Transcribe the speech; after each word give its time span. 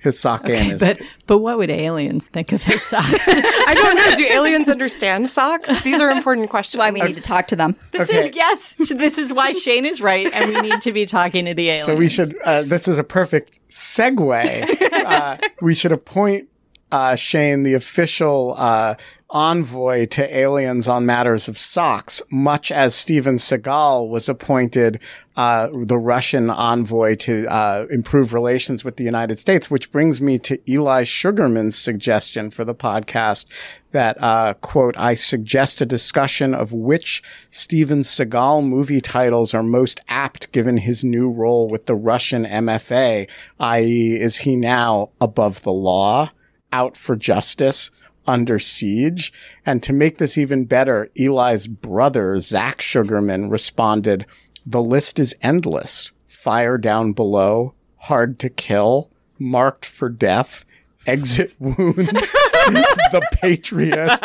His 0.02 0.20
sock 0.20 0.46
game 0.46 0.56
Okay, 0.56 0.72
is. 0.74 0.80
but 0.82 1.00
but 1.28 1.38
what 1.40 1.58
would 1.60 1.70
aliens 1.70 2.28
think 2.28 2.52
of 2.52 2.62
his 2.64 2.82
socks? 2.82 3.08
I 3.28 3.74
don't 3.76 3.96
know. 3.96 4.16
Do 4.16 4.26
aliens 4.34 4.68
understand 4.78 5.30
socks? 5.30 5.82
These 5.84 6.02
are 6.02 6.10
important 6.10 6.50
questions. 6.50 6.80
Why 6.80 6.90
we 6.92 7.02
need 7.02 7.14
to 7.14 7.22
talk 7.22 7.48
to 7.50 7.56
them. 7.56 7.76
This 7.92 8.10
Okay. 8.10 8.20
is 8.30 8.36
yes. 8.36 8.76
This 8.90 9.18
is 9.18 9.32
why 9.32 9.52
Shane 9.52 9.86
is 9.86 10.02
right, 10.02 10.28
and 10.34 10.52
we 10.54 10.60
need 10.62 10.82
to 10.82 10.92
be 10.92 11.06
talking 11.06 11.46
to 11.46 11.54
the 11.54 11.70
aliens. 11.70 11.86
so 11.86 11.96
we 11.96 12.08
should. 12.10 12.36
Uh, 12.44 12.64
this 12.64 12.88
is 12.88 12.98
a 12.98 13.04
perfect 13.04 13.60
segue. 13.70 14.92
uh, 14.92 15.38
we 15.62 15.76
should 15.76 15.92
appoint 15.92 16.50
uh, 16.92 17.16
Shane 17.16 17.64
the 17.64 17.76
official 17.76 18.56
uh, 18.58 18.96
envoy 19.32 20.06
to 20.06 20.38
aliens 20.38 20.88
on 20.88 21.06
matters 21.06 21.48
of 21.48 21.58
socks, 21.58 22.22
much 22.30 22.72
as 22.72 22.94
Steven 22.94 23.36
Seagal 23.36 24.10
was 24.10 24.28
appointed 24.28 25.00
uh, 25.36 25.70
the 25.74 25.98
Russian 25.98 26.50
envoy 26.50 27.16
to 27.16 27.48
uh, 27.48 27.86
improve 27.90 28.34
relations 28.34 28.84
with 28.84 28.98
the 28.98 29.04
United 29.04 29.40
States. 29.40 29.72
Which 29.72 29.92
brings 29.92 30.22
me 30.22 30.38
to 30.40 30.60
Eli 30.70 31.04
Sugarman's 31.04 31.78
suggestion 31.78 32.52
for 32.52 32.66
the 32.66 32.76
podcast 32.76 33.46
that 33.92 34.22
uh, 34.22 34.54
quote 34.56 34.98
I 34.98 35.14
suggest 35.14 35.82
a 35.82 35.86
discussion 35.86 36.54
of 36.54 36.74
which 36.74 37.24
Steven 37.50 38.02
Seagal 38.02 38.66
movie 38.66 39.02
titles 39.02 39.54
are 39.54 39.64
most 39.64 40.00
apt 40.08 40.52
given 40.52 40.78
his 40.78 41.04
new 41.04 41.32
role 41.32 41.68
with 41.70 41.86
the 41.86 41.96
Russian 41.96 42.46
MFA, 42.46 43.30
i.e., 43.60 44.22
is 44.22 44.40
he 44.40 44.56
now 44.56 45.10
above 45.20 45.64
the 45.64 45.72
law? 45.72 46.32
out 46.74 46.96
for 46.96 47.16
justice 47.16 47.92
under 48.28 48.60
siege. 48.60 49.34
And 49.66 49.82
to 49.84 49.94
make 49.94 50.18
this 50.18 50.38
even 50.38 50.66
better, 50.66 51.10
Eli's 51.20 51.68
brother, 51.68 52.40
Zach 52.40 52.82
Sugarman, 52.82 53.50
responded, 53.50 54.26
the 54.66 54.82
list 54.82 55.20
is 55.20 55.36
endless. 55.42 56.12
Fire 56.28 56.78
down 56.78 57.14
below, 57.14 57.74
hard 57.98 58.40
to 58.40 58.50
kill, 58.50 59.10
marked 59.38 59.86
for 59.86 60.10
death, 60.10 60.66
exit 61.06 61.54
wounds, 61.60 62.32
the 62.32 63.28
patriot, 63.34 64.20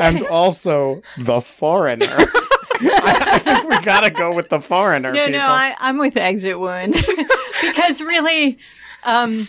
and 0.00 0.24
also 0.26 1.02
the 1.18 1.40
foreigner. 1.40 2.16
I, 2.80 3.28
I 3.32 3.38
think 3.38 3.68
we 3.68 3.80
gotta 3.80 4.10
go 4.10 4.34
with 4.34 4.48
the 4.48 4.60
foreigner. 4.60 5.12
no, 5.12 5.26
people. 5.26 5.40
no, 5.40 5.46
I, 5.46 5.74
I'm 5.78 5.98
with 5.98 6.16
Exit 6.16 6.58
Wound 6.58 6.94
because 7.62 8.02
really, 8.02 8.58
um, 9.04 9.48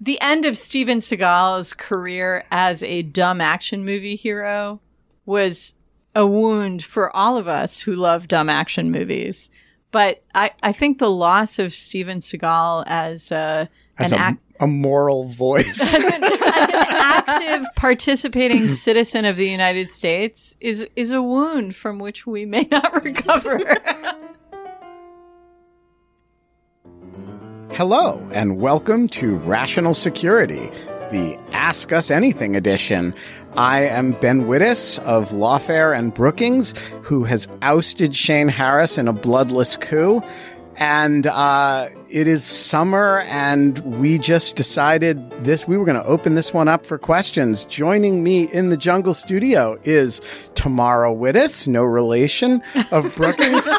the 0.00 0.20
end 0.20 0.44
of 0.44 0.56
Steven 0.56 0.98
Seagal's 0.98 1.74
career 1.74 2.44
as 2.50 2.82
a 2.82 3.02
dumb 3.02 3.40
action 3.40 3.84
movie 3.84 4.16
hero 4.16 4.80
was 5.26 5.74
a 6.14 6.26
wound 6.26 6.84
for 6.84 7.14
all 7.14 7.36
of 7.36 7.48
us 7.48 7.80
who 7.80 7.94
love 7.94 8.28
dumb 8.28 8.48
action 8.48 8.90
movies. 8.90 9.50
But 9.90 10.22
I, 10.34 10.52
I 10.62 10.72
think 10.72 10.98
the 10.98 11.10
loss 11.10 11.58
of 11.58 11.72
Steven 11.72 12.18
Seagal 12.18 12.84
as, 12.86 13.32
uh, 13.32 13.66
as 13.98 14.12
an 14.12 14.18
a, 14.18 14.20
act- 14.20 14.42
a 14.60 14.66
moral 14.66 15.24
voice. 15.24 15.80
as 15.94 15.94
an, 15.94 16.24
as 16.24 16.68
an 16.68 16.74
active 16.74 17.66
participating 17.76 18.68
citizen 18.68 19.24
of 19.24 19.36
the 19.36 19.48
United 19.48 19.90
States 19.90 20.56
is 20.60 20.88
is 20.96 21.10
a 21.12 21.22
wound 21.22 21.74
from 21.74 21.98
which 21.98 22.26
we 22.26 22.44
may 22.44 22.66
not 22.70 23.04
recover. 23.04 23.58
Hello, 27.72 28.20
and 28.32 28.60
welcome 28.60 29.06
to 29.08 29.36
Rational 29.36 29.94
Security, 29.94 30.70
the 31.12 31.38
Ask 31.52 31.92
Us 31.92 32.10
Anything 32.10 32.56
edition. 32.56 33.14
I 33.56 33.82
am 33.82 34.12
Ben 34.12 34.46
Wittes 34.46 34.98
of 35.00 35.28
Lawfare 35.30 35.96
and 35.96 36.12
Brookings, 36.12 36.74
who 37.02 37.24
has 37.24 37.46
ousted 37.62 38.16
Shane 38.16 38.48
Harris 38.48 38.98
in 38.98 39.06
a 39.06 39.12
bloodless 39.12 39.76
coup. 39.76 40.22
And 40.76 41.26
uh, 41.26 41.88
it 42.10 42.26
is 42.26 42.44
summer, 42.44 43.20
and 43.28 43.78
we 44.00 44.18
just 44.18 44.56
decided 44.56 45.30
this. 45.44 45.68
We 45.68 45.76
were 45.76 45.84
going 45.84 46.00
to 46.00 46.06
open 46.06 46.34
this 46.36 46.52
one 46.54 46.68
up 46.68 46.86
for 46.86 46.98
questions. 46.98 47.64
Joining 47.64 48.22
me 48.24 48.44
in 48.52 48.70
the 48.70 48.76
Jungle 48.76 49.14
Studio 49.14 49.78
is 49.84 50.20
Tamara 50.54 51.12
Wittes, 51.12 51.66
no 51.68 51.84
relation 51.84 52.62
of 52.92 53.14
Brookings. 53.16 53.68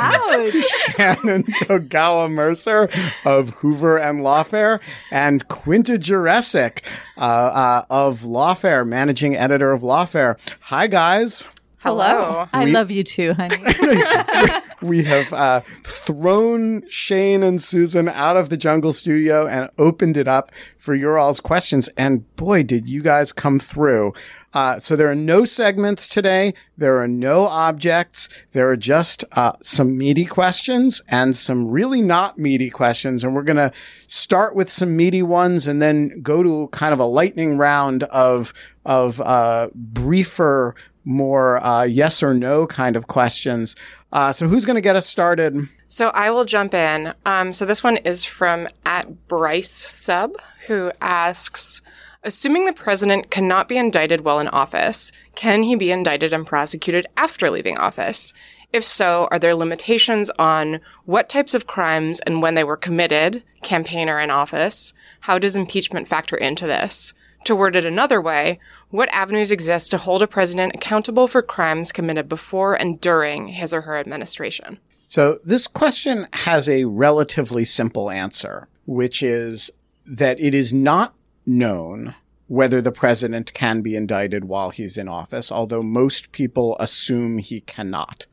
Shannon 0.60 1.44
Togawa 1.44 2.30
Mercer 2.30 2.88
of 3.24 3.50
Hoover 3.50 3.98
and 3.98 4.20
Lawfare, 4.20 4.80
and 5.10 5.46
Quinta 5.48 5.92
Jurecic 5.92 6.80
uh, 7.16 7.20
uh, 7.20 7.84
of 7.90 8.20
Lawfare, 8.22 8.86
managing 8.86 9.36
editor 9.36 9.72
of 9.72 9.82
Lawfare. 9.82 10.38
Hi, 10.60 10.86
guys. 10.86 11.46
Hello. 11.80 12.46
I 12.52 12.66
We- 12.66 12.72
love 12.72 12.90
you 12.90 13.02
too, 13.04 13.34
honey. 13.34 13.56
We 14.82 15.04
have 15.04 15.30
uh, 15.34 15.60
thrown 15.84 16.88
Shane 16.88 17.42
and 17.42 17.62
Susan 17.62 18.08
out 18.08 18.38
of 18.38 18.48
the 18.48 18.56
Jungle 18.56 18.94
Studio 18.94 19.46
and 19.46 19.68
opened 19.76 20.16
it 20.16 20.26
up 20.26 20.52
for 20.78 20.94
your 20.94 21.18
all's 21.18 21.38
questions. 21.38 21.90
And 21.98 22.34
boy, 22.36 22.62
did 22.62 22.88
you 22.88 23.02
guys 23.02 23.30
come 23.30 23.58
through. 23.58 24.14
Uh, 24.54 24.78
so 24.78 24.96
there 24.96 25.10
are 25.10 25.14
no 25.14 25.44
segments 25.44 26.08
today. 26.08 26.54
There 26.78 26.98
are 26.98 27.06
no 27.06 27.44
objects. 27.44 28.30
There 28.52 28.70
are 28.70 28.76
just 28.76 29.22
uh, 29.32 29.52
some 29.62 29.98
meaty 29.98 30.24
questions 30.24 31.02
and 31.08 31.36
some 31.36 31.68
really 31.68 32.00
not 32.00 32.38
meaty 32.38 32.70
questions. 32.70 33.22
And 33.22 33.34
we're 33.34 33.42
going 33.42 33.58
to 33.58 33.72
start 34.06 34.54
with 34.56 34.70
some 34.70 34.96
meaty 34.96 35.22
ones 35.22 35.66
and 35.66 35.82
then 35.82 36.22
go 36.22 36.42
to 36.42 36.68
kind 36.68 36.94
of 36.94 36.98
a 37.00 37.04
lightning 37.04 37.58
round 37.58 38.04
of 38.04 38.54
of 38.86 39.20
uh, 39.20 39.68
briefer, 39.74 40.74
more 41.10 41.62
uh, 41.64 41.82
yes 41.82 42.22
or 42.22 42.32
no 42.32 42.66
kind 42.66 42.96
of 42.96 43.06
questions. 43.08 43.76
Uh, 44.12 44.32
so 44.32 44.48
who's 44.48 44.64
going 44.64 44.76
to 44.76 44.80
get 44.80 44.96
us 44.96 45.06
started? 45.06 45.68
So 45.88 46.08
I 46.10 46.30
will 46.30 46.44
jump 46.44 46.72
in. 46.72 47.14
Um, 47.26 47.52
so 47.52 47.66
this 47.66 47.82
one 47.82 47.96
is 47.98 48.24
from 48.24 48.68
at 48.86 49.28
Bryce 49.28 49.70
Sub, 49.70 50.34
who 50.66 50.92
asks, 51.00 51.82
assuming 52.22 52.64
the 52.64 52.72
president 52.72 53.30
cannot 53.30 53.68
be 53.68 53.76
indicted 53.76 54.22
while 54.22 54.40
in 54.40 54.48
office, 54.48 55.10
can 55.34 55.62
he 55.62 55.74
be 55.74 55.90
indicted 55.90 56.32
and 56.32 56.46
prosecuted 56.46 57.06
after 57.16 57.50
leaving 57.50 57.76
office? 57.76 58.32
If 58.72 58.84
so, 58.84 59.26
are 59.32 59.38
there 59.38 59.54
limitations 59.54 60.30
on 60.38 60.80
what 61.04 61.28
types 61.28 61.54
of 61.54 61.66
crimes 61.66 62.20
and 62.20 62.40
when 62.40 62.54
they 62.54 62.62
were 62.62 62.76
committed, 62.76 63.42
campaigner 63.62 64.20
in 64.20 64.30
office? 64.30 64.92
How 65.20 65.38
does 65.38 65.56
impeachment 65.56 66.06
factor 66.06 66.36
into 66.36 66.66
this? 66.66 67.14
To 67.44 67.56
word 67.56 67.74
it 67.74 67.84
another 67.84 68.20
way, 68.20 68.58
what 68.90 69.08
avenues 69.12 69.50
exist 69.50 69.90
to 69.90 69.98
hold 69.98 70.22
a 70.22 70.26
president 70.26 70.74
accountable 70.74 71.26
for 71.26 71.42
crimes 71.42 71.92
committed 71.92 72.28
before 72.28 72.74
and 72.74 73.00
during 73.00 73.48
his 73.48 73.72
or 73.72 73.82
her 73.82 73.96
administration? 73.96 74.78
So 75.08 75.40
this 75.44 75.66
question 75.66 76.26
has 76.32 76.68
a 76.68 76.84
relatively 76.84 77.64
simple 77.64 78.10
answer, 78.10 78.68
which 78.86 79.22
is 79.22 79.70
that 80.06 80.38
it 80.38 80.54
is 80.54 80.72
not 80.72 81.14
known 81.46 82.14
whether 82.46 82.80
the 82.80 82.92
president 82.92 83.54
can 83.54 83.80
be 83.80 83.96
indicted 83.96 84.44
while 84.44 84.70
he's 84.70 84.96
in 84.96 85.08
office, 85.08 85.50
although 85.50 85.82
most 85.82 86.32
people 86.32 86.76
assume 86.78 87.38
he 87.38 87.60
cannot. 87.60 88.26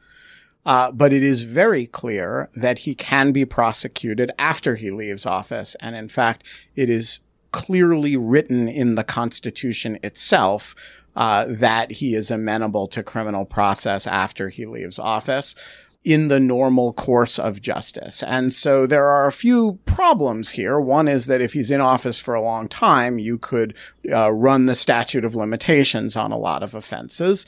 Uh, 0.66 0.92
but 0.92 1.14
it 1.14 1.24
is 1.24 1.44
very 1.44 1.86
clear 1.86 2.50
that 2.56 2.80
he 2.80 2.94
can 2.94 3.32
be 3.32 3.46
prosecuted 3.46 4.32
after 4.38 4.76
he 4.76 4.92
leaves 4.92 5.26
office. 5.26 5.76
And 5.80 5.96
in 5.96 6.10
fact, 6.10 6.44
it 6.76 6.90
is 6.90 7.22
clearly 7.52 8.18
written 8.18 8.68
in 8.68 8.96
the 8.96 9.04
Constitution 9.04 10.00
itself 10.04 10.76
uh, 11.16 11.46
that 11.50 11.94
he 11.94 12.14
is 12.14 12.30
amenable 12.30 12.88
to 12.90 13.02
criminal 13.02 13.46
process 13.46 14.06
after 14.06 14.50
he 14.50 14.66
leaves 14.66 15.00
office 15.00 15.56
in 16.04 16.30
the 16.30 16.40
normal 16.40 16.94
course 16.94 17.38
of 17.38 17.62
justice. 17.62 18.24
And 18.24 18.54
so 18.54 18.86
there 18.86 19.08
are 19.08 19.28
a 19.28 19.32
few 19.32 19.80
problems 19.86 20.52
here. 20.52 20.80
One 20.80 21.08
is 21.08 21.26
that 21.26 21.42
if 21.42 21.54
he's 21.54 21.72
in 21.72 21.82
office 21.82 22.20
for 22.20 22.34
a 22.34 22.42
long 22.42 22.70
time, 22.70 23.20
you 23.20 23.38
could 23.38 23.76
uh, 24.10 24.32
run 24.32 24.68
the 24.68 24.76
statute 24.76 25.26
of 25.26 25.36
limitations 25.36 26.16
on 26.16 26.32
a 26.32 26.38
lot 26.38 26.64
of 26.64 26.76
offenses. 26.76 27.46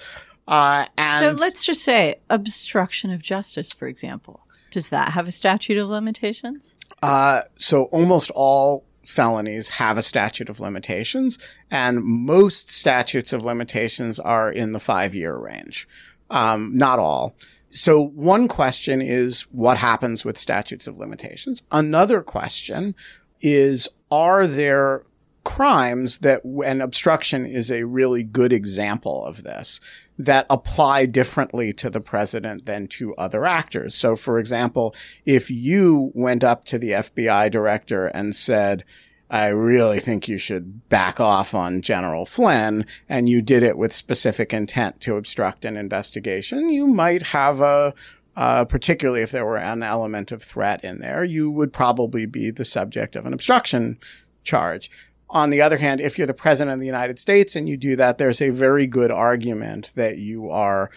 Uh, 0.48 0.88
and 0.98 1.38
So 1.38 1.42
let's 1.42 1.64
just 1.64 1.84
say 1.84 2.20
obstruction 2.30 3.12
of 3.12 3.22
justice, 3.22 3.72
for 3.72 3.88
example. 3.88 4.42
Does 4.72 4.90
that 4.90 5.14
have 5.14 5.28
a 5.28 5.32
statute 5.32 5.78
of 5.78 5.88
limitations? 5.88 6.76
Uh, 7.02 7.44
so 7.56 7.84
almost 7.86 8.30
all 8.36 8.84
felonies 9.10 9.70
have 9.70 9.98
a 9.98 10.04
statute 10.04 10.50
of 10.50 10.60
limitations, 10.60 11.40
and 11.72 12.04
most 12.04 12.70
statutes 12.70 13.34
of 13.34 13.44
limitations 13.44 14.20
are 14.20 14.52
in 14.52 14.72
the 14.72 14.80
five 14.80 15.16
year 15.16 15.36
range. 15.36 15.88
Um, 16.30 16.78
not 16.78 17.00
all. 17.00 17.36
So 17.72 18.00
one 18.00 18.48
question 18.48 19.02
is 19.02 19.42
what 19.52 19.78
happens 19.78 20.24
with 20.24 20.38
statutes 20.38 20.86
of 20.86 21.00
limitations? 21.00 21.64
Another 21.72 22.22
question 22.22 22.94
is 23.42 23.90
are 24.12 24.46
there 24.46 25.04
crimes 25.44 26.20
that, 26.20 26.44
and 26.44 26.82
obstruction 26.82 27.48
is 27.48 27.72
a 27.72 27.86
really 27.86 28.24
good 28.24 28.54
example 28.54 29.26
of 29.26 29.42
this, 29.42 29.82
that 30.20 30.46
apply 30.50 31.06
differently 31.06 31.72
to 31.72 31.90
the 31.90 32.02
president 32.02 32.66
than 32.66 32.88
to 32.90 33.16
other 33.16 33.46
actors. 33.46 33.96
So, 33.96 34.18
for 34.18 34.38
example, 34.38 34.94
if 35.26 35.50
you 35.50 36.12
went 36.14 36.44
up 36.44 36.66
to 36.66 36.78
the 36.78 36.92
FBI 36.92 37.50
director 37.50 38.08
and 38.08 38.36
said, 38.36 38.84
I 39.30 39.48
really 39.48 40.02
think 40.02 40.28
you 40.28 40.38
should 40.38 40.90
back 40.90 41.22
off 41.22 41.56
on 41.56 41.82
General 41.82 42.26
Flynn, 42.26 42.86
and 43.08 43.30
you 43.30 43.42
did 43.42 43.64
it 43.64 43.78
with 43.78 43.94
specific 43.94 44.54
intent 44.54 45.00
to 45.02 45.16
obstruct 45.16 45.64
an 45.64 45.78
investigation, 45.78 46.70
you 46.70 46.86
might 46.86 47.28
have 47.28 47.62
a 47.62 47.94
uh, 48.36 48.64
particularly 48.64 49.22
if 49.22 49.32
there 49.32 49.46
were 49.46 49.58
an 49.58 49.84
element 49.84 50.32
of 50.32 50.42
threat 50.42 50.82
in 50.84 51.00
there, 51.00 51.26
you 51.26 51.52
would 51.52 51.74
probably 51.74 52.26
be 52.26 52.50
the 52.50 52.64
subject 52.64 53.18
of 53.18 53.26
an 53.26 53.34
obstruction 53.34 53.98
charge. 54.44 54.90
On 55.32 55.52
the 55.52 55.62
other 55.62 55.78
hand, 55.78 56.02
if 56.02 56.18
you're 56.18 56.28
the 56.28 56.34
president 56.34 56.74
of 56.74 56.80
the 56.80 56.86
United 56.88 57.20
States 57.20 57.56
and 57.56 57.70
you 57.70 57.78
do 57.78 57.96
that, 57.96 58.18
there's 58.18 58.42
a 58.42 58.50
very 58.50 58.88
good 58.88 59.12
argument 59.12 59.94
that 59.96 60.18
you 60.18 60.50
are 60.50 60.90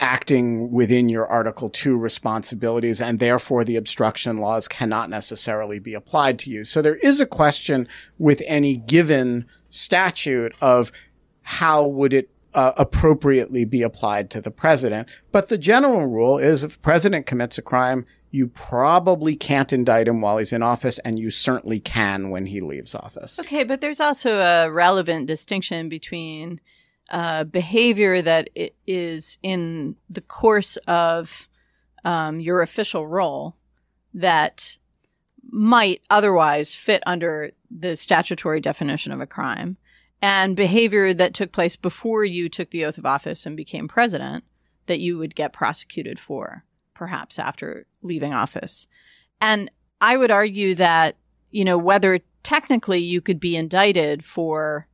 acting 0.00 0.70
within 0.70 1.08
your 1.08 1.26
Article 1.26 1.70
2 1.70 1.96
responsibilities, 1.96 3.00
and 3.00 3.18
therefore 3.18 3.64
the 3.64 3.76
obstruction 3.76 4.38
laws 4.38 4.68
cannot 4.68 5.08
necessarily 5.08 5.78
be 5.78 5.94
applied 5.94 6.38
to 6.40 6.50
you. 6.50 6.64
So 6.64 6.82
there 6.82 6.96
is 6.96 7.20
a 7.20 7.26
question 7.26 7.88
with 8.18 8.42
any 8.46 8.76
given 8.76 9.46
statute 9.70 10.54
of 10.60 10.92
how 11.42 11.86
would 11.86 12.12
it 12.12 12.28
uh, 12.56 12.72
appropriately 12.76 13.64
be 13.64 13.82
applied 13.82 14.30
to 14.30 14.40
the 14.40 14.50
president. 14.50 15.08
But 15.30 15.48
the 15.48 15.58
general 15.58 16.06
rule 16.06 16.38
is 16.38 16.64
if 16.64 16.72
the 16.72 16.78
president 16.80 17.26
commits 17.26 17.58
a 17.58 17.62
crime, 17.62 18.04
you 18.32 18.48
probably 18.48 19.36
can't 19.36 19.72
indict 19.72 20.08
him 20.08 20.20
while 20.20 20.38
he's 20.38 20.52
in 20.52 20.62
office, 20.62 20.98
and 21.04 21.18
you 21.18 21.30
certainly 21.30 21.78
can 21.78 22.30
when 22.30 22.46
he 22.46 22.60
leaves 22.60 22.94
office. 22.94 23.38
Okay, 23.38 23.62
but 23.62 23.80
there's 23.80 24.00
also 24.00 24.38
a 24.40 24.70
relevant 24.70 25.26
distinction 25.26 25.88
between 25.88 26.60
uh, 27.10 27.44
behavior 27.44 28.20
that 28.20 28.50
i- 28.58 28.72
in 29.42 29.96
the 30.10 30.20
course 30.20 30.76
of 30.88 31.48
um, 32.04 32.40
your 32.40 32.62
official 32.62 33.06
role 33.06 33.56
that 34.12 34.78
might 35.50 36.02
otherwise 36.10 36.74
fit 36.74 37.02
under 37.06 37.52
the 37.70 37.94
statutory 37.96 38.60
definition 38.60 39.12
of 39.12 39.20
a 39.20 39.26
crime, 39.26 39.76
and 40.22 40.56
behavior 40.56 41.12
that 41.14 41.34
took 41.34 41.52
place 41.52 41.76
before 41.76 42.24
you 42.24 42.48
took 42.48 42.70
the 42.70 42.84
oath 42.84 42.98
of 42.98 43.06
office 43.06 43.46
and 43.46 43.56
became 43.56 43.88
president 43.88 44.44
that 44.86 45.00
you 45.00 45.18
would 45.18 45.34
get 45.34 45.52
prosecuted 45.52 46.18
for, 46.18 46.64
perhaps 46.94 47.38
after 47.38 47.86
leaving 48.02 48.32
office. 48.32 48.86
And 49.40 49.70
I 50.00 50.16
would 50.16 50.30
argue 50.30 50.74
that, 50.76 51.16
you 51.50 51.64
know, 51.64 51.78
whether 51.78 52.20
technically 52.42 53.00
you 53.00 53.20
could 53.20 53.40
be 53.40 53.56
indicted 53.56 54.24
for 54.24 54.86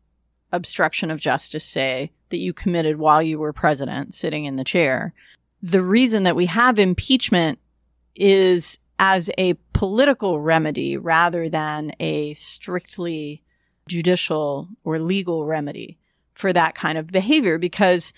obstruction 0.53 1.11
of 1.11 1.21
justice, 1.21 1.65
say, 1.65 2.11
that 2.31 2.39
you 2.39 2.53
committed 2.53 2.99
while 2.99 3.23
you 3.23 3.39
were 3.39 3.53
president 3.53 4.15
sitting 4.15 4.45
in 4.45 4.57
the 4.57 4.65
chair. 4.65 5.15
The 5.63 5.83
reason 5.83 6.23
that 6.25 6.37
we 6.37 6.47
have 6.47 6.79
impeachment 6.79 7.59
is 8.15 8.79
as 8.99 9.31
a 9.39 9.55
political 9.73 10.41
remedy 10.41 10.97
rather 10.97 11.49
than 11.49 11.93
a 12.01 12.33
strictly 12.35 13.43
judicial 13.87 14.69
or 14.85 14.99
legal 14.99 15.45
remedy 15.45 15.99
for 16.35 16.53
that 16.53 16.75
kind 16.75 16.99
of 16.99 17.09
behavior 17.09 17.59
because 17.59 18.13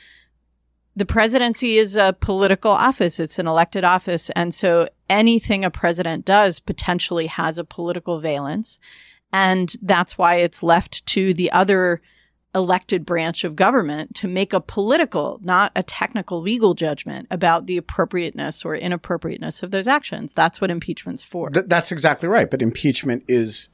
the 0.97 1.07
presidency 1.07 1.77
is 1.77 1.97
a 1.97 2.17
political 2.21 2.71
office. 2.71 3.19
It's 3.19 3.39
an 3.39 3.47
elected 3.47 3.85
office. 3.85 4.31
And 4.31 4.55
so 4.55 4.89
anything 5.11 5.65
a 5.65 5.71
president 5.71 6.25
does 6.25 6.61
potentially 6.61 7.27
has 7.27 7.59
a 7.59 7.65
political 7.65 8.21
valence. 8.21 8.79
And 9.33 9.75
that's 9.83 10.17
why 10.17 10.37
it's 10.37 10.63
left 10.63 11.05
to 11.07 11.35
the 11.35 11.51
other 11.51 12.01
elected 12.55 13.05
branch 13.05 13.43
of 13.43 13.57
government 13.57 14.15
to 14.15 14.29
make 14.29 14.53
a 14.53 14.61
political, 14.61 15.41
not 15.43 15.73
a 15.75 15.83
technical 15.83 16.41
legal 16.41 16.75
judgment 16.75 17.27
about 17.31 17.67
the 17.67 17.77
appropriateness 17.77 18.65
or 18.65 18.77
inappropriateness 18.77 19.65
of 19.65 19.73
those 19.73 19.89
actions. 19.89 20.33
That's 20.33 20.61
what 20.61 20.71
impeachment's 20.71 21.25
for. 21.25 21.51
Th- 21.51 21.67
that's 21.67 21.91
exactly 21.91 22.29
right. 22.29 22.49
But 22.49 22.63
impeachment 22.63 23.25
is 23.27 23.69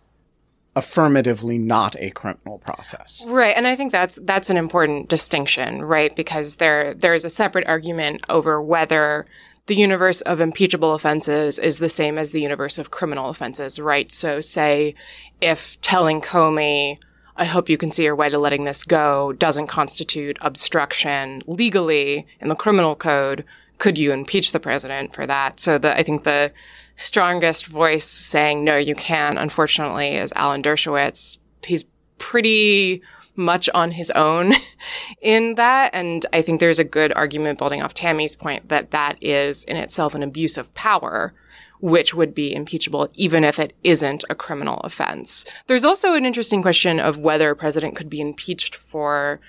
affirmatively 0.76 1.58
not 1.58 1.96
a 1.98 2.10
criminal 2.10 2.58
process. 2.58 3.24
Right, 3.26 3.56
and 3.56 3.66
I 3.66 3.76
think 3.76 3.92
that's 3.92 4.18
that's 4.22 4.50
an 4.50 4.56
important 4.56 5.08
distinction, 5.08 5.82
right? 5.82 6.14
Because 6.14 6.56
there 6.56 6.94
there's 6.94 7.24
a 7.24 7.30
separate 7.30 7.66
argument 7.66 8.24
over 8.28 8.60
whether 8.62 9.26
the 9.66 9.74
universe 9.74 10.20
of 10.22 10.40
impeachable 10.40 10.94
offenses 10.94 11.58
is 11.58 11.78
the 11.78 11.88
same 11.88 12.18
as 12.18 12.30
the 12.30 12.40
universe 12.40 12.78
of 12.78 12.90
criminal 12.90 13.28
offenses, 13.28 13.78
right? 13.78 14.10
So 14.10 14.40
say 14.40 14.94
if 15.40 15.80
telling 15.80 16.20
Comey 16.20 16.98
I 17.40 17.46
hope 17.46 17.70
you 17.70 17.78
can 17.78 17.90
see 17.90 18.04
your 18.04 18.14
way 18.14 18.28
to 18.28 18.38
letting 18.38 18.64
this 18.64 18.84
go 18.84 19.32
doesn't 19.32 19.68
constitute 19.68 20.36
obstruction 20.42 21.42
legally 21.46 22.26
in 22.38 22.48
the 22.48 22.54
criminal 22.54 22.94
code. 22.94 23.46
Could 23.80 23.98
you 23.98 24.12
impeach 24.12 24.52
the 24.52 24.60
president 24.60 25.14
for 25.14 25.26
that? 25.26 25.58
So 25.58 25.78
the, 25.78 25.96
I 25.96 26.02
think 26.02 26.22
the 26.22 26.52
strongest 26.96 27.66
voice 27.66 28.04
saying 28.04 28.62
no, 28.62 28.76
you 28.76 28.94
can, 28.94 29.38
unfortunately, 29.38 30.16
is 30.16 30.32
Alan 30.36 30.62
Dershowitz. 30.62 31.38
He's 31.64 31.86
pretty 32.18 33.02
much 33.34 33.70
on 33.74 33.92
his 33.92 34.10
own 34.10 34.52
in 35.22 35.54
that. 35.54 35.90
And 35.94 36.26
I 36.32 36.42
think 36.42 36.60
there's 36.60 36.78
a 36.78 36.84
good 36.84 37.10
argument 37.14 37.58
building 37.58 37.82
off 37.82 37.94
Tammy's 37.94 38.36
point 38.36 38.68
that 38.68 38.90
that 38.90 39.16
is 39.20 39.64
in 39.64 39.76
itself 39.76 40.14
an 40.14 40.22
abuse 40.22 40.56
of 40.56 40.72
power 40.74 41.34
which 41.80 42.12
would 42.12 42.34
be 42.34 42.54
impeachable 42.54 43.08
even 43.14 43.42
if 43.42 43.58
it 43.58 43.72
isn't 43.82 44.22
a 44.28 44.34
criminal 44.34 44.80
offense. 44.84 45.46
There's 45.66 45.84
also 45.84 46.12
an 46.12 46.26
interesting 46.26 46.60
question 46.60 47.00
of 47.00 47.16
whether 47.16 47.48
a 47.48 47.56
president 47.56 47.96
could 47.96 48.10
be 48.10 48.20
impeached 48.20 48.76
for, 48.76 49.40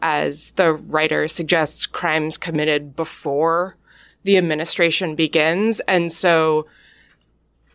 as 0.00 0.52
the 0.52 0.72
writer 0.72 1.26
suggests, 1.26 1.86
crimes 1.86 2.38
committed 2.38 2.94
before 2.94 3.76
the 4.24 4.36
administration 4.36 5.14
begins. 5.14 5.80
And 5.80 6.10
so 6.12 6.66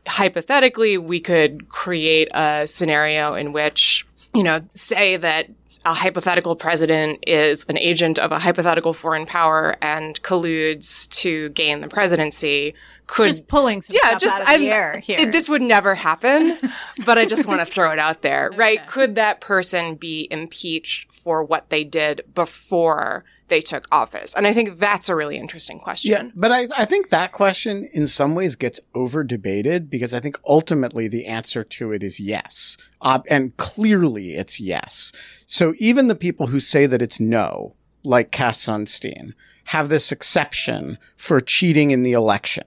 hypothetically, 0.07 0.97
we 0.97 1.19
could 1.19 1.69
create 1.69 2.27
a 2.33 2.67
scenario 2.67 3.33
in 3.33 3.53
which, 3.53 4.05
you 4.33 4.43
know, 4.43 4.61
say 4.75 5.17
that 5.17 5.47
a 5.85 5.93
hypothetical 5.93 6.55
president 6.55 7.23
is 7.27 7.63
an 7.69 7.77
agent 7.77 8.17
of 8.17 8.31
a 8.31 8.39
hypothetical 8.39 8.91
foreign 8.93 9.25
power 9.27 9.75
and 9.83 10.21
colludes 10.23 11.07
to 11.09 11.49
gain 11.49 11.81
the 11.81 11.87
presidency 11.87 12.73
could 13.05 13.27
just 13.27 13.45
pulling 13.45 13.83
some 13.83 13.95
yeah, 13.95 14.09
stuff 14.09 14.19
just 14.21 14.35
out 14.37 14.41
of 14.41 14.47
I'm- 14.47 14.61
the 14.61 14.69
air 14.71 14.97
here. 14.97 15.19
it- 15.19 15.31
this 15.31 15.47
would 15.47 15.61
never 15.61 15.93
happen, 15.93 16.57
but 17.05 17.19
I 17.19 17.25
just 17.25 17.45
want 17.47 17.61
to 17.61 17.65
throw 17.71 17.91
it 17.91 17.99
out 17.99 18.23
there, 18.23 18.49
right? 18.55 18.85
Could 18.87 19.13
that 19.13 19.41
person 19.41 19.93
be 19.93 20.27
impeached 20.31 21.13
for 21.13 21.43
what 21.43 21.69
they 21.69 21.83
did 21.83 22.21
before 22.33 23.23
they 23.47 23.61
took 23.61 23.87
office? 23.91 24.33
And 24.33 24.47
I 24.47 24.53
think 24.53 24.79
that's 24.79 25.09
a 25.09 25.15
really 25.15 25.37
interesting 25.37 25.79
question. 25.79 26.11
Yeah, 26.11 26.23
but 26.35 26.51
I, 26.51 26.67
I 26.75 26.85
think 26.85 27.09
that 27.09 27.31
question 27.31 27.89
in 27.93 28.07
some 28.07 28.35
ways 28.35 28.55
gets 28.55 28.79
over 28.93 29.23
debated 29.23 29.89
because 29.89 30.13
I 30.13 30.19
think 30.19 30.39
ultimately 30.45 31.07
the 31.07 31.25
answer 31.25 31.63
to 31.63 31.91
it 31.91 32.03
is 32.03 32.19
yes. 32.19 32.77
Uh, 33.01 33.19
and 33.29 33.55
clearly 33.57 34.33
it's 34.33 34.59
yes. 34.59 35.11
So 35.45 35.73
even 35.77 36.07
the 36.07 36.15
people 36.15 36.47
who 36.47 36.59
say 36.59 36.85
that 36.85 37.01
it's 37.01 37.19
no, 37.19 37.75
like 38.03 38.31
Cass 38.31 38.63
Sunstein, 38.63 39.33
have 39.65 39.89
this 39.89 40.11
exception 40.11 40.97
for 41.17 41.39
cheating 41.39 41.91
in 41.91 42.03
the 42.03 42.13
election. 42.13 42.65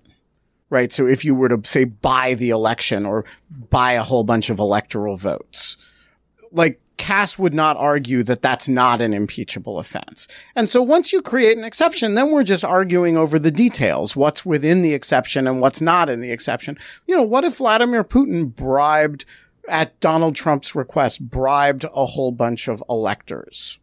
Right. 0.70 0.92
So 0.92 1.06
if 1.06 1.24
you 1.24 1.34
were 1.34 1.48
to 1.48 1.60
say 1.66 1.84
buy 1.84 2.34
the 2.34 2.50
election 2.50 3.06
or 3.06 3.24
buy 3.70 3.92
a 3.92 4.02
whole 4.02 4.24
bunch 4.24 4.50
of 4.50 4.58
electoral 4.58 5.16
votes, 5.16 5.78
like 6.52 6.80
Cass 6.98 7.38
would 7.38 7.54
not 7.54 7.76
argue 7.78 8.22
that 8.24 8.42
that's 8.42 8.68
not 8.68 9.00
an 9.00 9.14
impeachable 9.14 9.78
offense. 9.78 10.28
And 10.54 10.68
so 10.68 10.82
once 10.82 11.12
you 11.12 11.22
create 11.22 11.56
an 11.56 11.64
exception, 11.64 12.14
then 12.14 12.30
we're 12.30 12.42
just 12.42 12.64
arguing 12.64 13.16
over 13.16 13.38
the 13.38 13.50
details, 13.50 14.14
what's 14.14 14.44
within 14.44 14.82
the 14.82 14.92
exception 14.92 15.46
and 15.46 15.60
what's 15.60 15.80
not 15.80 16.10
in 16.10 16.20
the 16.20 16.30
exception. 16.30 16.76
You 17.06 17.16
know, 17.16 17.22
what 17.22 17.44
if 17.44 17.56
Vladimir 17.56 18.04
Putin 18.04 18.54
bribed 18.54 19.24
at 19.68 19.98
Donald 20.00 20.34
Trump's 20.34 20.74
request, 20.74 21.30
bribed 21.30 21.84
a 21.84 22.06
whole 22.06 22.32
bunch 22.32 22.68
of 22.68 22.82
electors? 22.90 23.78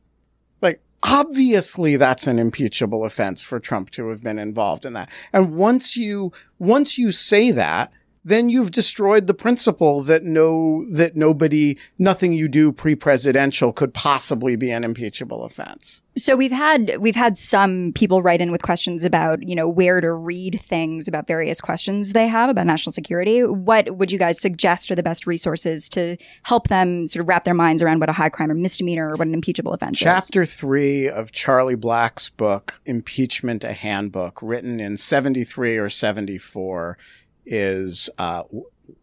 Like, 0.62 0.82
obviously 1.02 1.96
that's 1.96 2.28
an 2.28 2.38
impeachable 2.38 3.06
offense 3.06 3.42
for 3.42 3.60
Trump 3.60 3.90
to 3.92 4.10
have 4.10 4.22
been 4.22 4.40
involved 4.40 4.86
in 4.86 4.94
that. 4.94 5.10
And 5.32 5.56
once 5.56 5.96
you, 5.96 6.32
once 6.60 6.98
you 6.98 7.12
say 7.12 7.52
that, 7.52 7.92
then 8.26 8.50
you've 8.50 8.72
destroyed 8.72 9.28
the 9.28 9.36
principle 9.36 10.02
that 10.02 10.24
no, 10.24 10.84
that 10.90 11.16
nobody, 11.16 11.78
nothing 12.00 12.34
you 12.34 12.48
do 12.48 12.72
pre-presidential 12.72 13.72
could 13.72 13.94
possibly 13.94 14.56
be 14.56 14.72
an 14.72 14.84
impeachable 14.84 15.44
offense. 15.44 16.02
So 16.18 16.36
we've 16.36 16.52
had 16.52 16.96
we've 17.00 17.16
had 17.16 17.38
some 17.38 17.92
people 17.94 18.24
write 18.24 18.40
in 18.40 18.50
with 18.50 18.62
questions 18.62 19.04
about 19.04 19.48
you 19.48 19.54
know 19.54 19.68
where 19.68 20.00
to 20.00 20.14
read 20.14 20.62
things 20.64 21.10
about 21.10 21.28
various 21.28 21.60
questions 21.60 22.14
they 22.14 22.26
have 22.28 22.50
about 22.50 22.66
national 22.66 22.94
security. 22.94 23.44
What 23.44 23.98
would 23.98 24.14
you 24.14 24.18
guys 24.18 24.40
suggest 24.40 24.90
are 24.90 24.96
the 24.96 25.04
best 25.04 25.28
resources 25.28 25.90
to 25.90 26.16
help 26.44 26.70
them 26.70 27.08
sort 27.08 27.20
of 27.20 27.28
wrap 27.28 27.44
their 27.44 27.54
minds 27.54 27.84
around 27.84 28.00
what 28.00 28.08
a 28.08 28.14
high 28.14 28.30
crime 28.30 28.50
or 28.50 28.56
misdemeanor 28.56 29.10
or 29.10 29.18
what 29.18 29.28
an 29.28 29.34
impeachable 29.34 29.74
offense 29.74 30.00
Chapter 30.00 30.44
is? 30.44 30.56
three 30.56 31.10
of 31.10 31.34
Charlie 31.34 31.76
Black's 31.76 32.30
book, 32.30 32.80
Impeachment: 32.86 33.66
A 33.66 33.74
Handbook, 33.74 34.42
written 34.42 34.80
in 34.80 34.96
seventy 34.96 35.44
three 35.44 35.78
or 35.78 35.90
seventy 35.90 36.38
four, 36.38 36.98
is 37.46 38.10
uh, 38.18 38.44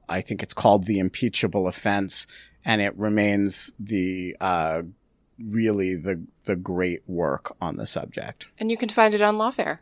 I 0.08 0.20
think 0.20 0.42
it's 0.42 0.54
called 0.54 0.84
the 0.84 0.99
impeachable 0.99 1.66
offense, 1.66 2.26
and 2.64 2.80
it 2.80 2.96
remains 2.96 3.72
the 3.78 4.37
uh, 4.40 4.82
really 5.42 5.96
the 5.96 6.22
the 6.44 6.56
great 6.56 7.02
work 7.06 7.56
on 7.61 7.76
the 7.76 7.87
subject. 7.87 8.49
And 8.58 8.70
you 8.70 8.76
can 8.76 8.88
find 8.88 9.14
it 9.14 9.22
on 9.22 9.37
Lawfare. 9.37 9.78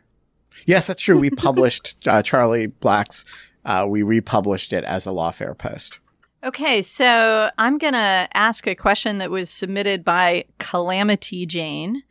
Yes, 0.65 0.87
that's 0.87 1.01
true. 1.01 1.19
We 1.19 1.29
published 1.31 2.07
uh, 2.07 2.21
Charlie 2.21 2.67
Black's. 2.67 3.25
Uh, 3.63 3.85
we 3.87 4.01
republished 4.01 4.73
it 4.73 4.83
as 4.83 5.05
a 5.05 5.09
Lawfare 5.11 5.55
post. 5.55 5.99
Okay, 6.43 6.81
so 6.81 7.51
I'm 7.59 7.77
going 7.77 7.93
to 7.93 8.27
ask 8.33 8.65
a 8.65 8.73
question 8.73 9.19
that 9.19 9.29
was 9.29 9.51
submitted 9.51 10.03
by 10.03 10.45
Calamity 10.57 11.45
Jane 11.45 12.01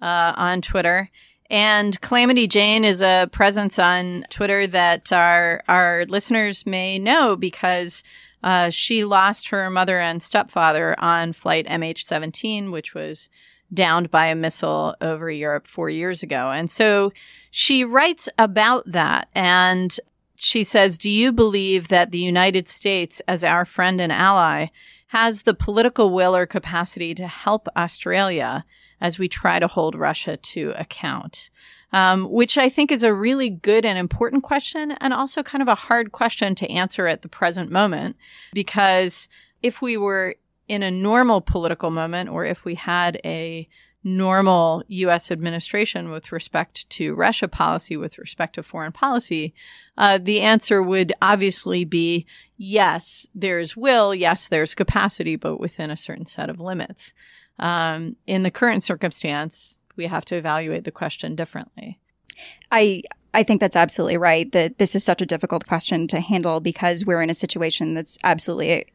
uh, 0.00 0.32
on 0.36 0.62
Twitter. 0.62 1.10
And 1.50 2.00
Calamity 2.00 2.46
Jane 2.46 2.84
is 2.84 3.02
a 3.02 3.28
presence 3.32 3.78
on 3.78 4.24
Twitter 4.30 4.68
that 4.68 5.12
our 5.12 5.64
our 5.68 6.04
listeners 6.06 6.64
may 6.64 6.98
know 6.98 7.34
because 7.34 8.04
uh, 8.42 8.70
she 8.70 9.04
lost 9.04 9.48
her 9.48 9.68
mother 9.68 9.98
and 9.98 10.22
stepfather 10.22 10.94
on 10.98 11.32
flight 11.32 11.66
MH17, 11.66 12.70
which 12.70 12.94
was 12.94 13.28
downed 13.72 14.10
by 14.10 14.26
a 14.26 14.34
missile 14.34 14.94
over 15.00 15.30
Europe 15.30 15.66
four 15.66 15.90
years 15.90 16.22
ago. 16.22 16.50
And 16.50 16.70
so 16.70 17.12
she 17.50 17.84
writes 17.84 18.28
about 18.38 18.84
that. 18.86 19.28
And 19.34 19.98
she 20.36 20.64
says, 20.64 20.98
Do 20.98 21.10
you 21.10 21.32
believe 21.32 21.88
that 21.88 22.12
the 22.12 22.18
United 22.18 22.68
States, 22.68 23.20
as 23.28 23.44
our 23.44 23.64
friend 23.64 24.00
and 24.00 24.12
ally, 24.12 24.68
has 25.08 25.42
the 25.42 25.54
political 25.54 26.10
will 26.10 26.34
or 26.34 26.46
capacity 26.46 27.14
to 27.14 27.26
help 27.26 27.68
Australia 27.76 28.64
as 29.00 29.18
we 29.18 29.28
try 29.28 29.58
to 29.58 29.66
hold 29.66 29.94
Russia 29.94 30.36
to 30.36 30.72
account? 30.76 31.50
Um, 31.92 32.30
which 32.30 32.56
I 32.56 32.68
think 32.68 32.92
is 32.92 33.02
a 33.02 33.12
really 33.12 33.50
good 33.50 33.84
and 33.84 33.98
important 33.98 34.44
question, 34.44 34.92
and 34.92 35.12
also 35.12 35.42
kind 35.42 35.60
of 35.60 35.66
a 35.66 35.74
hard 35.74 36.12
question 36.12 36.54
to 36.54 36.70
answer 36.70 37.08
at 37.08 37.22
the 37.22 37.28
present 37.28 37.70
moment. 37.70 38.16
Because 38.52 39.28
if 39.60 39.82
we 39.82 39.96
were 39.96 40.36
in 40.68 40.84
a 40.84 40.90
normal 40.90 41.40
political 41.40 41.90
moment, 41.90 42.30
or 42.30 42.44
if 42.44 42.64
we 42.64 42.76
had 42.76 43.20
a 43.24 43.68
normal 44.02 44.82
U.S. 44.88 45.30
administration 45.30 46.10
with 46.10 46.32
respect 46.32 46.88
to 46.90 47.14
Russia 47.14 47.48
policy, 47.48 47.96
with 47.96 48.18
respect 48.18 48.54
to 48.54 48.62
foreign 48.62 48.92
policy, 48.92 49.54
uh, 49.98 50.18
the 50.18 50.40
answer 50.40 50.82
would 50.82 51.12
obviously 51.20 51.84
be 51.84 52.26
yes, 52.56 53.26
there's 53.34 53.76
will, 53.76 54.14
yes, 54.14 54.48
there's 54.48 54.74
capacity, 54.74 55.36
but 55.36 55.58
within 55.58 55.90
a 55.90 55.96
certain 55.96 56.26
set 56.26 56.48
of 56.48 56.60
limits. 56.60 57.12
Um, 57.60 58.16
in 58.26 58.42
the 58.42 58.50
current 58.50 58.82
circumstance, 58.82 59.78
we 59.96 60.06
have 60.06 60.24
to 60.26 60.36
evaluate 60.36 60.84
the 60.84 60.90
question 60.90 61.36
differently. 61.36 62.00
I 62.72 63.02
I 63.32 63.44
think 63.44 63.60
that's 63.60 63.76
absolutely 63.76 64.16
right. 64.16 64.50
That 64.50 64.78
this 64.78 64.94
is 64.96 65.04
such 65.04 65.22
a 65.22 65.26
difficult 65.26 65.66
question 65.66 66.08
to 66.08 66.20
handle 66.20 66.58
because 66.58 67.06
we're 67.06 67.22
in 67.22 67.30
a 67.30 67.34
situation 67.34 67.94
that's 67.94 68.18
absolutely 68.24 68.86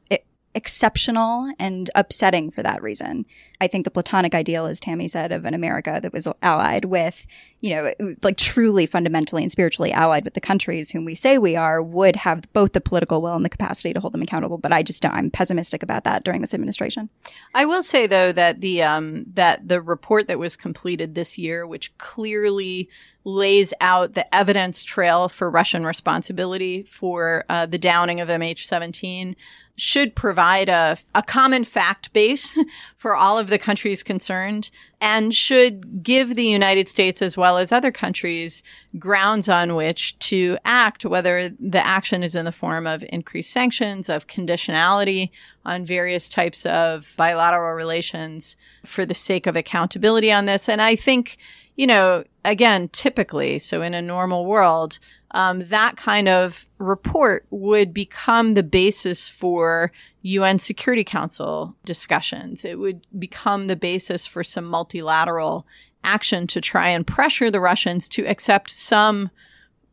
exceptional 0.55 1.51
and 1.60 1.91
upsetting 1.95 2.50
for 2.50 2.63
that 2.63 2.81
reason. 2.81 3.25
I 3.60 3.67
think 3.67 3.84
the 3.84 3.91
platonic 3.91 4.34
ideal, 4.34 4.65
as 4.65 4.79
Tammy 4.79 5.07
said, 5.07 5.31
of 5.31 5.45
an 5.45 5.53
America 5.53 6.00
that 6.01 6.13
was 6.13 6.27
allied 6.41 6.86
with, 6.86 7.27
you 7.65 7.75
know, 7.75 8.15
like 8.22 8.38
truly 8.38 8.86
fundamentally 8.86 9.41
and 9.41 9.51
spiritually 9.51 9.91
allied 9.91 10.24
with 10.24 10.36
the 10.36 10.39
countries 10.39 10.91
whom 10.91 11.03
we 11.03 11.15
say 11.15 11.39
we 11.39 11.55
are, 11.55 11.81
would 11.81 12.15
have 12.15 12.48
both 12.53 12.74
the 12.74 12.79
political 12.79 13.24
will 13.24 13.34
and 13.34 13.43
the 13.43 13.50
capacity 13.50 13.91
to 13.91 14.00
hold 14.00 14.13
them 14.13 14.22
accountable. 14.22 14.60
But 14.60 14.72
I 14.72 14.84
just 14.84 15.03
I'm 15.03 15.31
pessimistic 15.31 15.81
about 15.81 16.03
that 16.03 16.24
during 16.24 16.41
this 16.41 16.53
administration. 16.53 17.10
I 17.55 17.65
will 17.65 17.81
say 17.81 18.05
though 18.05 18.31
that 18.34 18.62
the 18.62 18.84
um, 18.84 19.25
that 19.34 19.67
the 19.67 19.81
report 19.81 20.27
that 20.27 20.38
was 20.38 20.55
completed 20.55 21.15
this 21.15 21.39
year, 21.39 21.65
which 21.65 21.98
clearly 21.98 22.88
lays 23.24 23.74
out 23.81 24.13
the 24.13 24.34
evidence 24.34 24.84
trail 24.84 25.27
for 25.27 25.50
Russian 25.50 25.88
responsibility 25.88 26.84
for 26.84 27.45
uh, 27.50 27.65
the 27.65 27.79
downing 27.79 28.22
of 28.22 28.29
MH17 28.29 29.36
should 29.75 30.15
provide 30.15 30.69
a, 30.69 30.98
a 31.13 31.24
common 31.24 31.63
fact 31.63 32.13
base 32.13 32.57
for 33.05 33.15
all 33.15 33.38
of 33.38 33.50
the 33.50 33.59
countries 33.59 34.01
concerned 34.01 34.71
and 35.00 35.31
should 35.31 36.01
give 36.01 36.35
the 36.35 36.47
United 36.47 36.89
States 36.89 37.21
as 37.21 37.38
well 37.38 37.59
as 37.59 37.71
other 37.71 37.91
countries 37.91 38.63
grounds 38.97 39.47
on 39.47 39.75
which 39.75 40.17
to 40.17 40.57
act, 40.65 41.05
whether 41.05 41.50
the 41.50 41.85
action 41.85 42.24
is 42.24 42.35
in 42.35 42.45
the 42.45 42.51
form 42.51 42.88
of 42.88 43.05
increased 43.09 43.51
sanctions, 43.51 44.09
of 44.09 44.25
conditionality 44.25 45.29
on 45.65 45.85
various 45.85 46.29
types 46.29 46.65
of 46.65 47.13
bilateral 47.15 47.75
relations 47.75 48.57
for 48.88 49.05
the 49.05 49.13
sake 49.13 49.45
of 49.45 49.55
accountability 49.55 50.31
on 50.31 50.47
this. 50.47 50.67
And 50.67 50.81
I 50.81 50.95
think, 50.95 51.38
you 51.75 51.85
know, 51.85 52.24
again, 52.43 52.89
typically, 52.89 53.59
so 53.59 53.83
in 53.83 53.93
a 53.93 54.01
normal 54.01 54.47
world, 54.47 54.97
um, 55.36 55.65
that 55.65 55.98
kind 55.98 56.30
of 56.30 56.65
report 56.77 57.46
would 57.50 57.94
become 57.94 58.54
the 58.54 58.63
basis 58.63 59.30
for 59.30 59.92
UN 60.22 60.58
Security 60.60 61.04
Council 61.04 61.75
discussions. 61.84 62.63
It 62.63 62.80
would 62.80 63.06
become 63.20 63.68
the 63.68 63.75
basis 63.75 64.25
for 64.25 64.46
some 64.46 64.63
multilateral 64.63 65.68
action 66.06 66.48
to 66.48 66.62
try 66.62 66.88
and 66.88 67.06
pressure 67.06 67.51
the 67.51 67.60
Russians 67.60 68.08
to 68.10 68.25
accept 68.25 68.72
some 68.72 69.30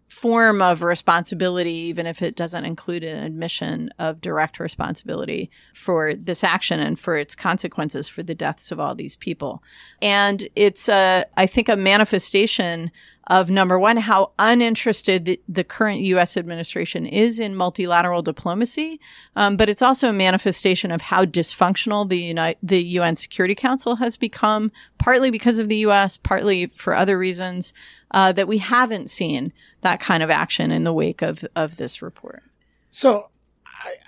form 0.09 0.63
of 0.63 0.83
responsibility, 0.83 1.73
even 1.73 2.07
if 2.07 2.23
it 2.23 2.37
doesn't 2.37 2.65
include 2.65 3.03
an 3.03 3.25
admission 3.25 3.91
of 3.99 4.21
direct 4.21 4.61
responsibility 4.61 5.51
for 5.75 6.15
this 6.15 6.45
action 6.45 6.79
and 6.79 7.01
for 7.01 7.17
its 7.17 7.35
consequences 7.35 8.09
for 8.09 8.23
the 8.23 8.35
deaths 8.35 8.71
of 8.71 8.79
all 8.79 8.95
these 8.95 9.17
people. 9.17 9.61
And 10.01 10.47
it's 10.55 10.89
a, 10.89 11.25
I 11.37 11.47
think, 11.47 11.69
a 11.69 11.75
manifestation 11.75 12.93
of 13.29 13.50
number 13.50 13.79
one, 13.79 13.99
how 13.99 14.33
uninterested 14.38 15.25
the, 15.25 15.41
the 15.49 15.64
current 15.64 16.00
U.S. 16.00 16.37
administration 16.37 17.07
is 17.07 17.38
in 17.38 17.55
multilateral 17.55 18.23
diplomacy, 18.23 19.00
um, 19.37 19.57
but 19.57 19.69
it's 19.69 19.83
also 19.83 20.09
a 20.09 20.12
manifestation 20.12 20.91
of 20.91 21.02
how 21.02 21.25
dysfunctional 21.25 22.09
the 22.09 22.57
the 22.62 22.83
UN 22.83 23.17
Security 23.17 23.55
Council 23.55 23.97
has 23.97 24.17
become, 24.17 24.73
partly 24.99 25.31
because 25.31 25.59
of 25.59 25.69
the 25.69 25.76
U.S., 25.79 26.17
partly 26.17 26.67
for 26.67 26.95
other 26.95 27.19
reasons, 27.19 27.73
uh, 28.11 28.33
that 28.33 28.49
we 28.49 28.59
haven't 28.59 29.09
seen 29.09 29.52
that 29.83 30.00
kind 30.00 30.23
of 30.23 30.31
action 30.31 30.71
in 30.71 30.85
the 30.85 30.93
wake 30.93 31.23
of 31.23 31.45
of 31.55 31.76
this 31.76 32.02
report. 32.02 32.43
So. 32.91 33.29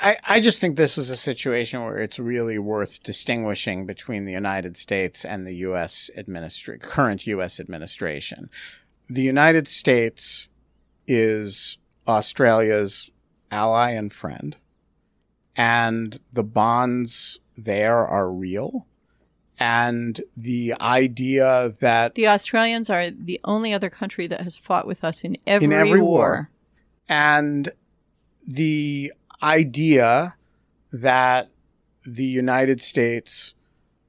I, 0.01 0.19
I 0.25 0.41
just 0.41 0.61
think 0.61 0.77
this 0.77 0.97
is 0.97 1.11
a 1.11 1.17
situation 1.17 1.83
where 1.83 1.99
it's 1.99 2.21
really 2.21 2.61
worth 2.61 3.03
distinguishing 3.03 3.87
between 3.87 4.25
the 4.25 4.31
United 4.33 4.77
States 4.77 5.25
and 5.25 5.45
the 5.45 5.55
U.S. 5.55 6.11
administra- 6.17 6.81
current 6.81 7.27
U.S. 7.27 7.59
administration 7.59 8.51
the 9.09 9.23
United 9.23 9.69
States 9.69 10.49
is 11.07 11.79
Australia's 12.09 13.11
ally 13.51 13.91
and 13.91 14.13
friend, 14.13 14.57
and 15.57 16.19
the 16.33 16.43
bonds 16.43 17.39
there 17.57 18.07
are 18.07 18.31
real. 18.31 18.87
and 19.61 20.21
the 20.37 20.75
idea 20.81 21.73
that 21.79 22.17
The 22.17 22.27
Australians 22.27 22.91
are 22.91 23.09
the 23.11 23.41
only 23.45 23.73
other 23.73 23.89
country 23.89 24.27
that 24.27 24.41
has 24.41 24.57
fought 24.57 24.85
with 24.85 25.05
us 25.05 25.23
in 25.23 25.37
every, 25.47 25.67
in 25.67 25.73
every 25.73 26.01
war. 26.01 26.09
war. 26.09 26.51
and 27.09 27.69
the 28.45 29.13
idea 29.45 30.35
that 30.93 31.51
the 32.05 32.25
United 32.25 32.83
States 32.83 33.55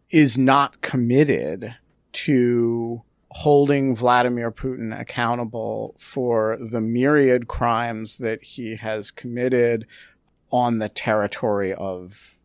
is 0.09 0.35
not 0.35 0.81
committed 0.81 1.75
to 2.11 3.03
holding 3.35 3.93
Vladimir 3.93 4.49
Putin 4.49 4.97
accountable 4.97 5.93
for 5.99 6.57
the 6.57 6.79
myriad 6.79 7.49
crimes 7.49 8.17
that 8.17 8.41
he 8.41 8.77
has 8.77 9.11
committed 9.11 9.85
on 10.51 10.79
the 10.79 10.87
territory 10.87 11.73
of 11.73 12.37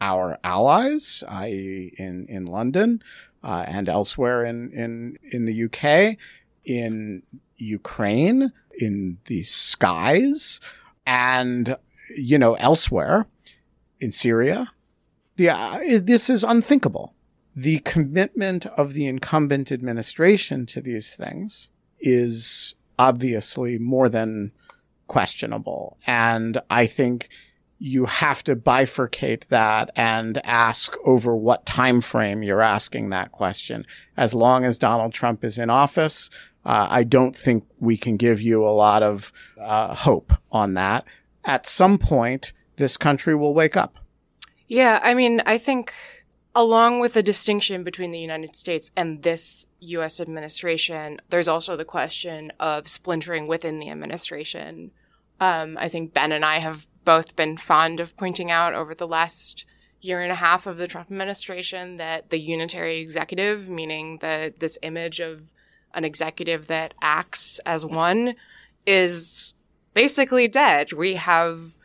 our 0.00 0.38
allies, 0.44 1.24
i.e., 1.26 1.92
in, 1.98 2.24
in 2.28 2.46
London 2.46 3.02
uh, 3.42 3.64
and 3.66 3.88
elsewhere 3.88 4.44
in, 4.44 4.70
in, 4.70 5.18
in 5.32 5.44
the 5.44 5.64
UK, 5.64 6.16
in 6.64 7.24
Ukraine, 7.56 8.52
in 8.78 9.18
the 9.24 9.42
skies, 9.42 10.60
and, 11.04 11.76
you 12.16 12.38
know, 12.38 12.54
elsewhere 12.54 13.26
in 13.98 14.12
Syria. 14.12 14.70
Yeah, 15.36 15.98
this 16.00 16.30
is 16.30 16.44
unthinkable. 16.44 17.16
The 17.60 17.80
commitment 17.80 18.66
of 18.66 18.92
the 18.92 19.06
incumbent 19.06 19.72
administration 19.72 20.64
to 20.66 20.80
these 20.80 21.16
things 21.16 21.70
is 21.98 22.76
obviously 23.00 23.78
more 23.78 24.08
than 24.08 24.52
questionable. 25.08 25.98
And 26.06 26.60
I 26.70 26.86
think 26.86 27.28
you 27.80 28.04
have 28.04 28.44
to 28.44 28.54
bifurcate 28.54 29.46
that 29.48 29.90
and 29.96 30.40
ask 30.44 30.94
over 31.04 31.34
what 31.34 31.66
time 31.66 32.00
frame 32.00 32.44
you're 32.44 32.62
asking 32.62 33.10
that 33.10 33.32
question. 33.32 33.84
As 34.16 34.34
long 34.34 34.64
as 34.64 34.78
Donald 34.78 35.12
Trump 35.12 35.42
is 35.44 35.58
in 35.58 35.68
office, 35.68 36.30
uh, 36.64 36.86
I 36.88 37.02
don't 37.02 37.34
think 37.34 37.64
we 37.80 37.96
can 37.96 38.16
give 38.16 38.40
you 38.40 38.64
a 38.64 38.70
lot 38.70 39.02
of 39.02 39.32
uh, 39.60 39.96
hope 39.96 40.32
on 40.52 40.74
that. 40.74 41.04
At 41.44 41.66
some 41.66 41.98
point, 41.98 42.52
this 42.76 42.96
country 42.96 43.34
will 43.34 43.52
wake 43.52 43.76
up. 43.76 43.98
Yeah, 44.68 45.00
I 45.02 45.14
mean, 45.14 45.42
I 45.44 45.58
think 45.58 45.92
along 46.54 47.00
with 47.00 47.12
the 47.14 47.22
distinction 47.22 47.84
between 47.84 48.10
the 48.10 48.18
United 48.18 48.56
States 48.56 48.90
and 48.96 49.22
this 49.22 49.66
U.S. 49.80 50.20
administration, 50.20 51.20
there's 51.30 51.48
also 51.48 51.76
the 51.76 51.84
question 51.84 52.52
of 52.58 52.88
splintering 52.88 53.46
within 53.46 53.78
the 53.78 53.90
administration. 53.90 54.90
Um, 55.40 55.76
I 55.78 55.88
think 55.88 56.14
Ben 56.14 56.32
and 56.32 56.44
I 56.44 56.58
have 56.58 56.86
both 57.04 57.36
been 57.36 57.56
fond 57.56 58.00
of 58.00 58.16
pointing 58.16 58.50
out 58.50 58.74
over 58.74 58.94
the 58.94 59.06
last 59.06 59.64
year 60.00 60.20
and 60.20 60.30
a 60.32 60.36
half 60.36 60.66
of 60.66 60.78
the 60.78 60.86
Trump 60.86 61.10
administration 61.10 61.96
that 61.96 62.30
the 62.30 62.38
unitary 62.38 62.98
executive, 62.98 63.68
meaning 63.68 64.18
the 64.18 64.54
this 64.58 64.78
image 64.82 65.20
of 65.20 65.52
an 65.94 66.04
executive 66.04 66.66
that 66.66 66.94
acts 67.02 67.58
as 67.60 67.84
one, 67.84 68.34
is 68.86 69.54
basically 69.94 70.48
dead. 70.48 70.92
We 70.92 71.14
have 71.14 71.78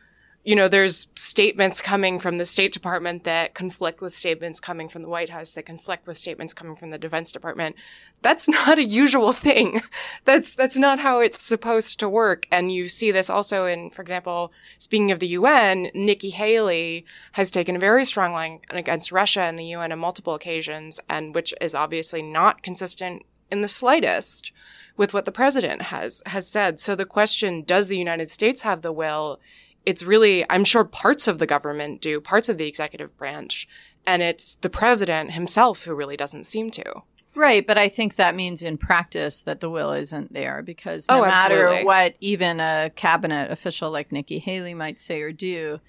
you 0.44 0.56
know, 0.56 0.68
there's 0.68 1.08
statements 1.16 1.80
coming 1.80 2.20
from 2.20 2.38
the 2.38 2.46
State 2.46 2.74
Department 2.74 3.24
that 3.24 3.54
conflict 3.54 4.02
with 4.02 4.16
statements 4.16 4.60
coming 4.60 4.90
from 4.90 5.02
the 5.02 5.08
White 5.08 5.30
House 5.30 5.54
that 5.54 5.66
conflict 5.66 6.06
with 6.06 6.18
statements 6.18 6.54
coming 6.54 6.76
from 6.76 6.90
the 6.90 6.98
Defense 6.98 7.32
Department. 7.32 7.78
That's 8.22 8.50
not 8.50 8.78
a 8.78 8.84
usual 8.84 9.32
thing. 9.32 9.82
That's, 10.26 10.54
that's 10.54 10.76
not 10.76 11.00
how 11.00 11.22
it's 11.22 11.42
supposed 11.42 12.00
to 12.00 12.10
work. 12.10 12.46
And 12.52 12.72
you 12.72 12.90
see 12.90 13.10
this 13.12 13.30
also 13.30 13.66
in, 13.66 13.90
for 13.92 14.02
example, 14.02 14.52
speaking 14.78 15.12
of 15.12 15.20
the 15.20 15.28
UN, 15.28 15.90
Nikki 15.94 16.32
Haley 16.32 17.06
has 17.34 17.50
taken 17.50 17.78
a 17.78 17.80
very 17.80 18.04
strong 18.04 18.34
line 18.34 18.60
against 18.70 19.14
Russia 19.14 19.48
in 19.48 19.56
the 19.56 19.66
UN 19.66 19.94
on 19.94 20.00
multiple 20.00 20.34
occasions, 20.34 21.00
and 21.10 21.34
which 21.34 21.54
is 21.62 21.74
obviously 21.74 22.22
not 22.22 22.62
consistent 22.62 23.24
in 23.50 23.62
the 23.62 23.68
slightest 23.68 24.52
with 24.98 25.14
what 25.14 25.26
the 25.26 25.32
president 25.32 25.84
has, 25.84 26.22
has 26.26 26.48
said. 26.48 26.80
So 26.80 26.96
the 26.96 27.06
question, 27.06 27.64
does 27.64 27.88
the 27.88 27.98
United 27.98 28.30
States 28.30 28.62
have 28.62 28.82
the 28.82 28.92
will? 28.92 29.40
It's 29.86 30.04
really, 30.04 30.46
I'm 30.50 30.64
sure 30.64 30.84
parts 30.84 31.28
of 31.28 31.40
the 31.40 31.46
government 31.46 32.02
do, 32.02 32.20
parts 32.22 32.50
of 32.50 32.58
the 32.58 32.68
executive 32.68 33.18
branch, 33.18 33.68
and 34.06 34.22
it's 34.22 34.56
the 34.56 34.70
president 34.70 35.32
himself 35.32 35.84
who 35.84 35.94
really 35.94 36.18
doesn't 36.18 36.46
seem 36.46 36.72
to. 36.72 37.04
Right, 37.36 37.66
but 37.66 37.80
I 37.80 37.88
think 37.90 38.16
that 38.16 38.36
means 38.36 38.62
in 38.62 38.78
practice 38.78 39.42
that 39.42 39.60
the 39.60 39.70
will 39.70 39.92
isn't 39.92 40.34
there 40.34 40.62
because 40.62 41.08
no 41.10 41.24
Oh, 41.24 41.26
matter 41.26 41.84
what 41.84 42.16
even 42.20 42.60
a 42.60 42.92
cabinet 42.96 43.50
official 43.50 43.90
like 43.90 44.12
Nikki 44.12 44.38
Haley 44.38 44.76
might 44.76 45.00
say 45.00 45.22
or 45.22 45.32
do, 45.32 45.80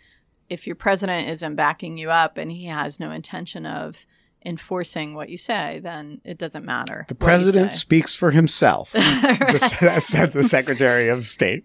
if 0.49 0.67
your 0.67 0.77
president 0.77 1.29
isn't 1.29 1.55
backing 1.55 1.99
you 1.99 2.11
up 2.11 2.39
and 2.39 2.51
he 2.51 2.65
has 2.67 2.99
no 2.99 3.11
intention 3.11 3.67
of 3.67 4.07
enforcing 4.45 5.15
what 5.15 5.29
you 5.29 5.39
say, 5.39 5.81
then 5.83 6.21
it 6.25 6.39
doesn't 6.39 6.65
matter. 6.65 7.07
The 7.09 7.15
president 7.15 7.75
speaks 7.75 8.15
for 8.15 8.31
himself, 8.31 8.93
the, 8.93 10.01
said 10.01 10.33
the 10.33 10.45
Secretary 10.45 11.09
of 11.09 11.25
State. 11.25 11.65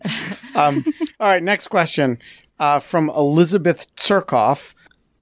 Um, 0.55 0.85
all 1.19 1.27
right, 1.27 1.43
next 1.43 1.67
question 1.67 2.17
uh, 2.59 2.79
from 2.79 3.09
Elizabeth 3.09 3.93
Tsurkov. 3.95 4.73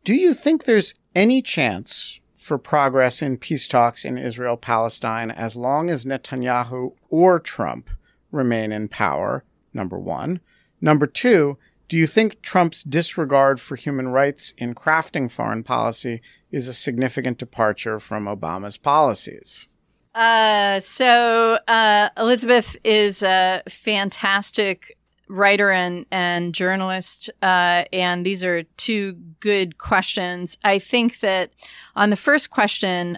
Do 0.03 0.13
you 0.13 0.33
think 0.33 0.63
there's 0.63 0.93
any 1.15 1.41
chance 1.41 2.19
for 2.35 2.57
progress 2.57 3.21
in 3.21 3.37
peace 3.37 3.67
talks 3.67 4.05
in 4.05 4.17
Israel 4.17 4.55
Palestine 4.55 5.31
as 5.31 5.55
long 5.55 5.89
as 5.89 6.05
Netanyahu 6.05 6.93
or 7.09 7.39
Trump 7.39 7.89
remain 8.31 8.71
in 8.71 8.87
power? 8.87 9.43
Number 9.73 9.99
one. 9.99 10.39
Number 10.79 11.07
two, 11.07 11.57
do 11.87 11.97
you 11.97 12.07
think 12.07 12.41
Trump's 12.41 12.83
disregard 12.83 13.59
for 13.59 13.75
human 13.75 14.09
rights 14.09 14.53
in 14.57 14.75
crafting 14.75 15.31
foreign 15.31 15.63
policy 15.63 16.21
is 16.51 16.67
a 16.67 16.73
significant 16.73 17.37
departure 17.37 17.99
from 17.99 18.25
Obama's 18.25 18.77
policies? 18.77 19.69
Uh, 20.13 20.79
so 20.79 21.59
uh, 21.67 22.09
Elizabeth 22.17 22.75
is 22.83 23.21
a 23.23 23.61
fantastic 23.69 24.97
writer 25.29 25.71
and 25.71 26.05
and 26.09 26.55
journalist, 26.55 27.29
uh, 27.41 27.83
and 27.93 28.25
these 28.25 28.43
are 28.43 28.63
two 28.77 29.13
good 29.39 29.77
questions. 29.77 30.57
I 30.63 30.79
think 30.79 31.19
that 31.19 31.51
on 31.95 32.09
the 32.09 32.15
first 32.15 32.49
question, 32.49 33.17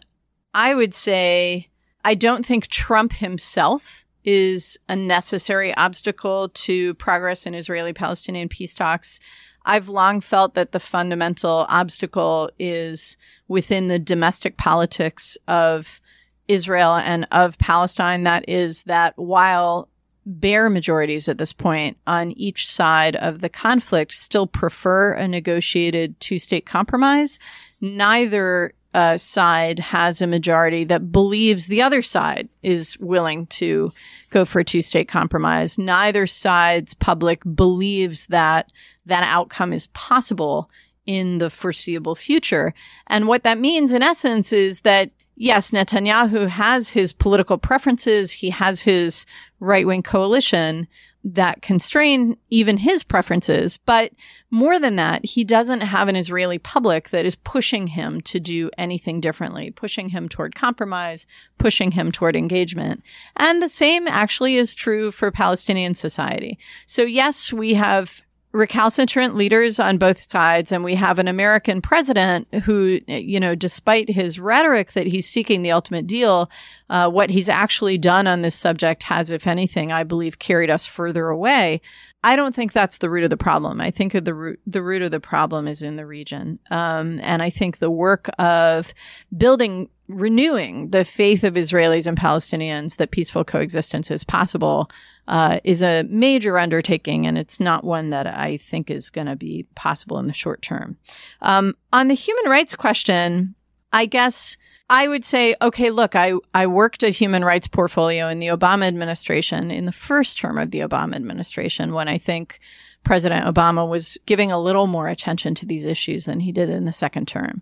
I 0.54 0.74
would 0.76 0.94
say 0.94 1.70
I 2.04 2.16
don't 2.16 2.46
think 2.46 2.68
Trump 2.68 3.14
himself 3.14 4.06
is 4.24 4.78
a 4.88 4.96
necessary 4.96 5.74
obstacle 5.76 6.50
to 6.50 6.94
progress 6.96 7.46
in 7.46 7.54
Israeli-Palestinian 7.54 8.50
peace 8.50 8.74
talks. 8.74 9.20
I've 9.66 9.90
long 9.90 10.22
felt 10.22 10.54
that 10.54 10.72
the 10.72 10.80
fundamental 10.80 11.66
obstacle 11.70 12.50
is 12.58 13.18
within 13.48 13.88
the 13.88 14.00
domestic 14.00 14.58
politics 14.58 15.38
of 15.48 16.02
Israel 16.48 16.96
and 16.96 17.28
of 17.32 17.58
Palestine. 17.60 18.24
That 18.24 18.48
is 18.48 18.84
that 18.84 19.14
while 19.18 19.90
bare 20.26 20.70
majorities 20.70 21.28
at 21.28 21.38
this 21.38 21.54
point 21.54 21.98
on 22.06 22.32
each 22.34 22.70
side 22.70 23.16
of 23.16 23.42
the 23.42 23.50
conflict 23.50 24.14
still 24.14 24.48
prefer 24.48 25.14
a 25.14 25.28
negotiated 25.28 26.20
two 26.20 26.38
state 26.38 26.66
compromise, 26.66 27.40
neither 27.82 28.74
uh, 29.00 29.18
side 29.18 29.80
has 29.80 30.22
a 30.22 30.28
majority 30.28 30.84
that 30.84 31.10
believes 31.10 31.68
the 31.68 31.82
other 31.82 32.02
side 32.02 32.50
is 32.64 33.00
willing 33.00 33.46
to 33.48 33.94
go 34.30 34.44
for 34.44 34.60
a 34.60 34.66
two 34.66 34.82
state 34.82 35.08
compromise. 35.08 35.78
Neither 35.78 36.28
side's 36.28 36.94
public 36.94 37.42
believes 37.56 38.28
that 38.28 38.74
that 39.06 39.24
outcome 39.24 39.72
is 39.72 39.88
possible 39.88 40.70
in 41.06 41.38
the 41.38 41.50
foreseeable 41.50 42.14
future. 42.14 42.74
And 43.08 43.26
what 43.26 43.44
that 43.44 43.58
means 43.58 43.94
in 43.94 44.04
essence 44.04 44.52
is 44.52 44.82
that 44.82 45.12
yes, 45.38 45.72
Netanyahu 45.72 46.50
has 46.50 46.90
his 46.90 47.14
political 47.14 47.58
preferences. 47.58 48.34
He 48.34 48.50
has 48.50 48.82
his 48.82 49.26
right 49.62 49.88
wing 49.88 50.04
coalition 50.04 50.90
that 51.24 51.62
constrain 51.62 52.38
even 52.50 52.78
his 52.78 53.04
preferences. 53.04 53.78
But 53.78 54.14
more 54.50 54.80
than 54.80 54.96
that, 54.96 55.26
he 55.26 55.44
doesn't 55.44 55.82
have 55.82 56.08
an 56.08 56.16
Israeli 56.16 56.58
public 56.58 57.10
that 57.10 57.26
is 57.26 57.36
pushing 57.36 57.88
him 57.88 58.22
to 58.22 58.40
do 58.40 58.70
anything 58.78 59.20
differently, 59.20 59.70
pushing 59.70 60.10
him 60.10 60.30
toward 60.30 60.56
compromise, 60.56 61.28
pushing 61.58 61.92
him 61.92 62.12
toward 62.12 62.36
engagement. 62.36 63.04
And 63.36 63.62
the 63.62 63.70
same 63.70 64.08
actually 64.08 64.56
is 64.56 64.74
true 64.74 65.12
for 65.12 65.30
Palestinian 65.30 65.94
society. 65.94 66.58
So 66.86 67.04
yes, 67.04 67.52
we 67.52 67.74
have 67.74 68.24
recalcitrant 68.52 69.36
leaders 69.36 69.80
on 69.80 70.00
both 70.00 70.30
sides 70.30 70.72
and 70.72 70.84
we 70.84 70.96
have 70.96 71.20
an 71.20 71.28
American 71.28 71.82
president 71.82 72.48
who 72.64 73.00
you 73.08 73.40
know 73.40 73.54
despite 73.54 74.10
his 74.10 74.40
rhetoric 74.40 74.94
that 74.94 75.06
he's 75.06 75.30
seeking 75.30 75.62
the 75.62 75.72
ultimate 75.72 76.08
deal 76.08 76.50
uh, 76.90 77.08
what 77.08 77.30
he's 77.30 77.48
actually 77.48 77.96
done 77.96 78.26
on 78.26 78.42
this 78.42 78.56
subject 78.56 79.04
has 79.04 79.30
if 79.30 79.46
anything 79.46 79.92
I 79.92 80.04
believe 80.04 80.40
carried 80.40 80.72
us 80.72 80.88
further 80.88 81.28
away 81.28 81.80
I 82.24 82.36
don't 82.36 82.54
think 82.54 82.74
that's 82.74 82.98
the 82.98 83.10
root 83.10 83.24
of 83.24 83.30
the 83.30 83.38
problem. 83.38 83.80
I 83.80 83.92
think 83.92 84.12
the 84.12 84.34
root 84.34 84.60
the 84.68 84.82
root 84.82 85.02
of 85.02 85.12
the 85.12 85.22
problem 85.22 85.68
is 85.68 85.82
in 85.82 85.96
the 85.96 86.06
region, 86.06 86.60
um, 86.70 87.20
and 87.22 87.42
I 87.42 87.50
think 87.50 87.78
the 87.78 87.90
work 87.90 88.30
of 88.38 88.94
building, 89.36 89.90
renewing 90.10 90.90
the 90.90 91.06
faith 91.06 91.46
of 91.46 91.54
Israelis 91.54 92.08
and 92.08 92.18
Palestinians 92.18 92.98
that 92.98 93.12
peaceful 93.12 93.46
coexistence 93.46 94.12
is 94.12 94.26
possible 94.26 94.92
uh, 95.30 95.62
is 95.64 95.82
a 95.82 96.04
major 96.10 96.60
undertaking, 96.60 97.26
and 97.26 97.38
it's 97.38 97.62
not 97.62 97.86
one 97.86 98.10
that 98.10 98.28
I 98.28 98.58
think 98.58 98.92
is 98.92 99.10
going 99.10 99.28
to 99.28 99.38
be 99.38 99.66
possible 99.76 100.20
in 100.20 100.28
the 100.28 100.34
short 100.34 100.62
term. 100.62 100.98
Um, 101.42 101.78
on 101.94 102.10
the 102.10 102.16
human 102.16 102.52
rights 102.52 102.76
question, 102.76 103.56
I 103.94 104.06
guess 104.08 104.58
I 104.90 105.08
would 105.08 105.24
say, 105.24 105.56
okay, 105.62 105.92
look, 105.92 106.16
I, 106.16 106.34
I 106.54 106.66
worked 106.66 107.04
a 107.04 107.10
human 107.10 107.46
rights 107.46 107.68
portfolio 107.68 108.28
in 108.28 108.40
the 108.40 108.48
Obama 108.48 108.88
administration, 108.88 109.70
in 109.70 109.86
the 109.86 109.92
first 109.92 110.40
term 110.40 110.58
of 110.58 110.72
the 110.72 110.80
Obama 110.80 111.16
administration, 111.16 111.94
when 111.94 112.08
I 112.08 112.18
think 112.18 112.60
President 113.04 113.46
Obama 113.46 113.88
was 113.88 114.18
giving 114.26 114.52
a 114.52 114.60
little 114.60 114.88
more 114.88 115.08
attention 115.08 115.56
to 115.56 115.66
these 115.66 115.86
issues 115.86 116.26
than 116.26 116.40
he 116.40 116.52
did 116.52 116.70
in 116.70 116.86
the 116.86 116.92
second 116.92 117.28
term. 117.28 117.62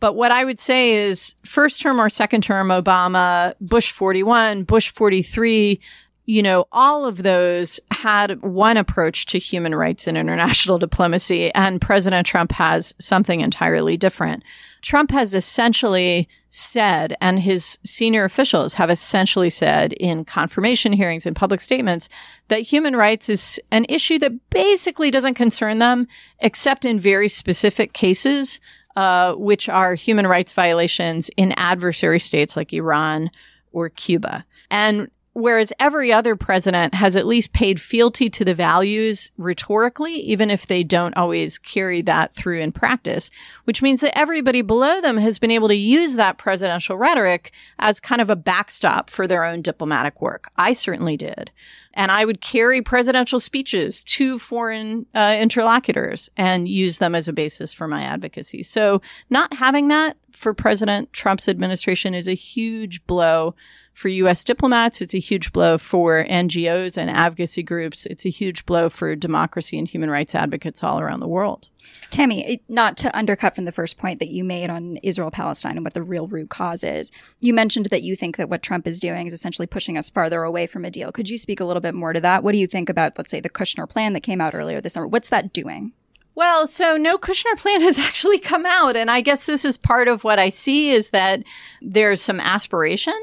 But 0.00 0.14
what 0.14 0.30
I 0.30 0.44
would 0.44 0.60
say 0.60 0.94
is 0.94 1.34
first 1.44 1.82
term 1.82 2.00
or 2.00 2.08
second 2.08 2.42
term 2.42 2.68
Obama, 2.68 3.54
Bush 3.60 3.90
41, 3.90 4.62
Bush 4.62 4.90
43, 4.90 5.80
you 6.26 6.42
know, 6.42 6.66
all 6.72 7.06
of 7.06 7.22
those 7.22 7.80
had 7.90 8.42
one 8.42 8.76
approach 8.76 9.26
to 9.26 9.38
human 9.38 9.74
rights 9.74 10.06
and 10.06 10.16
international 10.16 10.78
diplomacy, 10.78 11.52
and 11.54 11.80
President 11.80 12.26
Trump 12.26 12.52
has 12.52 12.94
something 12.98 13.40
entirely 13.40 13.96
different. 13.96 14.42
Trump 14.88 15.10
has 15.10 15.34
essentially 15.34 16.26
said, 16.48 17.14
and 17.20 17.40
his 17.40 17.78
senior 17.84 18.24
officials 18.24 18.72
have 18.72 18.88
essentially 18.88 19.50
said 19.50 19.92
in 19.92 20.24
confirmation 20.24 20.94
hearings 20.94 21.26
and 21.26 21.36
public 21.36 21.60
statements 21.60 22.08
that 22.48 22.62
human 22.62 22.96
rights 22.96 23.28
is 23.28 23.60
an 23.70 23.84
issue 23.90 24.18
that 24.18 24.32
basically 24.48 25.10
doesn't 25.10 25.34
concern 25.34 25.78
them, 25.78 26.08
except 26.38 26.86
in 26.86 26.98
very 26.98 27.28
specific 27.28 27.92
cases, 27.92 28.60
uh, 28.96 29.34
which 29.34 29.68
are 29.68 29.94
human 29.94 30.26
rights 30.26 30.54
violations 30.54 31.28
in 31.36 31.52
adversary 31.58 32.18
states 32.18 32.56
like 32.56 32.72
Iran 32.72 33.30
or 33.72 33.90
Cuba. 33.90 34.46
And 34.70 35.10
Whereas 35.38 35.72
every 35.78 36.12
other 36.12 36.34
president 36.34 36.94
has 36.94 37.14
at 37.14 37.24
least 37.24 37.52
paid 37.52 37.80
fealty 37.80 38.28
to 38.28 38.44
the 38.44 38.56
values 38.56 39.30
rhetorically, 39.38 40.14
even 40.14 40.50
if 40.50 40.66
they 40.66 40.82
don't 40.82 41.16
always 41.16 41.58
carry 41.58 42.02
that 42.02 42.34
through 42.34 42.58
in 42.58 42.72
practice, 42.72 43.30
which 43.62 43.80
means 43.80 44.00
that 44.00 44.18
everybody 44.18 44.62
below 44.62 45.00
them 45.00 45.16
has 45.18 45.38
been 45.38 45.52
able 45.52 45.68
to 45.68 45.76
use 45.76 46.16
that 46.16 46.38
presidential 46.38 46.96
rhetoric 46.96 47.52
as 47.78 48.00
kind 48.00 48.20
of 48.20 48.30
a 48.30 48.34
backstop 48.34 49.10
for 49.10 49.28
their 49.28 49.44
own 49.44 49.62
diplomatic 49.62 50.20
work. 50.20 50.50
I 50.56 50.72
certainly 50.72 51.16
did. 51.16 51.52
And 51.94 52.10
I 52.10 52.24
would 52.24 52.40
carry 52.40 52.82
presidential 52.82 53.38
speeches 53.38 54.02
to 54.04 54.40
foreign 54.40 55.06
uh, 55.14 55.36
interlocutors 55.38 56.28
and 56.36 56.68
use 56.68 56.98
them 56.98 57.14
as 57.14 57.28
a 57.28 57.32
basis 57.32 57.72
for 57.72 57.86
my 57.86 58.02
advocacy. 58.02 58.64
So 58.64 59.02
not 59.30 59.54
having 59.54 59.86
that 59.86 60.16
for 60.32 60.52
President 60.52 61.12
Trump's 61.12 61.48
administration 61.48 62.12
is 62.12 62.26
a 62.26 62.34
huge 62.34 63.06
blow 63.06 63.54
for 63.98 64.08
U.S. 64.08 64.44
diplomats. 64.44 65.00
It's 65.00 65.14
a 65.14 65.18
huge 65.18 65.52
blow 65.52 65.76
for 65.76 66.24
NGOs 66.24 66.96
and 66.96 67.10
advocacy 67.10 67.64
groups. 67.64 68.06
It's 68.06 68.24
a 68.24 68.30
huge 68.30 68.64
blow 68.64 68.88
for 68.88 69.16
democracy 69.16 69.76
and 69.76 69.88
human 69.88 70.08
rights 70.08 70.36
advocates 70.36 70.84
all 70.84 71.00
around 71.00 71.18
the 71.18 71.26
world. 71.26 71.68
Tammy, 72.10 72.62
not 72.68 72.96
to 72.98 73.16
undercut 73.16 73.56
from 73.56 73.64
the 73.64 73.72
first 73.72 73.98
point 73.98 74.20
that 74.20 74.28
you 74.28 74.44
made 74.44 74.70
on 74.70 74.98
Israel 74.98 75.32
Palestine 75.32 75.76
and 75.76 75.84
what 75.84 75.94
the 75.94 76.02
real 76.02 76.28
root 76.28 76.48
cause 76.48 76.84
is, 76.84 77.10
you 77.40 77.52
mentioned 77.52 77.86
that 77.86 78.02
you 78.02 78.14
think 78.14 78.36
that 78.36 78.48
what 78.48 78.62
Trump 78.62 78.86
is 78.86 79.00
doing 79.00 79.26
is 79.26 79.32
essentially 79.32 79.66
pushing 79.66 79.98
us 79.98 80.08
farther 80.08 80.44
away 80.44 80.68
from 80.68 80.84
a 80.84 80.90
deal. 80.90 81.10
Could 81.10 81.28
you 81.28 81.36
speak 81.36 81.58
a 81.58 81.64
little 81.64 81.80
bit 81.80 81.94
more 81.94 82.12
to 82.12 82.20
that? 82.20 82.44
What 82.44 82.52
do 82.52 82.58
you 82.58 82.68
think 82.68 82.88
about, 82.88 83.18
let's 83.18 83.32
say, 83.32 83.40
the 83.40 83.50
Kushner 83.50 83.88
plan 83.88 84.12
that 84.12 84.22
came 84.22 84.40
out 84.40 84.54
earlier 84.54 84.80
this 84.80 84.92
summer? 84.92 85.08
What's 85.08 85.30
that 85.30 85.52
doing? 85.52 85.92
Well, 86.36 86.68
so 86.68 86.96
no 86.96 87.18
Kushner 87.18 87.58
plan 87.58 87.80
has 87.82 87.98
actually 87.98 88.38
come 88.38 88.64
out. 88.64 88.94
And 88.94 89.10
I 89.10 89.22
guess 89.22 89.46
this 89.46 89.64
is 89.64 89.76
part 89.76 90.06
of 90.06 90.22
what 90.22 90.38
I 90.38 90.50
see 90.50 90.90
is 90.92 91.10
that 91.10 91.42
there's 91.82 92.22
some 92.22 92.38
aspiration 92.38 93.18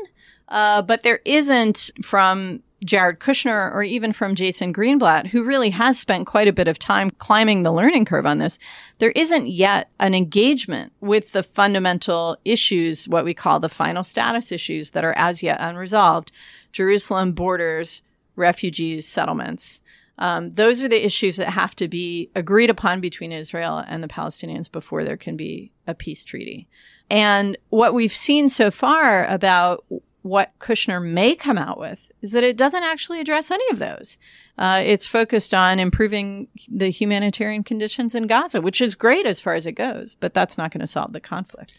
uh, 0.50 0.82
but 0.82 1.04
there 1.04 1.22
isn't 1.26 1.92
from 2.04 2.62
Jared 2.84 3.20
Kushner 3.20 3.72
or 3.74 3.84
even 3.84 4.14
from 4.14 4.36
Jason 4.36 4.74
Greenblatt, 4.74 5.28
who 5.28 5.44
really 5.44 5.72
has 5.72 5.98
spent 5.98 6.28
quite 6.28 6.48
a 6.48 6.54
bit 6.54 6.68
of 6.68 6.78
time 6.78 7.10
climbing 7.10 7.64
the 7.64 7.72
learning 7.72 8.06
curve 8.06 8.26
on 8.26 8.38
this. 8.38 8.60
There 9.00 9.12
isn't 9.12 9.48
yet 9.48 9.90
an 10.00 10.14
engagement 10.14 10.94
with 11.02 11.32
the 11.32 11.44
fundamental 11.44 12.38
issues, 12.46 13.08
what 13.08 13.26
we 13.26 13.34
call 13.34 13.60
the 13.60 13.70
final 13.70 14.04
status 14.04 14.52
issues 14.52 14.92
that 14.92 15.04
are 15.04 15.18
as 15.18 15.42
yet 15.42 15.58
unresolved. 15.60 16.32
Jerusalem 16.72 17.32
borders, 17.32 18.02
refugees, 18.36 19.08
settlements. 19.08 19.82
Um, 20.18 20.52
those 20.52 20.82
are 20.82 20.88
the 20.88 21.06
issues 21.06 21.38
that 21.38 21.50
have 21.50 21.76
to 21.78 21.88
be 21.88 22.30
agreed 22.36 22.70
upon 22.70 23.02
between 23.02 23.32
Israel 23.32 23.84
and 23.86 24.02
the 24.02 24.08
Palestinians 24.08 24.72
before 24.72 25.04
there 25.04 25.18
can 25.18 25.36
be 25.36 25.72
a 25.88 25.94
peace 25.94 26.24
treaty. 26.24 26.68
And 27.10 27.58
what 27.70 27.94
we've 27.94 28.16
seen 28.16 28.50
so 28.50 28.72
far 28.72 29.26
about 29.26 29.86
what 30.26 30.58
Kushner 30.58 31.00
may 31.00 31.36
come 31.36 31.60
out 31.60 31.80
with 31.80 32.12
is 32.24 32.32
that 32.32 32.44
it 32.44 32.58
doesn't 32.58 32.82
actually 32.82 33.22
address 33.22 33.52
any 33.52 33.64
of 33.70 33.78
those. 33.78 34.18
Uh, 34.58 34.82
it's 34.84 35.06
focused 35.06 35.54
on 35.54 35.78
improving 35.80 36.48
the 36.68 36.90
humanitarian 36.90 37.64
conditions 37.64 38.16
in 38.16 38.26
Gaza, 38.26 38.60
which 38.60 38.82
is 38.82 38.96
great 38.96 39.28
as 39.28 39.40
far 39.40 39.54
as 39.54 39.68
it 39.68 39.74
goes, 39.74 40.16
but 40.16 40.34
that's 40.34 40.58
not 40.58 40.72
going 40.72 40.82
to 40.82 40.88
solve 40.88 41.14
the 41.14 41.20
conflict. 41.20 41.74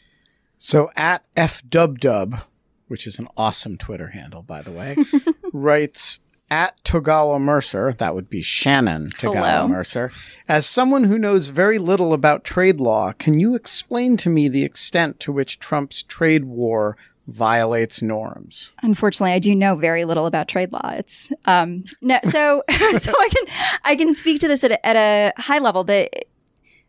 So 0.59 0.93
at 0.95 1.25
fdubdub, 1.35 2.43
which 2.87 3.09
is 3.09 3.19
an 3.19 3.27
awesome 3.37 3.77
Twitter 3.79 4.11
handle, 4.11 4.43
by 4.43 4.63
the 4.63 4.71
way, 4.71 4.97
writes 5.53 6.21
at 6.49 6.81
Togawa 6.85 7.41
Mercer, 7.41 7.95
that 7.95 8.15
would 8.15 8.31
be 8.31 8.43
Shannon 8.43 9.09
Togawa 9.09 9.35
Hello. 9.35 9.69
Mercer, 9.69 10.13
as 10.47 10.67
someone 10.67 11.05
who 11.05 11.19
knows 11.19 11.49
very 11.49 11.81
little 11.81 12.13
about 12.13 12.45
trade 12.45 12.81
law, 12.81 13.11
can 13.11 13.41
you 13.41 13.57
explain 13.57 14.17
to 14.19 14.31
me 14.31 14.47
the 14.47 14.63
extent 14.63 15.19
to 15.19 15.33
which 15.33 15.59
Trump's 15.59 16.05
trade 16.05 16.45
war 16.45 16.97
violates 17.27 18.03
norms. 18.03 18.73
Unfortunately, 18.83 19.33
I 19.33 19.39
do 19.39 19.55
know 19.55 19.75
very 19.75 20.05
little 20.05 20.27
about 20.27 20.49
trade 20.49 20.73
law. 20.73 20.91
It's 20.95 21.33
um 21.45 21.85
no 22.01 22.19
so 22.25 22.63
so 22.71 23.13
I 23.13 23.29
can 23.33 23.79
I 23.85 23.97
can 23.97 24.15
speak 24.15 24.41
to 24.41 24.49
this 24.49 24.65
at 24.65 24.73
a, 24.73 24.87
at 24.87 24.97
a 24.97 25.41
high 25.41 25.59
level 25.59 25.85
that 25.85 26.27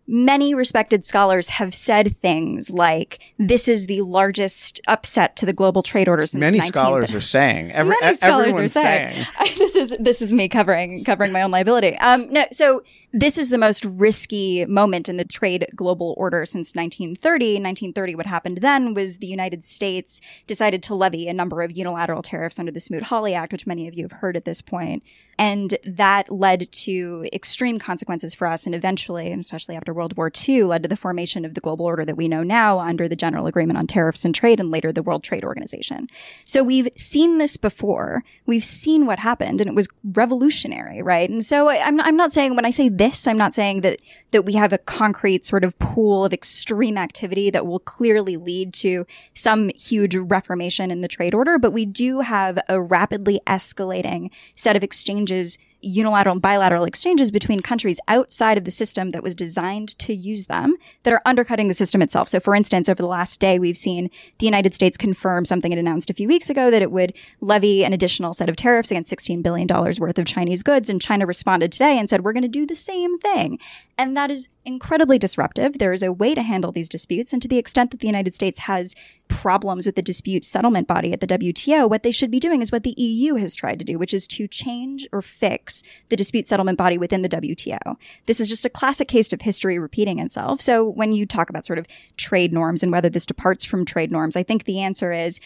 many 0.08 0.54
respected 0.54 1.06
scholars 1.06 1.50
have 1.50 1.76
said 1.76 2.15
things 2.17 2.69
like 2.69 3.19
this 3.38 3.67
is 3.67 3.88
the 3.88 4.02
largest 4.02 4.80
upset 4.88 5.36
to 5.36 5.45
the 5.45 5.52
global 5.52 5.84
trade 5.84 6.08
order 6.08 6.26
since 6.26 6.39
many 6.39 6.62
scholars 6.62 7.13
are 7.13 7.19
saying 7.19 7.71
every, 7.73 7.95
many 8.02 8.15
scholars 8.15 8.56
are 8.56 8.67
saying, 8.69 9.13
saying. 9.13 9.28
I, 9.38 9.54
this 9.58 9.76
is 9.76 9.97
this 10.00 10.21
is 10.21 10.32
me 10.32 10.47
covering 10.47 11.04
covering 11.04 11.34
my 11.34 11.41
own 11.41 11.52
liability 11.52 11.97
um 11.97 12.32
no 12.32 12.45
so 12.52 12.84
this 13.13 13.38
is 13.38 13.50
the 13.50 13.58
most 13.58 13.86
risky 13.86 14.65
moment 14.65 15.08
in 15.08 15.15
the 15.15 15.24
trade 15.24 15.65
global 15.76 16.13
order 16.17 16.46
since 16.46 16.76
1930. 16.76 17.54
1930, 17.54 18.15
what 18.15 18.26
happened 18.26 18.58
then 18.58 18.93
was 18.93 19.17
the 19.17 19.28
United 19.28 19.63
States 19.63 20.20
decided 20.46 20.84
to 20.84 20.93
levy 20.93 21.30
a 21.30 21.34
number 21.34 21.62
of 21.62 21.72
unilateral 21.72 22.22
tariffs 22.22 22.60
under 22.60 22.72
the 22.72 22.82
Smoot-Hawley 22.82 23.34
Act, 23.34 23.54
which 23.54 23.65
many 23.65 23.88
of 23.88 23.96
you 23.96 24.04
have 24.04 24.20
heard 24.20 24.36
at 24.36 24.43
this 24.43 24.62
point. 24.62 25.04
And 25.39 25.78
that 25.86 26.32
led 26.32 26.70
to 26.72 27.30
extreme 27.32 27.80
consequences 27.80 28.34
for 28.34 28.48
us. 28.48 28.65
And 28.65 28.76
eventually, 28.76 29.32
and 29.32 29.41
especially 29.41 29.76
after 29.76 29.93
World 29.93 30.17
War 30.17 30.32
II, 30.48 30.63
led 30.63 30.84
to 30.84 30.89
the 30.89 30.98
formation 30.98 31.46
of 31.46 31.54
the 31.54 31.62
global 31.62 31.86
order 31.86 32.04
that 32.04 32.17
we 32.17 32.28
know 32.28 32.43
now 32.43 32.80
under 32.80 33.08
the 33.08 33.15
General 33.15 33.48
Agreement 33.48 33.78
on 33.78 33.88
Tariffs 33.88 34.26
and 34.26 34.36
Trade 34.36 34.60
and 34.60 34.72
later 34.72 34.91
the 34.91 35.04
World 35.04 35.24
Trade 35.24 35.46
Organization. 35.46 36.08
So 36.43 36.62
we've 36.62 36.89
seen 36.98 37.38
this 37.38 37.56
before. 37.56 38.24
We've 38.46 38.65
seen 38.65 39.06
what 39.06 39.20
happened 39.20 39.62
and 39.62 39.70
it 39.70 39.76
was 39.76 39.88
revolutionary, 40.04 41.02
right? 41.02 41.30
And 41.30 41.46
so 41.46 41.70
I'm, 41.70 42.02
I'm 42.02 42.17
not 42.17 42.34
saying 42.34 42.56
when 42.56 42.65
I 42.65 42.72
say 42.72 42.89
this, 42.98 43.28
I'm 43.28 43.38
not 43.38 43.56
saying 43.56 43.82
that, 43.82 44.02
that 44.32 44.46
we 44.46 44.54
have 44.54 44.74
a 44.74 44.78
concrete 44.78 45.46
sort 45.46 45.64
of 45.64 45.78
pool 45.80 46.26
of 46.26 46.34
extreme 46.34 46.98
activity 46.98 47.50
that 47.50 47.66
will 47.66 47.80
clearly 47.80 48.38
lead 48.38 48.74
to 48.76 49.06
some 49.34 49.70
huge 49.76 50.16
reformation 50.16 50.92
in 50.92 51.02
the 51.02 51.08
trade 51.08 51.34
order, 51.34 51.58
but 51.58 51.72
we 51.72 51.86
do 51.86 52.22
have 52.22 52.60
a 52.68 52.82
rapidly 52.82 53.40
escalating 53.48 54.30
set 54.56 54.76
of 54.76 54.84
exchanges 54.84 55.58
unilateral 55.82 56.34
and 56.34 56.42
bilateral 56.42 56.84
exchanges 56.84 57.32
between 57.32 57.62
countries 57.62 58.00
outside 58.08 58.58
of 58.58 58.66
the 58.66 58.72
system 58.72 59.12
that 59.12 59.24
was 59.24 59.36
designed 59.36 59.98
to 60.00 60.13
use 60.13 60.48
them 60.48 60.76
that 61.04 61.13
are 61.13 61.22
undercutting 61.26 61.68
the 61.68 61.74
system 61.74 62.02
itself. 62.02 62.30
So, 62.30 62.40
for 62.40 62.56
instance, 62.56 62.90
over 62.90 63.02
the 63.02 63.08
last 63.08 63.40
day, 63.40 63.60
we've 63.60 63.78
seen 63.78 64.10
the 64.40 64.46
United 64.46 64.74
States 64.74 64.98
confirm 64.98 65.46
something 65.46 65.72
it 65.72 65.78
announced 65.78 66.10
a 66.10 66.13
few 66.13 66.28
weeks 66.28 66.50
ago 66.50 66.72
that 66.72 66.82
it 66.82 66.92
would 66.92 67.13
levy 67.42 67.84
an 67.84 67.94
additional 67.94 68.34
set 68.34 68.50
of 68.50 68.56
tariffs 68.56 68.92
against 68.92 69.12
$16 69.12 69.44
billion 69.44 69.68
worth 69.68 70.18
of 70.18 70.26
Chinese 70.26 70.63
goods. 70.63 70.90
And 70.90 71.02
China 71.02 71.26
responded 71.26 71.72
today 71.72 71.98
and 71.98 72.10
said, 72.10 72.24
we're 72.24 72.34
going 72.34 72.42
to 72.44 72.48
do 72.48 72.66
the 72.66 72.76
same 72.76 73.20
thing. 73.20 73.60
And 74.00 74.16
that 74.16 74.30
is 74.30 74.48
incredibly 74.64 75.18
disruptive. 75.18 75.80
There 75.80 75.92
is 75.92 76.04
a 76.04 76.14
way 76.14 76.36
to 76.36 76.44
handle 76.44 76.72
these 76.72 76.88
disputes. 76.88 77.34
And 77.34 77.42
to 77.42 77.48
the 77.48 77.58
extent 77.58 77.90
that 77.90 78.00
the 78.00 78.08
United 78.08 78.36
States 78.36 78.60
has 78.62 78.94
problems 79.28 79.88
with 79.88 79.96
the 79.96 80.04
dispute 80.04 80.46
settlement 80.46 80.88
body 80.88 81.12
at 81.14 81.20
the 81.20 81.28
WTO, 81.28 81.90
what 81.90 82.04
they 82.04 82.12
should 82.12 82.30
be 82.30 82.40
doing 82.40 82.62
is 82.62 82.72
what 82.72 82.84
the 82.84 82.94
EU 82.96 83.36
has 83.36 83.56
tried 83.56 83.80
to 83.80 83.86
do, 83.86 83.98
which 83.98 84.14
is 84.14 84.28
to 84.28 84.48
change 84.48 85.08
or 85.12 85.24
fix 85.24 85.82
the 86.10 86.16
dispute 86.16 86.48
settlement 86.48 86.78
body 86.78 86.98
within 86.98 87.24
the 87.24 87.30
WTO. 87.30 87.98
This 88.28 88.40
is 88.40 88.50
just 88.50 88.66
a 88.66 88.70
classic 88.70 89.08
case 89.08 89.34
of 89.34 89.42
history 89.42 89.80
repeating 89.80 90.20
itself. 90.20 90.62
So 90.62 90.88
when 90.88 91.12
you 91.12 91.26
talk 91.26 91.50
about 91.50 91.66
sort 91.66 91.80
of 91.80 91.88
trade 92.18 92.54
norms 92.54 92.84
and 92.84 92.92
whether 92.92 93.10
this 93.10 93.26
departs 93.26 93.66
from 93.66 93.84
trade 93.84 94.12
norms, 94.12 94.36
I 94.36 94.44
think 94.44 94.66
the 94.66 94.80
answer 94.80 95.12
is 95.12 95.40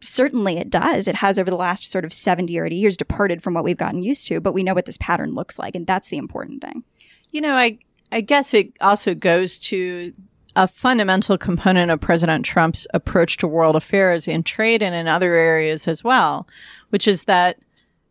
certainly 0.00 0.58
it 0.58 0.70
does. 0.70 1.08
It 1.08 1.16
has 1.16 1.38
over 1.38 1.50
the 1.50 1.56
last 1.56 1.90
sort 1.90 2.04
of 2.04 2.12
70 2.12 2.56
or 2.56 2.66
80 2.66 2.76
years 2.76 2.96
departed 2.96 3.42
from 3.42 3.54
what 3.54 3.64
we've 3.64 3.76
gotten 3.76 4.04
used 4.04 4.28
to, 4.28 4.40
but 4.40 4.52
we 4.52 4.62
know 4.62 4.74
what 4.74 4.86
this 4.86 4.98
pattern 4.98 5.34
looks 5.34 5.58
like. 5.58 5.74
And 5.74 5.86
that's 5.86 6.08
the 6.08 6.18
important 6.18 6.62
thing. 6.62 6.84
You 7.32 7.40
know, 7.40 7.54
I, 7.54 7.78
I 8.12 8.20
guess 8.20 8.54
it 8.54 8.72
also 8.80 9.14
goes 9.14 9.58
to 9.60 10.12
a 10.54 10.66
fundamental 10.66 11.36
component 11.36 11.90
of 11.90 12.00
President 12.00 12.44
Trump's 12.44 12.86
approach 12.94 13.36
to 13.38 13.46
world 13.46 13.76
affairs 13.76 14.26
in 14.26 14.42
trade 14.42 14.82
and 14.82 14.94
in 14.94 15.06
other 15.06 15.34
areas 15.34 15.86
as 15.86 16.02
well, 16.02 16.48
which 16.88 17.06
is 17.06 17.24
that 17.24 17.58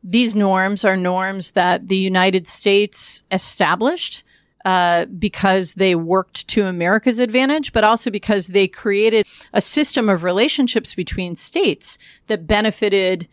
these 0.03 0.36
norms 0.36 0.86
are 0.86 0.95
norms 0.95 1.51
that 1.51 1.88
the 1.88 1.97
United 1.97 2.47
States 2.47 3.23
established 3.31 4.23
uh, 4.63 5.05
because 5.05 5.73
they 5.73 5.95
worked 5.95 6.47
to 6.47 6.65
America's 6.65 7.19
advantage, 7.19 7.73
but 7.73 7.84
also 7.84 8.12
because 8.12 8.47
they 8.47 8.67
created 8.67 9.25
a 9.53 9.62
system 9.62 10.10
of 10.10 10.23
relationships 10.23 10.93
between 10.93 11.36
states 11.36 11.97
that 12.27 12.47
benefited 12.47 13.27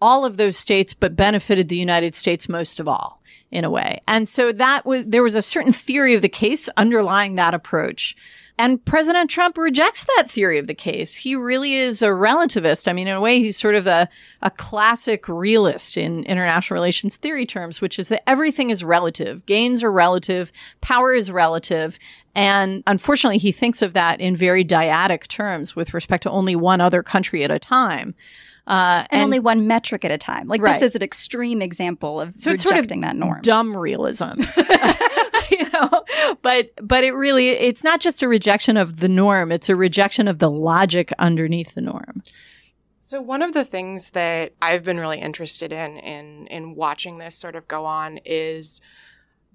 all 0.00 0.24
of 0.24 0.36
those 0.36 0.56
states, 0.56 0.94
but 0.94 1.16
benefited 1.16 1.68
the 1.68 1.76
United 1.76 2.14
States 2.14 2.48
most 2.48 2.80
of 2.80 2.88
all 2.88 3.22
in 3.50 3.64
a 3.64 3.70
way. 3.70 4.00
And 4.08 4.28
so 4.28 4.52
that 4.52 4.84
was, 4.84 5.06
there 5.06 5.22
was 5.22 5.36
a 5.36 5.42
certain 5.42 5.72
theory 5.72 6.14
of 6.14 6.22
the 6.22 6.28
case 6.28 6.68
underlying 6.76 7.36
that 7.36 7.54
approach. 7.54 8.16
And 8.58 8.82
President 8.84 9.28
Trump 9.28 9.58
rejects 9.58 10.04
that 10.16 10.30
theory 10.30 10.58
of 10.58 10.66
the 10.66 10.74
case. 10.74 11.14
He 11.14 11.36
really 11.36 11.74
is 11.74 12.02
a 12.02 12.06
relativist. 12.06 12.88
I 12.88 12.94
mean, 12.94 13.06
in 13.06 13.14
a 13.14 13.20
way, 13.20 13.38
he's 13.38 13.56
sort 13.56 13.74
of 13.74 13.84
the, 13.84 14.08
a 14.40 14.50
classic 14.50 15.28
realist 15.28 15.98
in 15.98 16.24
international 16.24 16.76
relations 16.76 17.16
theory 17.16 17.44
terms, 17.44 17.82
which 17.82 17.98
is 17.98 18.08
that 18.08 18.28
everything 18.28 18.70
is 18.70 18.82
relative. 18.82 19.44
Gains 19.44 19.82
are 19.82 19.92
relative. 19.92 20.52
Power 20.80 21.12
is 21.12 21.30
relative. 21.30 21.98
And 22.34 22.82
unfortunately, 22.86 23.38
he 23.38 23.52
thinks 23.52 23.82
of 23.82 23.92
that 23.92 24.22
in 24.22 24.36
very 24.36 24.64
dyadic 24.64 25.26
terms 25.26 25.76
with 25.76 25.92
respect 25.92 26.22
to 26.22 26.30
only 26.30 26.56
one 26.56 26.80
other 26.80 27.02
country 27.02 27.44
at 27.44 27.50
a 27.50 27.58
time. 27.58 28.14
Uh, 28.66 29.06
and, 29.10 29.20
and, 29.20 29.22
only 29.22 29.38
one 29.38 29.68
metric 29.68 30.04
at 30.04 30.10
a 30.10 30.18
time. 30.18 30.48
Like 30.48 30.60
right. 30.60 30.80
this 30.80 30.90
is 30.90 30.96
an 30.96 31.02
extreme 31.02 31.62
example 31.62 32.20
of 32.20 32.32
so 32.36 32.50
rejecting 32.50 32.68
sort 32.68 32.94
of 32.94 33.00
that 33.02 33.16
norm. 33.16 33.40
Dumb 33.42 33.76
realism. 33.76 34.42
you 35.50 35.68
know, 35.70 36.04
but 36.42 36.70
but 36.82 37.04
it 37.04 37.12
really 37.12 37.50
it's 37.50 37.84
not 37.84 38.00
just 38.00 38.22
a 38.22 38.28
rejection 38.28 38.76
of 38.76 38.98
the 38.98 39.08
norm; 39.08 39.52
it's 39.52 39.68
a 39.68 39.76
rejection 39.76 40.26
of 40.26 40.40
the 40.40 40.50
logic 40.50 41.12
underneath 41.18 41.74
the 41.74 41.80
norm. 41.80 42.22
So 43.00 43.20
one 43.20 43.40
of 43.40 43.52
the 43.52 43.64
things 43.64 44.10
that 44.10 44.52
I've 44.60 44.82
been 44.82 44.98
really 44.98 45.20
interested 45.20 45.72
in 45.72 45.96
in 45.98 46.48
in 46.48 46.74
watching 46.74 47.18
this 47.18 47.36
sort 47.36 47.54
of 47.54 47.68
go 47.68 47.84
on 47.84 48.18
is 48.24 48.80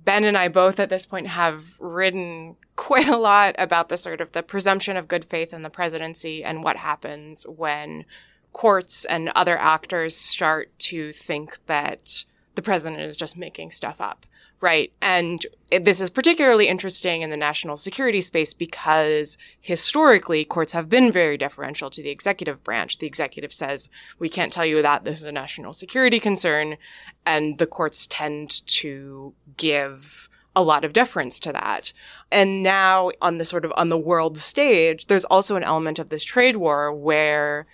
Ben 0.03 0.23
and 0.23 0.37
I 0.37 0.47
both 0.47 0.79
at 0.79 0.89
this 0.89 1.05
point 1.05 1.27
have 1.27 1.79
written 1.79 2.55
quite 2.75 3.07
a 3.07 3.17
lot 3.17 3.55
about 3.57 3.89
the 3.89 3.97
sort 3.97 4.21
of 4.21 4.31
the 4.31 4.41
presumption 4.41 4.95
of 4.97 5.07
good 5.07 5.25
faith 5.25 5.53
in 5.53 5.61
the 5.61 5.69
presidency 5.69 6.43
and 6.43 6.63
what 6.63 6.77
happens 6.77 7.45
when 7.47 8.05
courts 8.53 9.05
and 9.05 9.29
other 9.29 9.57
actors 9.57 10.15
start 10.15 10.77
to 10.79 11.11
think 11.11 11.65
that 11.65 12.25
the 12.55 12.61
president 12.61 13.01
is 13.01 13.17
just 13.17 13.37
making 13.37 13.71
stuff 13.71 14.01
up. 14.01 14.25
Right. 14.59 14.93
And 15.01 15.43
this 15.71 15.99
is 15.99 16.11
particularly 16.11 16.67
interesting 16.67 17.23
in 17.23 17.31
the 17.31 17.37
national 17.37 17.77
security 17.77 18.21
space 18.21 18.53
because 18.53 19.35
historically 19.59 20.45
courts 20.45 20.73
have 20.73 20.87
been 20.87 21.11
very 21.11 21.35
deferential 21.35 21.89
to 21.89 22.03
the 22.03 22.11
executive 22.11 22.63
branch. 22.63 22.99
The 22.99 23.07
executive 23.07 23.51
says, 23.51 23.89
we 24.19 24.29
can't 24.29 24.53
tell 24.53 24.65
you 24.65 24.83
that 24.83 25.03
this 25.03 25.17
is 25.17 25.25
a 25.25 25.31
national 25.31 25.73
security 25.73 26.19
concern. 26.19 26.77
And 27.25 27.57
the 27.57 27.65
courts 27.65 28.05
tend 28.05 28.65
to 28.67 29.33
give 29.57 30.29
a 30.55 30.61
lot 30.61 30.85
of 30.85 30.93
deference 30.93 31.39
to 31.39 31.51
that. 31.53 31.91
And 32.31 32.61
now 32.61 33.11
on 33.19 33.39
the 33.39 33.45
sort 33.45 33.65
of 33.65 33.73
on 33.75 33.89
the 33.89 33.97
world 33.97 34.37
stage, 34.37 35.07
there's 35.07 35.25
also 35.25 35.55
an 35.55 35.63
element 35.63 35.97
of 35.97 36.09
this 36.09 36.23
trade 36.23 36.57
war 36.57 36.93
where 36.93 37.65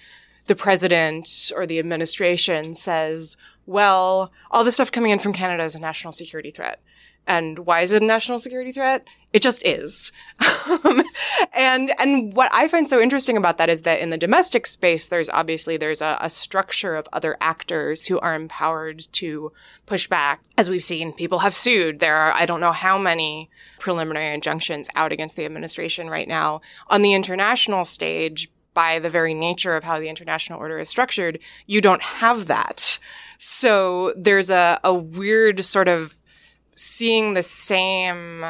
the 0.47 0.55
president 0.55 1.51
or 1.55 1.65
the 1.65 1.79
administration 1.79 2.75
says, 2.75 3.37
well, 3.65 4.31
all 4.51 4.63
this 4.63 4.75
stuff 4.75 4.91
coming 4.91 5.11
in 5.11 5.19
from 5.19 5.33
Canada 5.33 5.63
is 5.63 5.75
a 5.75 5.79
national 5.79 6.13
security 6.13 6.51
threat. 6.51 6.81
And 7.25 7.59
why 7.59 7.81
is 7.81 7.91
it 7.91 8.01
a 8.01 8.05
national 8.05 8.39
security 8.39 8.71
threat? 8.71 9.05
It 9.33 9.41
just 9.41 9.65
is. 9.65 10.11
And, 11.57 11.91
and 11.99 12.33
what 12.33 12.51
I 12.53 12.67
find 12.67 12.87
so 12.87 13.01
interesting 13.01 13.35
about 13.35 13.57
that 13.57 13.69
is 13.69 13.81
that 13.81 13.99
in 13.99 14.11
the 14.11 14.17
domestic 14.17 14.67
space, 14.67 15.07
there's 15.07 15.29
obviously, 15.29 15.75
there's 15.75 16.03
a, 16.03 16.17
a 16.21 16.29
structure 16.29 16.95
of 16.95 17.09
other 17.11 17.35
actors 17.41 18.05
who 18.05 18.19
are 18.19 18.35
empowered 18.35 19.07
to 19.13 19.51
push 19.87 20.07
back. 20.07 20.43
As 20.55 20.69
we've 20.69 20.83
seen, 20.83 21.13
people 21.13 21.39
have 21.39 21.55
sued. 21.55 21.99
There 21.99 22.15
are, 22.15 22.31
I 22.31 22.45
don't 22.45 22.59
know 22.59 22.73
how 22.73 22.99
many 22.99 23.49
preliminary 23.79 24.35
injunctions 24.35 24.87
out 24.95 25.11
against 25.11 25.35
the 25.35 25.45
administration 25.45 26.11
right 26.11 26.27
now. 26.27 26.61
On 26.89 27.01
the 27.01 27.13
international 27.13 27.85
stage, 27.85 28.51
by 28.77 28.99
the 28.99 29.09
very 29.09 29.33
nature 29.33 29.75
of 29.75 29.83
how 29.83 29.99
the 29.99 30.07
international 30.07 30.59
order 30.59 30.77
is 30.77 30.87
structured, 30.87 31.39
you 31.65 31.81
don't 31.81 32.03
have 32.03 32.45
that. 32.45 32.99
So 33.39 34.13
there's 34.15 34.51
a, 34.51 34.79
a 34.83 34.93
weird 34.93 35.65
sort 35.65 35.87
of 35.87 36.13
seeing 36.75 37.33
the 37.33 37.41
same 37.41 38.45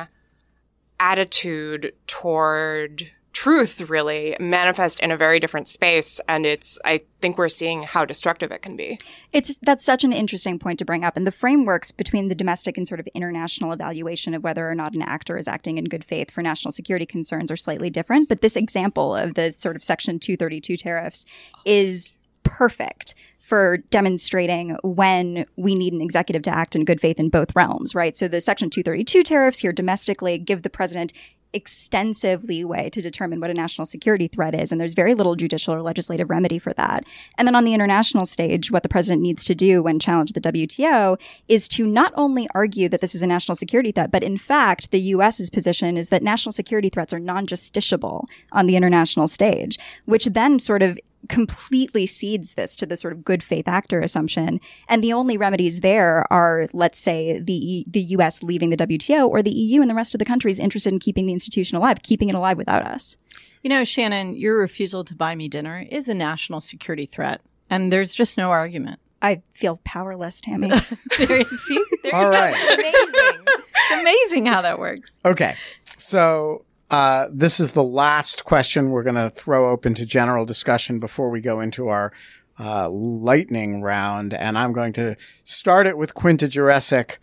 attitude 0.99 1.93
toward 2.07 3.09
truth 3.37 3.87
really 3.87 4.35
manifest 4.39 4.99
in 4.99 5.11
a 5.11 5.15
very 5.15 5.39
different 5.39 5.67
space 5.67 6.19
and 6.27 6.43
it's 6.43 6.79
i 6.83 6.99
think 7.21 7.37
we're 7.37 7.47
seeing 7.47 7.83
how 7.83 8.03
destructive 8.03 8.51
it 8.51 8.63
can 8.63 8.75
be 8.75 8.99
it's 9.31 9.59
that's 9.59 9.85
such 9.85 10.03
an 10.03 10.11
interesting 10.11 10.57
point 10.57 10.79
to 10.79 10.85
bring 10.85 11.03
up 11.03 11.15
and 11.15 11.27
the 11.27 11.31
frameworks 11.31 11.91
between 11.91 12.29
the 12.29 12.33
domestic 12.33 12.77
and 12.77 12.87
sort 12.87 12.99
of 12.99 13.05
international 13.13 13.71
evaluation 13.71 14.33
of 14.33 14.43
whether 14.43 14.67
or 14.67 14.73
not 14.73 14.95
an 14.95 15.03
actor 15.03 15.37
is 15.37 15.47
acting 15.47 15.77
in 15.77 15.85
good 15.85 16.03
faith 16.03 16.31
for 16.31 16.41
national 16.41 16.71
security 16.71 17.05
concerns 17.05 17.51
are 17.51 17.55
slightly 17.55 17.91
different 17.91 18.27
but 18.27 18.41
this 18.41 18.55
example 18.55 19.15
of 19.15 19.35
the 19.35 19.51
sort 19.51 19.75
of 19.75 19.83
section 19.83 20.17
232 20.17 20.75
tariffs 20.75 21.23
is 21.63 22.13
perfect 22.41 23.13
for 23.47 23.77
demonstrating 23.91 24.75
when 24.83 25.45
we 25.55 25.73
need 25.73 25.93
an 25.93 26.01
executive 26.01 26.41
to 26.41 26.49
act 26.49 26.75
in 26.75 26.83
good 26.83 26.99
faith 26.99 27.17
in 27.17 27.29
both 27.29 27.55
realms, 27.55 27.95
right? 27.95 28.17
So 28.17 28.27
the 28.27 28.41
Section 28.41 28.69
232 28.69 29.23
tariffs 29.23 29.59
here 29.59 29.71
domestically 29.71 30.37
give 30.37 30.63
the 30.63 30.69
president 30.69 31.13
extensive 31.53 32.43
leeway 32.43 32.89
to 32.89 33.01
determine 33.01 33.39
what 33.39 33.49
a 33.49 33.53
national 33.53 33.85
security 33.85 34.27
threat 34.27 34.53
is, 34.53 34.71
and 34.71 34.79
there's 34.79 34.93
very 34.93 35.13
little 35.13 35.35
judicial 35.35 35.73
or 35.73 35.81
legislative 35.81 36.29
remedy 36.29 36.59
for 36.59 36.73
that. 36.73 37.03
And 37.37 37.47
then 37.47 37.55
on 37.55 37.63
the 37.63 37.73
international 37.73 38.25
stage, 38.25 38.71
what 38.71 38.83
the 38.83 38.89
president 38.89 39.21
needs 39.21 39.43
to 39.45 39.55
do 39.55 39.81
when 39.81 39.99
challenged 39.99 40.33
the 40.33 40.41
WTO 40.41 41.19
is 41.47 41.67
to 41.69 41.87
not 41.87 42.13
only 42.15 42.47
argue 42.53 42.89
that 42.89 43.01
this 43.01 43.15
is 43.15 43.21
a 43.21 43.27
national 43.27 43.55
security 43.55 43.91
threat, 43.91 44.11
but 44.11 44.23
in 44.23 44.37
fact, 44.37 44.91
the 44.91 44.99
U.S.'s 44.99 45.49
position 45.49 45.97
is 45.97 46.09
that 46.09 46.23
national 46.23 46.51
security 46.51 46.89
threats 46.89 47.13
are 47.13 47.19
non-justiciable 47.19 48.25
on 48.51 48.65
the 48.65 48.75
international 48.75 49.27
stage, 49.27 49.77
which 50.05 50.25
then 50.25 50.59
sort 50.59 50.81
of 50.81 50.99
completely 51.29 52.05
cedes 52.05 52.55
this 52.55 52.75
to 52.77 52.85
the 52.85 52.97
sort 52.97 53.13
of 53.13 53.23
good 53.23 53.43
faith 53.43 53.67
actor 53.67 54.01
assumption. 54.01 54.59
And 54.87 55.03
the 55.03 55.13
only 55.13 55.37
remedies 55.37 55.81
there 55.81 56.25
are, 56.31 56.67
let's 56.73 56.99
say, 56.99 57.39
the 57.39 57.85
the 57.87 58.01
U.S. 58.01 58.43
leaving 58.43 58.69
the 58.69 58.77
WTO, 58.77 59.27
or 59.27 59.41
the 59.41 59.51
EU 59.51 59.81
and 59.81 59.89
the 59.89 59.95
rest 59.95 60.13
of 60.13 60.19
the 60.19 60.25
countries 60.25 60.59
interested 60.59 60.93
in 60.93 60.99
keeping 60.99 61.25
the 61.25 61.33
institution 61.33 61.77
alive, 61.77 62.01
keeping 62.03 62.29
it 62.29 62.35
alive 62.35 62.57
without 62.57 62.85
us. 62.85 63.17
You 63.63 63.69
know, 63.69 63.83
Shannon, 63.83 64.35
your 64.35 64.57
refusal 64.57 65.03
to 65.05 65.15
buy 65.15 65.35
me 65.35 65.47
dinner 65.47 65.85
is 65.89 66.07
a 66.07 66.13
national 66.13 66.61
security 66.61 67.05
threat, 67.05 67.41
and 67.69 67.91
there's 67.91 68.13
just 68.13 68.37
no 68.37 68.49
argument. 68.49 68.99
I 69.21 69.41
feel 69.51 69.79
powerless, 69.83 70.41
Tammy. 70.41 70.69
there, 71.17 71.43
see, 71.43 71.85
there 72.03 72.15
All 72.15 72.29
right. 72.29 72.53
It's 72.55 72.73
amazing. 72.73 73.45
It's 73.89 74.01
amazing 74.01 74.45
how 74.45 74.61
that 74.61 74.79
works. 74.79 75.15
Okay. 75.25 75.55
So 75.97 76.65
uh, 76.89 77.27
this 77.31 77.59
is 77.59 77.71
the 77.71 77.83
last 77.83 78.45
question 78.45 78.89
we're 78.89 79.03
going 79.03 79.15
to 79.15 79.29
throw 79.29 79.69
open 79.71 79.93
to 79.95 80.05
general 80.05 80.45
discussion 80.45 80.99
before 80.99 81.29
we 81.29 81.41
go 81.41 81.59
into 81.59 81.89
our 81.89 82.13
uh, 82.59 82.89
lightning 82.89 83.81
round. 83.81 84.33
And 84.33 84.57
I'm 84.57 84.73
going 84.73 84.93
to 84.93 85.15
start 85.43 85.85
it 85.85 85.97
with 85.97 86.13
Quinta 86.13 86.47
Jurecic, 86.47 87.17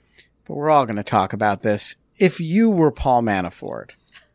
but 0.45 0.55
we're 0.55 0.71
all 0.71 0.87
going 0.87 0.97
to 0.97 1.03
talk 1.03 1.33
about 1.33 1.63
this. 1.63 1.97
If 2.19 2.41
you 2.41 2.71
were 2.71 2.93
Paul 2.93 3.23
Manafort, 3.23 3.93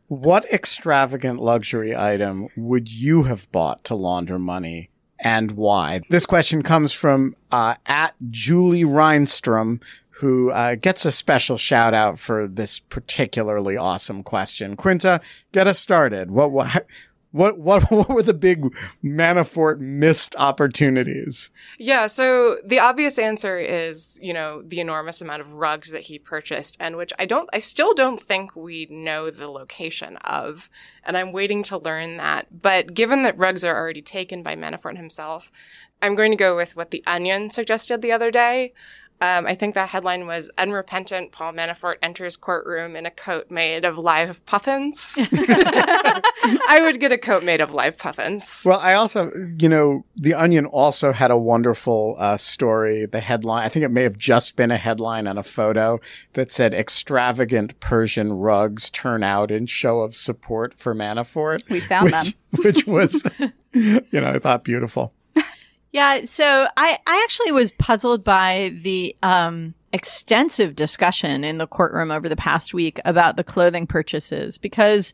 what 0.08 0.44
extravagant 0.52 1.40
luxury 1.40 1.96
item 1.96 2.48
would 2.56 2.90
you 2.90 3.22
have 3.24 3.50
bought 3.52 3.84
to 3.84 3.94
launder 3.94 4.38
money 4.38 4.90
and 5.20 5.52
why? 5.52 6.00
This 6.10 6.26
question 6.26 6.62
comes 6.62 6.92
from 6.92 7.36
uh, 7.52 7.76
at 7.86 8.14
Julie 8.30 8.84
Reinstrom, 8.84 9.80
who 10.14 10.50
uh, 10.50 10.74
gets 10.74 11.04
a 11.04 11.12
special 11.12 11.56
shout 11.56 11.94
out 11.94 12.18
for 12.18 12.46
this 12.46 12.78
particularly 12.78 13.76
awesome 13.76 14.22
question. 14.22 14.76
Quinta, 14.76 15.20
get 15.52 15.66
us 15.66 15.78
started. 15.78 16.30
What 16.30 16.50
what 16.50 16.86
what 17.32 17.58
what 17.58 17.82
what 17.90 18.08
were 18.08 18.22
the 18.22 18.34
big 18.34 18.74
Manafort 19.04 19.78
missed 19.78 20.34
opportunities? 20.36 21.50
Yeah, 21.78 22.06
so 22.06 22.58
the 22.64 22.78
obvious 22.78 23.18
answer 23.18 23.58
is, 23.58 24.18
you 24.22 24.32
know, 24.32 24.62
the 24.62 24.80
enormous 24.80 25.20
amount 25.20 25.40
of 25.40 25.54
rugs 25.54 25.90
that 25.90 26.02
he 26.02 26.18
purchased 26.18 26.76
and 26.80 26.96
which 26.96 27.12
I 27.18 27.26
don't 27.26 27.48
I 27.52 27.58
still 27.58 27.94
don't 27.94 28.22
think 28.22 28.56
we 28.56 28.86
know 28.90 29.30
the 29.30 29.48
location 29.48 30.16
of 30.18 30.68
and 31.04 31.16
I'm 31.16 31.32
waiting 31.32 31.62
to 31.64 31.78
learn 31.78 32.16
that. 32.18 32.62
But 32.62 32.94
given 32.94 33.22
that 33.22 33.38
rugs 33.38 33.64
are 33.64 33.76
already 33.76 34.02
taken 34.02 34.42
by 34.42 34.56
Manafort 34.56 34.96
himself, 34.96 35.50
I'm 36.02 36.14
going 36.14 36.30
to 36.30 36.36
go 36.36 36.56
with 36.56 36.76
what 36.76 36.90
the 36.90 37.02
Onion 37.06 37.50
suggested 37.50 38.00
the 38.00 38.12
other 38.12 38.30
day, 38.30 38.72
um, 39.22 39.46
I 39.46 39.54
think 39.54 39.74
that 39.74 39.90
headline 39.90 40.26
was 40.26 40.50
Unrepentant 40.56 41.30
Paul 41.30 41.52
Manafort 41.52 41.96
enters 42.02 42.38
courtroom 42.38 42.96
in 42.96 43.04
a 43.04 43.10
coat 43.10 43.50
made 43.50 43.84
of 43.84 43.98
live 43.98 44.44
puffins. 44.46 45.18
I 45.32 46.80
would 46.82 47.00
get 47.00 47.12
a 47.12 47.18
coat 47.18 47.44
made 47.44 47.60
of 47.60 47.72
live 47.72 47.98
puffins. 47.98 48.62
Well, 48.64 48.78
I 48.78 48.94
also, 48.94 49.30
you 49.58 49.68
know, 49.68 50.06
The 50.16 50.32
Onion 50.32 50.64
also 50.64 51.12
had 51.12 51.30
a 51.30 51.36
wonderful 51.36 52.16
uh, 52.18 52.38
story. 52.38 53.04
The 53.04 53.20
headline, 53.20 53.64
I 53.64 53.68
think 53.68 53.84
it 53.84 53.90
may 53.90 54.04
have 54.04 54.16
just 54.16 54.56
been 54.56 54.70
a 54.70 54.78
headline 54.78 55.26
and 55.26 55.38
a 55.38 55.42
photo 55.42 56.00
that 56.32 56.50
said 56.50 56.72
extravagant 56.72 57.78
Persian 57.78 58.32
rugs 58.32 58.90
turn 58.90 59.22
out 59.22 59.50
in 59.50 59.66
show 59.66 60.00
of 60.00 60.16
support 60.16 60.72
for 60.72 60.94
Manafort. 60.94 61.68
We 61.68 61.80
found 61.80 62.06
which, 62.06 62.12
them. 62.12 62.34
Which 62.64 62.86
was, 62.86 63.24
you 63.74 64.02
know, 64.12 64.30
I 64.30 64.38
thought 64.38 64.64
beautiful. 64.64 65.12
Yeah, 65.92 66.24
so 66.24 66.68
I, 66.76 66.98
I 67.06 67.22
actually 67.24 67.52
was 67.52 67.72
puzzled 67.72 68.22
by 68.22 68.72
the 68.74 69.16
um, 69.22 69.74
extensive 69.92 70.76
discussion 70.76 71.42
in 71.42 71.58
the 71.58 71.66
courtroom 71.66 72.10
over 72.10 72.28
the 72.28 72.36
past 72.36 72.72
week 72.72 73.00
about 73.04 73.36
the 73.36 73.44
clothing 73.44 73.86
purchases 73.86 74.56
because 74.56 75.12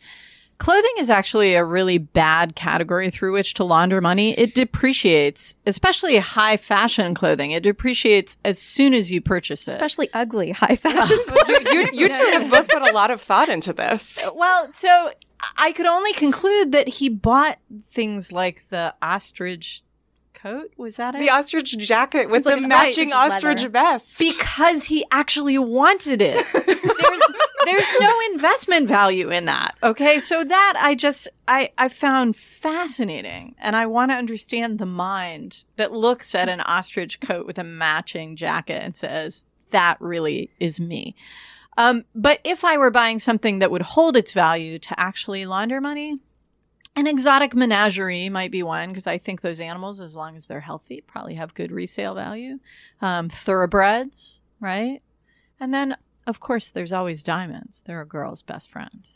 clothing 0.58 0.92
is 0.98 1.08
actually 1.08 1.54
a 1.54 1.64
really 1.64 1.98
bad 1.98 2.56
category 2.56 3.10
through 3.10 3.32
which 3.32 3.54
to 3.54 3.64
launder 3.64 4.00
money. 4.00 4.38
It 4.38 4.54
depreciates, 4.54 5.54
especially 5.66 6.18
high 6.18 6.58
fashion 6.58 7.14
clothing. 7.14 7.52
It 7.52 7.62
depreciates 7.62 8.36
as 8.44 8.58
soon 8.58 8.92
as 8.92 9.10
you 9.10 9.20
purchase 9.22 9.66
it. 9.68 9.72
Especially 9.72 10.10
ugly 10.12 10.50
high 10.50 10.76
fashion. 10.76 11.18
you, 11.48 11.60
you, 11.70 11.88
you 11.92 12.08
two 12.12 12.24
have 12.32 12.50
both 12.50 12.68
put 12.68 12.82
a 12.82 12.92
lot 12.92 13.10
of 13.10 13.20
thought 13.22 13.48
into 13.48 13.72
this. 13.72 14.28
Well, 14.34 14.70
so 14.72 15.12
I 15.58 15.72
could 15.72 15.86
only 15.86 16.12
conclude 16.12 16.72
that 16.72 16.88
he 16.88 17.08
bought 17.08 17.58
things 17.82 18.32
like 18.32 18.68
the 18.68 18.94
ostrich 19.00 19.82
coat. 20.46 20.72
Was 20.76 20.96
that 20.96 21.14
it? 21.14 21.18
The 21.18 21.30
ostrich 21.30 21.76
jacket 21.78 22.30
with 22.30 22.46
like 22.46 22.60
the 22.60 22.68
matching 22.68 23.12
ostrich 23.12 23.58
leather. 23.58 23.68
vest. 23.68 24.18
because 24.18 24.84
he 24.84 25.04
actually 25.10 25.58
wanted 25.58 26.22
it. 26.22 26.44
there's 26.52 27.20
there's 27.64 27.88
no 28.00 28.20
investment 28.32 28.88
value 28.88 29.30
in 29.30 29.46
that. 29.46 29.76
Okay, 29.82 30.20
so 30.20 30.44
that 30.44 30.74
I 30.80 30.94
just 30.94 31.28
I 31.48 31.70
I 31.76 31.88
found 31.88 32.36
fascinating, 32.36 33.54
and 33.58 33.74
I 33.76 33.86
want 33.86 34.10
to 34.12 34.16
understand 34.16 34.78
the 34.78 34.86
mind 34.86 35.64
that 35.76 35.92
looks 35.92 36.34
at 36.34 36.48
an 36.48 36.60
ostrich 36.60 37.20
coat 37.20 37.46
with 37.46 37.58
a 37.58 37.64
matching 37.64 38.36
jacket 38.36 38.82
and 38.82 38.96
says 38.96 39.44
that 39.70 40.00
really 40.00 40.50
is 40.60 40.78
me. 40.78 41.16
Um, 41.78 42.04
but 42.14 42.40
if 42.42 42.64
I 42.64 42.78
were 42.78 42.90
buying 42.90 43.18
something 43.18 43.58
that 43.58 43.70
would 43.70 43.82
hold 43.82 44.16
its 44.16 44.32
value 44.32 44.78
to 44.78 44.98
actually 44.98 45.44
launder 45.44 45.80
money, 45.80 46.18
an 46.96 47.06
exotic 47.06 47.54
menagerie 47.54 48.28
might 48.30 48.50
be 48.50 48.62
one 48.62 48.88
because 48.88 49.06
I 49.06 49.18
think 49.18 49.42
those 49.42 49.60
animals, 49.60 50.00
as 50.00 50.16
long 50.16 50.34
as 50.34 50.46
they're 50.46 50.60
healthy, 50.60 51.02
probably 51.02 51.34
have 51.34 51.54
good 51.54 51.70
resale 51.70 52.14
value. 52.14 52.58
Um, 53.02 53.28
thoroughbreds, 53.28 54.40
right? 54.60 55.02
And 55.60 55.72
then, 55.72 55.96
of 56.26 56.40
course, 56.40 56.70
there's 56.70 56.92
always 56.92 57.22
diamonds. 57.22 57.82
They're 57.86 58.00
a 58.00 58.06
girl's 58.06 58.42
best 58.42 58.70
friend. 58.70 59.06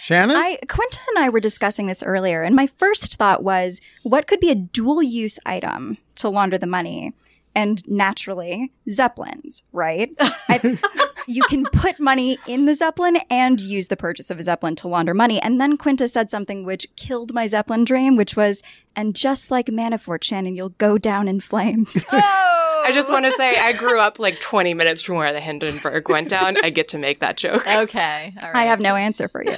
Shannon? 0.00 0.36
I 0.36 0.58
Quinta 0.68 1.00
and 1.08 1.24
I 1.24 1.30
were 1.30 1.40
discussing 1.40 1.86
this 1.86 2.02
earlier, 2.02 2.42
and 2.42 2.54
my 2.54 2.68
first 2.78 3.16
thought 3.16 3.42
was, 3.42 3.80
what 4.02 4.26
could 4.26 4.38
be 4.38 4.50
a 4.50 4.54
dual 4.54 5.02
use 5.02 5.38
item 5.44 5.96
to 6.16 6.28
launder 6.28 6.58
the 6.58 6.66
money? 6.66 7.14
And 7.54 7.82
naturally, 7.88 8.72
zeppelins, 8.88 9.62
right? 9.72 10.14
I, 10.20 10.78
you 11.26 11.42
can 11.44 11.64
put 11.64 11.98
money 11.98 12.38
in 12.46 12.64
the 12.64 12.74
zeppelin 12.74 13.18
and 13.28 13.60
use 13.60 13.88
the 13.88 13.96
purchase 13.96 14.30
of 14.30 14.38
a 14.38 14.42
zeppelin 14.42 14.76
to 14.76 14.88
launder 14.88 15.14
money. 15.14 15.40
And 15.40 15.60
then 15.60 15.76
Quinta 15.76 16.08
said 16.08 16.30
something 16.30 16.64
which 16.64 16.86
killed 16.96 17.34
my 17.34 17.46
zeppelin 17.46 17.84
dream, 17.84 18.16
which 18.16 18.36
was, 18.36 18.62
and 18.96 19.14
just 19.14 19.50
like 19.50 19.66
Manafort, 19.66 20.24
Shannon, 20.24 20.56
you'll 20.56 20.70
go 20.70 20.98
down 20.98 21.28
in 21.28 21.40
flames. 21.40 22.04
I 22.12 22.90
just 22.92 23.10
want 23.10 23.26
to 23.26 23.32
say 23.32 23.56
I 23.58 23.72
grew 23.72 24.00
up 24.00 24.18
like 24.18 24.40
20 24.40 24.74
minutes 24.74 25.02
from 25.02 25.16
where 25.16 25.32
the 25.32 25.40
Hindenburg 25.40 26.08
went 26.08 26.28
down. 26.28 26.56
I 26.62 26.70
get 26.70 26.88
to 26.88 26.98
make 26.98 27.20
that 27.20 27.36
joke. 27.36 27.66
Okay. 27.66 28.34
All 28.42 28.52
right. 28.52 28.60
I 28.60 28.64
have 28.64 28.80
no 28.80 28.96
answer 28.96 29.28
for 29.28 29.44
you. 29.44 29.56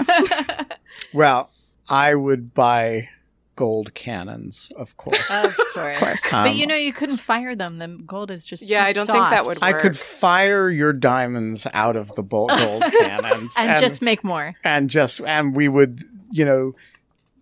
well, 1.13 1.51
I 1.89 2.15
would 2.15 2.53
buy 2.53 3.09
gold 3.57 3.93
cannons, 3.95 4.71
of 4.77 4.97
course. 4.97 5.19
Of 5.31 5.57
course. 5.75 5.99
course. 5.99 6.23
But 6.31 6.49
Um, 6.51 6.55
you 6.55 6.67
know, 6.67 6.75
you 6.75 6.93
couldn't 6.93 7.19
fire 7.19 7.55
them. 7.55 7.79
The 7.79 7.89
gold 8.07 8.31
is 8.31 8.45
just 8.45 8.63
Yeah, 8.63 8.83
too 8.85 8.89
I 8.89 8.93
don't 8.93 9.07
think 9.07 9.19
that 9.31 9.45
soft. 9.45 9.47
would 9.47 9.63
I 9.63 9.73
could 9.73 9.99
fire 9.99 10.71
your 10.71 10.93
diamonds 10.93 11.67
out 11.75 11.97
of 11.97 12.15
the 12.15 12.23
bo- 12.23 12.47
gold 12.47 12.83
cannons 13.01 13.55
and, 13.59 13.79
just 13.81 14.01
make 14.03 14.25
more. 14.25 14.55
and 14.65 14.89
just 14.91 15.21
and 15.21 15.55
we 15.55 15.69
would, 15.69 16.03
you 16.31 16.45
know, 16.45 16.75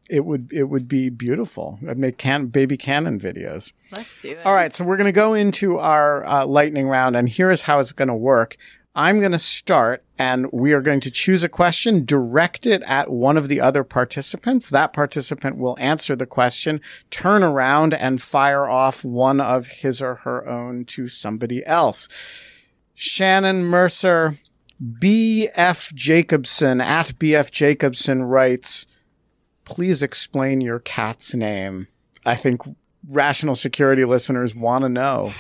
it 0.08 0.24
would 0.24 0.52
it 0.52 0.64
would 0.64 0.88
be 0.88 1.08
beautiful. 1.08 1.78
I'd 1.88 1.96
make 1.98 2.18
can 2.18 2.46
baby 2.46 2.76
cannon 2.76 3.20
videos. 3.20 3.72
Let's 3.92 4.20
do 4.20 4.30
it. 4.30 4.38
All 4.44 4.52
right, 4.54 4.72
so 4.74 4.84
we're 4.84 4.96
going 4.96 5.04
to 5.06 5.12
go 5.12 5.34
into 5.34 5.78
our 5.78 6.24
uh, 6.26 6.44
lightning 6.46 6.88
round, 6.88 7.14
and 7.16 7.28
here's 7.28 7.62
how 7.62 7.78
it's 7.78 7.92
going 7.92 8.08
to 8.08 8.14
work. 8.14 8.56
I'm 8.94 9.20
going 9.20 9.32
to 9.32 9.38
start, 9.38 10.02
and 10.18 10.50
we 10.52 10.72
are 10.72 10.80
going 10.80 10.98
to 11.00 11.12
choose 11.12 11.44
a 11.44 11.48
question, 11.48 12.04
direct 12.04 12.66
it 12.66 12.82
at 12.82 13.08
one 13.08 13.36
of 13.36 13.46
the 13.46 13.60
other 13.60 13.84
participants. 13.84 14.68
That 14.68 14.92
participant 14.92 15.58
will 15.58 15.76
answer 15.78 16.16
the 16.16 16.26
question, 16.26 16.80
turn 17.08 17.44
around, 17.44 17.94
and 17.94 18.20
fire 18.20 18.68
off 18.68 19.04
one 19.04 19.40
of 19.40 19.68
his 19.68 20.02
or 20.02 20.16
her 20.16 20.46
own 20.46 20.86
to 20.86 21.06
somebody 21.06 21.64
else. 21.64 22.08
Shannon 22.94 23.64
Mercer, 23.64 24.38
B.F. 24.98 25.94
Jacobson 25.94 26.80
at 26.80 27.16
B.F. 27.16 27.52
Jacobson 27.52 28.24
writes, 28.24 28.86
please 29.64 30.02
explain 30.02 30.60
your 30.60 30.80
cat's 30.80 31.32
name. 31.32 31.86
I 32.26 32.34
think 32.34 32.62
rational 33.08 33.54
security 33.54 34.04
listeners 34.04 34.54
want 34.54 34.82
to 34.82 34.88
know. 34.88 35.32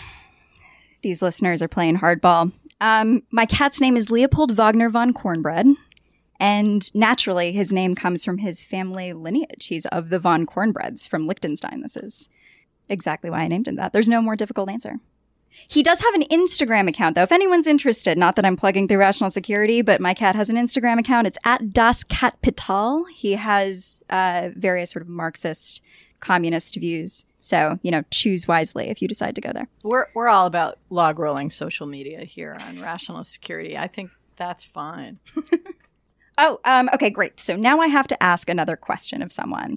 These 1.02 1.20
listeners 1.20 1.62
are 1.62 1.68
playing 1.68 1.98
hardball. 1.98 2.52
Um, 2.80 3.22
my 3.30 3.46
cat's 3.46 3.80
name 3.80 3.96
is 3.96 4.10
Leopold 4.10 4.52
Wagner 4.52 4.88
von 4.88 5.12
Kornbread. 5.12 5.74
And 6.38 6.92
naturally, 6.94 7.52
his 7.52 7.70
name 7.70 7.94
comes 7.94 8.24
from 8.24 8.38
his 8.38 8.64
family 8.64 9.12
lineage. 9.12 9.66
He's 9.66 9.84
of 9.86 10.08
the 10.08 10.18
von 10.18 10.46
Kornbreds 10.46 11.06
from 11.06 11.26
Liechtenstein. 11.26 11.82
This 11.82 11.96
is 11.96 12.30
exactly 12.88 13.28
why 13.28 13.40
I 13.40 13.48
named 13.48 13.68
him 13.68 13.76
that. 13.76 13.92
There's 13.92 14.08
no 14.08 14.22
more 14.22 14.36
difficult 14.36 14.70
answer. 14.70 14.96
He 15.68 15.82
does 15.82 16.00
have 16.00 16.14
an 16.14 16.24
Instagram 16.30 16.88
account, 16.88 17.14
though. 17.14 17.22
If 17.22 17.32
anyone's 17.32 17.66
interested, 17.66 18.16
not 18.16 18.36
that 18.36 18.46
I'm 18.46 18.56
plugging 18.56 18.88
through 18.88 18.98
Rational 18.98 19.30
Security, 19.30 19.82
but 19.82 20.00
my 20.00 20.14
cat 20.14 20.34
has 20.34 20.48
an 20.48 20.56
Instagram 20.56 20.98
account. 20.98 21.26
It's 21.26 21.38
at 21.44 21.74
Das 21.74 22.04
Catpital. 22.04 23.04
He 23.12 23.32
has 23.32 24.00
uh, 24.08 24.50
various 24.54 24.90
sort 24.92 25.02
of 25.02 25.08
Marxist, 25.08 25.82
communist 26.20 26.76
views. 26.76 27.26
So, 27.40 27.78
you 27.82 27.90
know, 27.90 28.02
choose 28.10 28.46
wisely 28.46 28.88
if 28.88 29.00
you 29.00 29.08
decide 29.08 29.34
to 29.34 29.40
go 29.40 29.52
there. 29.52 29.68
We're 29.82 30.06
we're 30.14 30.28
all 30.28 30.46
about 30.46 30.78
log 30.90 31.18
rolling 31.18 31.50
social 31.50 31.86
media 31.86 32.24
here 32.24 32.56
on 32.60 32.80
Rational 32.80 33.24
Security. 33.24 33.76
I 33.76 33.86
think 33.86 34.10
that's 34.36 34.64
fine. 34.64 35.18
Oh, 36.42 36.58
um, 36.64 36.88
okay, 36.94 37.10
great. 37.10 37.38
So 37.38 37.54
now 37.54 37.80
I 37.80 37.88
have 37.88 38.08
to 38.08 38.22
ask 38.22 38.48
another 38.48 38.74
question 38.74 39.20
of 39.20 39.30
someone. 39.30 39.76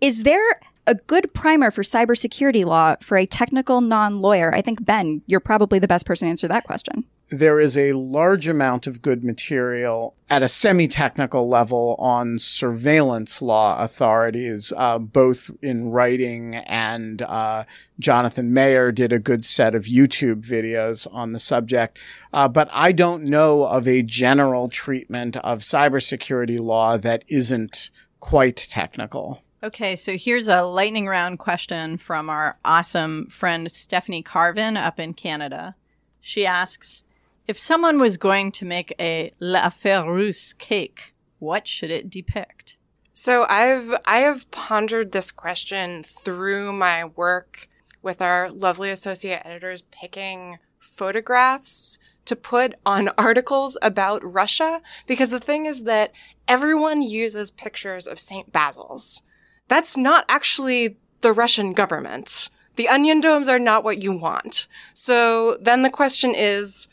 Is 0.00 0.22
there 0.22 0.60
a 0.86 0.94
good 0.94 1.32
primer 1.34 1.70
for 1.70 1.82
cybersecurity 1.82 2.64
law 2.64 2.96
for 3.00 3.16
a 3.16 3.26
technical 3.26 3.80
non 3.80 4.20
lawyer? 4.20 4.54
I 4.54 4.60
think, 4.60 4.84
Ben, 4.84 5.22
you're 5.26 5.40
probably 5.40 5.78
the 5.78 5.88
best 5.88 6.06
person 6.06 6.26
to 6.26 6.30
answer 6.30 6.48
that 6.48 6.64
question. 6.64 7.04
There 7.30 7.60
is 7.60 7.76
a 7.76 7.92
large 7.92 8.48
amount 8.48 8.88
of 8.88 9.02
good 9.02 9.22
material 9.22 10.16
at 10.28 10.42
a 10.42 10.48
semi 10.48 10.88
technical 10.88 11.48
level 11.48 11.94
on 12.00 12.40
surveillance 12.40 13.40
law 13.40 13.78
authorities, 13.78 14.72
uh, 14.76 14.98
both 14.98 15.48
in 15.62 15.90
writing 15.90 16.56
and 16.56 17.22
uh, 17.22 17.64
Jonathan 18.00 18.52
Mayer 18.52 18.90
did 18.90 19.12
a 19.12 19.20
good 19.20 19.44
set 19.44 19.76
of 19.76 19.84
YouTube 19.84 20.44
videos 20.44 21.06
on 21.12 21.30
the 21.30 21.38
subject. 21.38 22.00
Uh, 22.32 22.48
but 22.48 22.68
I 22.72 22.90
don't 22.90 23.22
know 23.24 23.62
of 23.62 23.86
a 23.86 24.02
general 24.02 24.68
treatment 24.68 25.36
of 25.36 25.60
cybersecurity 25.60 26.58
law 26.58 26.96
that 26.96 27.22
isn't 27.28 27.90
quite 28.18 28.56
technical. 28.56 29.42
Okay, 29.62 29.94
so 29.94 30.16
here's 30.16 30.48
a 30.48 30.62
lightning 30.62 31.06
round 31.06 31.38
question 31.38 31.98
from 31.98 32.30
our 32.30 32.58
awesome 32.64 33.26
friend 33.26 33.70
Stephanie 33.70 34.22
Carvin 34.22 34.78
up 34.78 34.98
in 34.98 35.12
Canada. 35.12 35.76
She 36.18 36.46
asks 36.46 37.02
If 37.46 37.58
someone 37.58 38.00
was 38.00 38.16
going 38.16 38.52
to 38.52 38.64
make 38.64 38.94
a 38.98 39.32
La 39.38 39.66
L'Affaire 39.66 40.10
Russe 40.10 40.54
cake, 40.54 41.14
what 41.40 41.68
should 41.68 41.90
it 41.90 42.08
depict? 42.08 42.78
So 43.12 43.44
I've 43.50 43.94
I 44.06 44.20
have 44.20 44.50
pondered 44.50 45.12
this 45.12 45.30
question 45.30 46.04
through 46.04 46.72
my 46.72 47.04
work 47.04 47.68
with 48.00 48.22
our 48.22 48.50
lovely 48.50 48.88
associate 48.88 49.42
editors 49.44 49.82
picking 49.90 50.56
photographs 50.78 51.98
to 52.24 52.34
put 52.34 52.76
on 52.86 53.10
articles 53.18 53.76
about 53.82 54.24
Russia 54.24 54.80
because 55.06 55.28
the 55.28 55.38
thing 55.38 55.66
is 55.66 55.82
that 55.82 56.12
everyone 56.48 57.02
uses 57.02 57.50
pictures 57.50 58.06
of 58.06 58.18
St. 58.18 58.50
Basil's. 58.50 59.22
That's 59.70 59.96
not 59.96 60.24
actually 60.28 60.96
the 61.22 61.32
Russian 61.32 61.72
government. 61.72 62.50
The 62.76 62.88
onion 62.88 63.20
domes 63.20 63.48
are 63.48 63.58
not 63.58 63.84
what 63.84 64.02
you 64.02 64.12
want. 64.12 64.66
So 64.94 65.56
then 65.60 65.82
the 65.82 65.90
question 65.90 66.34
is, 66.34 66.88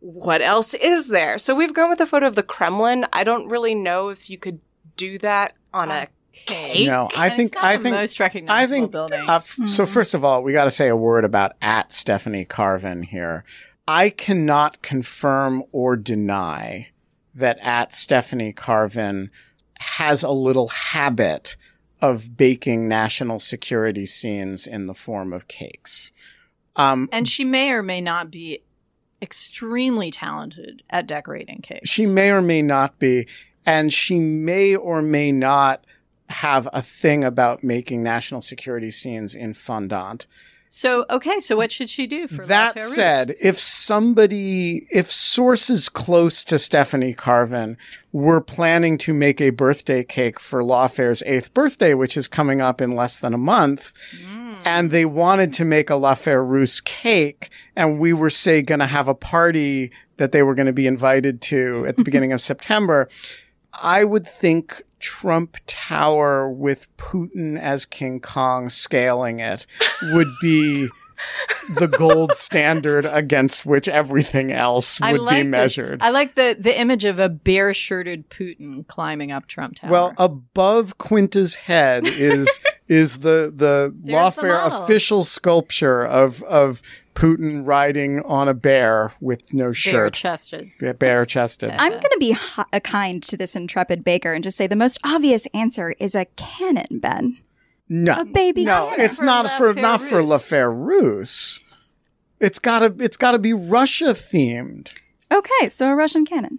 what 0.00 0.40
else 0.40 0.72
is 0.74 1.08
there? 1.08 1.38
So 1.38 1.54
we've 1.54 1.74
gone 1.74 1.90
with 1.90 2.00
a 2.00 2.06
photo 2.06 2.26
of 2.26 2.36
the 2.36 2.42
Kremlin. 2.42 3.04
I 3.12 3.24
don't 3.24 3.48
really 3.48 3.74
know 3.74 4.08
if 4.08 4.30
you 4.30 4.38
could 4.38 4.60
do 4.96 5.18
that 5.18 5.54
on 5.74 5.90
a 5.90 6.08
cake. 6.32 6.86
No, 6.86 7.08
I 7.16 7.26
And 7.28 7.36
think 7.36 7.54
not 7.54 7.64
I 7.64 7.76
the 7.76 7.82
think 7.82 7.94
most 7.96 8.20
I 8.48 8.66
think 8.66 8.92
building. 8.92 9.28
uh, 9.28 9.36
f- 9.36 9.56
so. 9.66 9.84
First 9.84 10.14
of 10.14 10.24
all, 10.24 10.42
we 10.42 10.52
got 10.52 10.64
to 10.64 10.70
say 10.70 10.88
a 10.88 10.96
word 10.96 11.24
about 11.24 11.52
at 11.60 11.92
Stephanie 11.92 12.44
Carvin 12.44 13.02
here. 13.02 13.44
I 13.88 14.08
cannot 14.10 14.82
confirm 14.82 15.64
or 15.72 15.96
deny 15.96 16.90
that 17.34 17.58
at 17.60 17.94
Stephanie 17.94 18.52
Carvin 18.52 19.30
has 19.80 20.22
a 20.22 20.30
little 20.30 20.68
habit 20.68 21.56
of 22.00 22.36
baking 22.36 22.88
national 22.88 23.38
security 23.38 24.06
scenes 24.06 24.66
in 24.66 24.86
the 24.86 24.94
form 24.94 25.32
of 25.32 25.48
cakes. 25.48 26.12
Um, 26.76 27.08
and 27.12 27.28
she 27.28 27.44
may 27.44 27.72
or 27.72 27.82
may 27.82 28.00
not 28.00 28.30
be 28.30 28.62
extremely 29.22 30.10
talented 30.10 30.82
at 30.88 31.06
decorating 31.06 31.60
cakes. 31.60 31.88
She 31.88 32.06
may 32.06 32.30
or 32.30 32.40
may 32.40 32.62
not 32.62 32.98
be, 32.98 33.26
and 33.66 33.92
she 33.92 34.18
may 34.18 34.74
or 34.74 35.02
may 35.02 35.30
not 35.30 35.84
have 36.30 36.68
a 36.72 36.80
thing 36.80 37.24
about 37.24 37.62
making 37.62 38.02
national 38.02 38.40
security 38.40 38.90
scenes 38.90 39.34
in 39.34 39.52
fondant. 39.52 40.26
So 40.72 41.04
okay, 41.10 41.40
so 41.40 41.56
what 41.56 41.72
should 41.72 41.90
she 41.90 42.06
do 42.06 42.28
for 42.28 42.46
That 42.46 42.78
said, 42.78 43.34
if 43.40 43.58
somebody, 43.58 44.86
if 44.88 45.10
sources 45.10 45.88
close 45.88 46.44
to 46.44 46.60
Stephanie 46.60 47.12
Carvin 47.12 47.76
were 48.12 48.40
planning 48.40 48.96
to 48.98 49.12
make 49.12 49.40
a 49.40 49.50
birthday 49.50 50.04
cake 50.04 50.38
for 50.38 50.62
Lawfare's 50.62 51.24
eighth 51.26 51.52
birthday, 51.54 51.92
which 51.92 52.16
is 52.16 52.28
coming 52.28 52.60
up 52.60 52.80
in 52.80 52.94
less 52.94 53.18
than 53.18 53.34
a 53.34 53.38
month, 53.38 53.92
mm. 54.16 54.58
and 54.64 54.92
they 54.92 55.04
wanted 55.04 55.52
to 55.54 55.64
make 55.64 55.90
a 55.90 55.96
L'Affaire 55.96 56.44
Russe 56.44 56.80
cake, 56.80 57.50
and 57.74 57.98
we 57.98 58.12
were, 58.12 58.30
say, 58.30 58.62
going 58.62 58.78
to 58.78 58.86
have 58.86 59.08
a 59.08 59.14
party 59.14 59.90
that 60.18 60.30
they 60.30 60.44
were 60.44 60.54
going 60.54 60.66
to 60.66 60.72
be 60.72 60.86
invited 60.86 61.40
to 61.40 61.84
at 61.88 61.96
the 61.96 62.04
beginning 62.04 62.32
of 62.32 62.40
September, 62.40 63.08
I 63.82 64.04
would 64.04 64.24
think 64.24 64.84
Trump 65.00 65.56
Tower 65.66 66.48
with 66.50 66.94
Putin 66.96 67.58
as 67.58 67.84
King 67.86 68.20
Kong 68.20 68.68
scaling 68.68 69.40
it 69.40 69.66
would 70.12 70.28
be 70.40 70.88
the 71.78 71.86
gold 71.86 72.32
standard 72.34 73.04
against 73.04 73.66
which 73.66 73.88
everything 73.88 74.50
else 74.52 74.98
would 75.00 75.20
like 75.20 75.36
be 75.36 75.42
the- 75.42 75.48
measured. 75.48 76.02
I 76.02 76.10
like 76.10 76.34
the 76.34 76.56
the 76.58 76.78
image 76.78 77.04
of 77.04 77.18
a 77.18 77.28
bare 77.28 77.74
shirted 77.74 78.30
Putin 78.30 78.86
climbing 78.86 79.30
up 79.30 79.46
Trump 79.46 79.76
Tower. 79.76 79.90
well, 79.90 80.14
above 80.16 80.96
Quinta's 80.98 81.56
head 81.56 82.06
is 82.06 82.60
is 82.90 83.18
the 83.20 83.50
the 83.54 83.94
There's 83.96 84.34
lawfare 84.36 84.48
model. 84.62 84.82
official 84.82 85.24
sculpture 85.24 86.04
of 86.04 86.42
of 86.42 86.82
Putin 87.14 87.66
riding 87.66 88.20
on 88.22 88.48
a 88.48 88.54
bear 88.54 89.12
with 89.20 89.52
no 89.54 89.66
bare 89.66 89.74
shirt, 89.74 90.12
chested. 90.14 90.70
bare 90.98 91.24
chested. 91.26 91.70
I'm 91.70 91.90
going 91.92 92.00
to 92.02 92.16
be 92.18 92.30
hi- 92.32 92.64
uh, 92.72 92.80
kind 92.80 93.22
to 93.24 93.36
this 93.36 93.54
intrepid 93.56 94.04
baker 94.04 94.32
and 94.32 94.42
just 94.44 94.56
say 94.56 94.66
the 94.66 94.76
most 94.76 94.98
obvious 95.04 95.46
answer 95.52 95.94
is 95.98 96.14
a 96.14 96.24
cannon, 96.36 96.86
Ben. 96.98 97.38
No, 97.88 98.20
A 98.20 98.24
baby 98.24 98.64
No, 98.64 98.86
cannon. 98.90 99.04
it's 99.04 99.18
For 99.18 99.24
not 99.24 99.58
for 99.58 99.68
L'Affaire 99.70 99.82
not 99.82 100.00
for 100.02 100.16
Russe. 100.18 100.28
L'Affaire 100.30 100.70
Russe. 100.72 101.60
It's 102.40 102.58
gotta 102.58 102.94
it's 102.98 103.16
gotta 103.16 103.38
be 103.38 103.52
Russia 103.52 104.14
themed. 104.14 104.92
Okay, 105.32 105.68
so 105.68 105.88
a 105.88 105.94
Russian 105.94 106.24
cannon. 106.24 106.58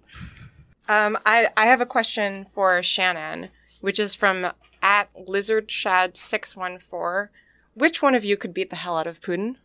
Um, 0.88 1.18
I, 1.26 1.50
I 1.58 1.66
have 1.68 1.82
a 1.82 1.86
question 1.86 2.46
for 2.46 2.82
Shannon, 2.84 3.50
which 3.80 3.98
is 4.00 4.14
from 4.14 4.48
at 4.82 5.14
lizardshad614. 5.16 7.30
Which 7.74 8.02
one 8.02 8.16
of 8.16 8.26
you 8.26 8.36
could 8.38 8.54
beat 8.54 8.70
the 8.70 8.76
hell 8.76 8.98
out 8.98 9.08
of 9.08 9.22
Putin? 9.22 9.56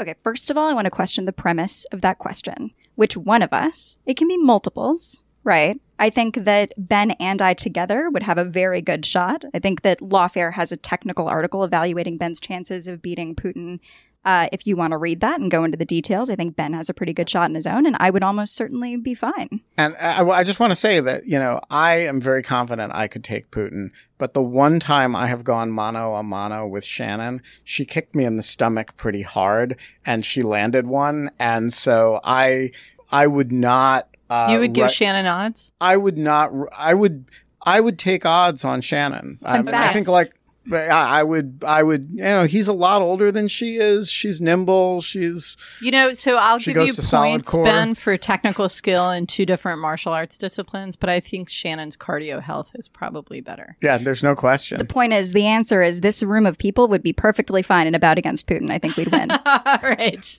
Okay, 0.00 0.14
first 0.22 0.50
of 0.50 0.56
all, 0.56 0.68
I 0.68 0.72
want 0.72 0.86
to 0.86 0.90
question 0.90 1.24
the 1.24 1.32
premise 1.32 1.84
of 1.86 2.00
that 2.00 2.18
question. 2.18 2.70
Which 2.94 3.16
one 3.16 3.42
of 3.42 3.52
us? 3.52 3.96
It 4.06 4.16
can 4.16 4.28
be 4.28 4.36
multiples, 4.36 5.20
right? 5.44 5.80
I 5.98 6.10
think 6.10 6.44
that 6.44 6.72
Ben 6.76 7.12
and 7.12 7.42
I 7.42 7.54
together 7.54 8.10
would 8.10 8.24
have 8.24 8.38
a 8.38 8.44
very 8.44 8.80
good 8.80 9.06
shot. 9.06 9.44
I 9.54 9.58
think 9.58 9.82
that 9.82 10.00
Lawfare 10.00 10.54
has 10.54 10.72
a 10.72 10.76
technical 10.76 11.28
article 11.28 11.64
evaluating 11.64 12.18
Ben's 12.18 12.40
chances 12.40 12.86
of 12.86 13.02
beating 13.02 13.34
Putin. 13.34 13.80
Uh, 14.24 14.48
if 14.52 14.66
you 14.66 14.76
want 14.76 14.92
to 14.92 14.96
read 14.96 15.20
that 15.20 15.40
and 15.40 15.50
go 15.50 15.64
into 15.64 15.76
the 15.76 15.84
details, 15.84 16.30
I 16.30 16.36
think 16.36 16.54
Ben 16.54 16.72
has 16.74 16.88
a 16.88 16.94
pretty 16.94 17.12
good 17.12 17.28
shot 17.28 17.50
in 17.50 17.56
his 17.56 17.66
own, 17.66 17.86
and 17.86 17.96
I 17.98 18.10
would 18.10 18.22
almost 18.22 18.54
certainly 18.54 18.96
be 18.96 19.14
fine. 19.14 19.60
And 19.76 19.96
I, 19.98 20.24
I 20.24 20.44
just 20.44 20.60
want 20.60 20.70
to 20.70 20.76
say 20.76 21.00
that, 21.00 21.26
you 21.26 21.38
know, 21.38 21.60
I 21.70 21.94
am 21.96 22.20
very 22.20 22.42
confident 22.42 22.92
I 22.94 23.08
could 23.08 23.24
take 23.24 23.50
Putin, 23.50 23.90
but 24.18 24.34
the 24.34 24.42
one 24.42 24.78
time 24.78 25.16
I 25.16 25.26
have 25.26 25.42
gone 25.42 25.72
mano 25.72 26.14
a 26.14 26.22
mano 26.22 26.68
with 26.68 26.84
Shannon, 26.84 27.42
she 27.64 27.84
kicked 27.84 28.14
me 28.14 28.24
in 28.24 28.36
the 28.36 28.42
stomach 28.44 28.96
pretty 28.96 29.22
hard 29.22 29.76
and 30.06 30.24
she 30.24 30.42
landed 30.42 30.86
one. 30.86 31.32
And 31.40 31.72
so 31.72 32.20
I, 32.22 32.70
I 33.10 33.26
would 33.26 33.50
not, 33.50 34.08
uh, 34.30 34.50
you 34.52 34.60
would 34.60 34.72
give 34.72 34.84
ri- 34.84 34.92
Shannon 34.92 35.26
odds. 35.26 35.72
I 35.80 35.96
would 35.96 36.16
not, 36.16 36.52
I 36.78 36.94
would, 36.94 37.24
I 37.60 37.80
would 37.80 37.98
take 37.98 38.24
odds 38.24 38.64
on 38.64 38.80
Shannon. 38.82 39.40
I, 39.42 39.62
mean, 39.62 39.74
I 39.74 39.92
think 39.92 40.06
like, 40.06 40.32
but 40.66 40.88
I, 40.90 41.20
I 41.20 41.22
would, 41.22 41.62
I 41.66 41.82
would, 41.82 42.08
you 42.10 42.22
know, 42.22 42.44
he's 42.44 42.68
a 42.68 42.72
lot 42.72 43.02
older 43.02 43.32
than 43.32 43.48
she 43.48 43.76
is. 43.76 44.10
She's 44.10 44.40
nimble. 44.40 45.00
She's, 45.00 45.56
You 45.80 45.90
know, 45.90 46.12
so 46.12 46.36
I'll 46.36 46.58
She 46.58 46.70
give 46.72 46.76
goes 46.76 46.88
you 46.88 46.94
to 46.94 47.02
solid 47.02 47.30
points, 47.30 47.48
core. 47.50 47.64
Ben, 47.64 47.94
for 47.94 48.16
technical 48.16 48.68
skill 48.68 49.10
in 49.10 49.26
two 49.26 49.44
different 49.44 49.80
martial 49.80 50.12
arts 50.12 50.38
disciplines, 50.38 50.96
but 50.96 51.08
I 51.10 51.20
think 51.20 51.48
Shannon's 51.48 51.96
cardio 51.96 52.40
health 52.40 52.70
is 52.74 52.88
probably 52.88 53.40
better. 53.40 53.76
yeah, 53.82 53.98
there's 53.98 54.22
no 54.22 54.34
question. 54.34 54.78
The 54.78 54.84
point 54.84 55.12
is, 55.12 55.32
the 55.32 55.46
answer 55.46 55.82
is 55.82 56.00
this 56.00 56.22
room 56.22 56.46
of 56.46 56.58
people 56.58 56.88
would 56.88 57.02
be 57.02 57.12
perfectly 57.12 57.62
fine 57.62 57.86
in 57.86 57.94
a 57.94 57.98
bout 57.98 58.18
against 58.18 58.46
Putin. 58.46 58.70
I 58.70 58.78
think 58.78 58.96
we'd 58.96 59.10
win. 59.12 59.30
All 59.46 59.78
right. 59.82 60.38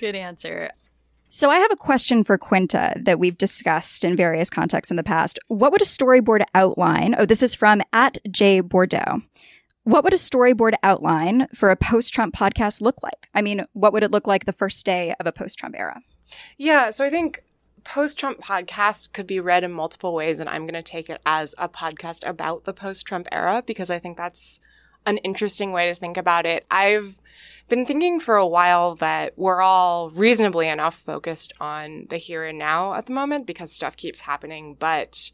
Good 0.00 0.14
answer. 0.14 0.70
So 1.30 1.50
I 1.50 1.56
have 1.58 1.70
a 1.70 1.76
question 1.76 2.24
for 2.24 2.38
Quinta 2.38 2.94
that 3.02 3.18
we've 3.18 3.36
discussed 3.36 4.02
in 4.02 4.16
various 4.16 4.48
contexts 4.48 4.90
in 4.90 4.96
the 4.96 5.02
past. 5.02 5.38
What 5.48 5.72
would 5.72 5.82
a 5.82 5.84
storyboard 5.84 6.42
outline? 6.54 7.14
Oh, 7.18 7.26
this 7.26 7.42
is 7.42 7.54
from 7.54 7.82
at 7.92 8.16
J 8.30 8.60
Bordeaux. 8.60 9.20
What 9.88 10.04
would 10.04 10.12
a 10.12 10.16
storyboard 10.16 10.74
outline 10.82 11.46
for 11.54 11.70
a 11.70 11.76
post-Trump 11.76 12.34
podcast 12.34 12.82
look 12.82 13.02
like? 13.02 13.30
I 13.34 13.40
mean, 13.40 13.64
what 13.72 13.94
would 13.94 14.02
it 14.02 14.10
look 14.10 14.26
like 14.26 14.44
the 14.44 14.52
first 14.52 14.84
day 14.84 15.14
of 15.18 15.26
a 15.26 15.32
post-Trump 15.32 15.74
era? 15.78 16.02
Yeah, 16.58 16.90
so 16.90 17.06
I 17.06 17.08
think 17.08 17.42
post 17.84 18.18
Trump 18.18 18.42
podcasts 18.42 19.10
could 19.10 19.26
be 19.26 19.40
read 19.40 19.64
in 19.64 19.72
multiple 19.72 20.12
ways, 20.12 20.40
and 20.40 20.48
I'm 20.50 20.64
going 20.64 20.74
to 20.74 20.82
take 20.82 21.08
it 21.08 21.22
as 21.24 21.54
a 21.56 21.70
podcast 21.70 22.28
about 22.28 22.66
the 22.66 22.74
post 22.74 23.06
Trump 23.06 23.28
era 23.32 23.62
because 23.64 23.88
I 23.88 23.98
think 23.98 24.18
that's 24.18 24.60
an 25.06 25.16
interesting 25.18 25.72
way 25.72 25.88
to 25.88 25.94
think 25.94 26.18
about 26.18 26.44
it. 26.44 26.66
I've 26.70 27.18
been 27.70 27.86
thinking 27.86 28.20
for 28.20 28.36
a 28.36 28.46
while 28.46 28.94
that 28.96 29.38
we're 29.38 29.62
all 29.62 30.10
reasonably 30.10 30.68
enough 30.68 30.96
focused 30.96 31.54
on 31.62 32.08
the 32.10 32.18
here 32.18 32.44
and 32.44 32.58
now 32.58 32.92
at 32.92 33.06
the 33.06 33.14
moment 33.14 33.46
because 33.46 33.72
stuff 33.72 33.96
keeps 33.96 34.20
happening, 34.20 34.76
but 34.78 35.30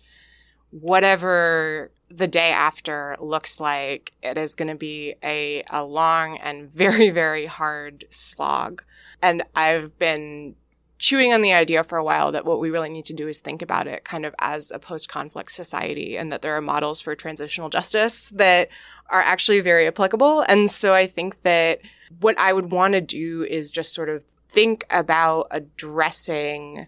whatever 0.71 1.91
the 2.15 2.29
day 2.29 2.51
after 2.51 3.17
looks 3.21 3.61
like, 3.61 4.13
it 4.23 4.39
is 4.39 4.55
going 4.55 4.69
to 4.69 4.75
be 4.75 5.15
a, 5.23 5.65
a 5.71 5.85
long 5.85 6.39
and 6.39 6.71
very, 6.73 7.11
very 7.11 7.47
hard 7.47 8.05
slog. 8.11 8.85
And 9.23 9.43
I've 9.55 9.99
been 9.99 10.57
chewing 10.99 11.33
on 11.33 11.43
the 11.43 11.53
idea 11.53 11.83
for 11.83 11.99
a 11.99 12.05
while 12.05 12.33
that 12.33 12.45
what 12.45 12.61
we 12.61 12.71
really 12.71 12.89
need 12.89 13.05
to 13.07 13.13
do 13.13 13.27
is 13.29 13.41
think 13.41 13.63
about 13.63 13.87
it 13.87 14.05
kind 14.05 14.25
of 14.25 14.35
as 14.39 14.71
a 14.71 14.79
post 14.79 15.09
conflict 15.09 15.51
society 15.51 16.17
and 16.17 16.33
that 16.33 16.41
there 16.41 16.57
are 16.57 16.61
models 16.61 17.01
for 17.01 17.15
transitional 17.15 17.69
justice 17.69 18.29
that 18.31 18.69
are 19.11 19.21
actually 19.21 19.61
very 19.61 19.87
applicable. 19.87 20.41
And 20.43 20.71
so 20.71 20.95
I 20.95 21.07
think 21.07 21.43
that 21.43 21.81
what 22.21 22.39
I 22.39 22.53
would 22.53 22.71
want 22.71 22.95
to 22.95 23.01
do 23.01 23.45
is 23.45 23.71
just 23.71 23.95
sort 23.95 24.09
of 24.09 24.25
think 24.49 24.87
about 24.89 25.49
addressing 25.51 26.87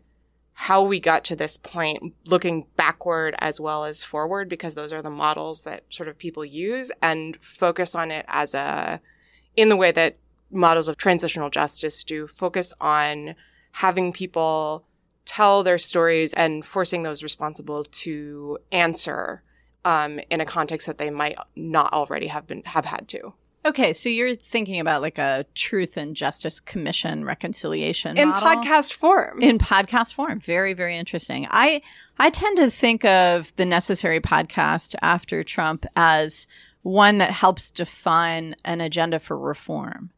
how 0.58 0.82
we 0.82 0.98
got 0.98 1.22
to 1.22 1.36
this 1.36 1.58
point, 1.58 2.14
looking 2.24 2.66
backward 2.76 3.34
as 3.40 3.60
well 3.60 3.84
as 3.84 4.02
forward, 4.02 4.48
because 4.48 4.74
those 4.74 4.90
are 4.90 5.02
the 5.02 5.10
models 5.10 5.64
that 5.64 5.84
sort 5.90 6.08
of 6.08 6.16
people 6.16 6.46
use 6.46 6.90
and 7.02 7.36
focus 7.42 7.94
on 7.94 8.10
it 8.10 8.24
as 8.26 8.54
a, 8.54 8.98
in 9.54 9.68
the 9.68 9.76
way 9.76 9.92
that 9.92 10.16
models 10.50 10.88
of 10.88 10.96
transitional 10.96 11.50
justice 11.50 12.02
do, 12.02 12.26
focus 12.26 12.72
on 12.80 13.34
having 13.72 14.14
people 14.14 14.82
tell 15.26 15.62
their 15.62 15.76
stories 15.76 16.32
and 16.32 16.64
forcing 16.64 17.02
those 17.02 17.22
responsible 17.22 17.84
to 17.84 18.56
answer 18.72 19.42
um, 19.84 20.18
in 20.30 20.40
a 20.40 20.46
context 20.46 20.86
that 20.86 20.96
they 20.96 21.10
might 21.10 21.36
not 21.54 21.92
already 21.92 22.28
have 22.28 22.46
been 22.46 22.62
have 22.64 22.86
had 22.86 23.06
to. 23.08 23.34
Okay, 23.66 23.92
so 23.92 24.08
you're 24.08 24.36
thinking 24.36 24.78
about 24.78 25.02
like 25.02 25.18
a 25.18 25.44
Truth 25.56 25.96
and 25.96 26.14
Justice 26.14 26.60
Commission 26.60 27.24
reconciliation 27.24 28.16
in 28.16 28.28
model? 28.28 28.62
podcast 28.62 28.92
form. 28.92 29.42
in 29.42 29.58
podcast 29.58 30.14
form. 30.14 30.38
Very, 30.38 30.72
very 30.72 30.96
interesting. 30.96 31.48
I 31.50 31.82
I 32.16 32.30
tend 32.30 32.58
to 32.58 32.70
think 32.70 33.04
of 33.04 33.54
the 33.56 33.66
necessary 33.66 34.20
podcast 34.20 34.94
after 35.02 35.42
Trump 35.42 35.84
as 35.96 36.46
one 36.82 37.18
that 37.18 37.32
helps 37.32 37.72
define 37.72 38.54
an 38.64 38.80
agenda 38.80 39.18
for 39.18 39.36
reform. 39.36 40.10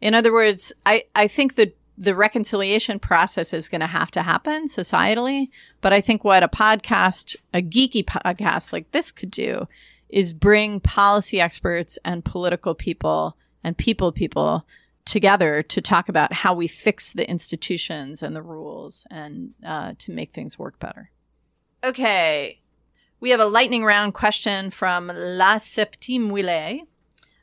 In 0.00 0.12
other 0.14 0.32
words, 0.32 0.72
I, 0.84 1.04
I 1.14 1.28
think 1.28 1.54
that 1.54 1.76
the 1.96 2.16
reconciliation 2.16 2.98
process 2.98 3.52
is 3.52 3.68
going 3.68 3.80
to 3.80 3.86
have 3.86 4.10
to 4.12 4.22
happen 4.22 4.66
societally, 4.66 5.48
but 5.80 5.92
I 5.92 6.00
think 6.00 6.24
what 6.24 6.42
a 6.42 6.48
podcast, 6.48 7.36
a 7.54 7.62
geeky 7.62 8.04
podcast 8.04 8.72
like 8.72 8.90
this 8.90 9.12
could 9.12 9.30
do 9.30 9.68
is 10.08 10.32
bring 10.32 10.80
policy 10.80 11.40
experts 11.40 11.98
and 12.04 12.24
political 12.24 12.74
people 12.74 13.36
and 13.62 13.76
people 13.76 14.12
people 14.12 14.66
together 15.04 15.62
to 15.62 15.80
talk 15.80 16.08
about 16.08 16.32
how 16.32 16.54
we 16.54 16.68
fix 16.68 17.12
the 17.12 17.28
institutions 17.28 18.22
and 18.22 18.36
the 18.36 18.42
rules 18.42 19.06
and 19.10 19.54
uh, 19.64 19.94
to 19.98 20.12
make 20.12 20.30
things 20.30 20.58
work 20.58 20.78
better. 20.78 21.10
Okay. 21.82 22.60
We 23.20 23.30
have 23.30 23.40
a 23.40 23.46
lightning 23.46 23.84
round 23.84 24.14
question 24.14 24.70
from 24.70 25.08
La 25.08 25.56
Septime 25.56 26.30
Wille, 26.30 26.86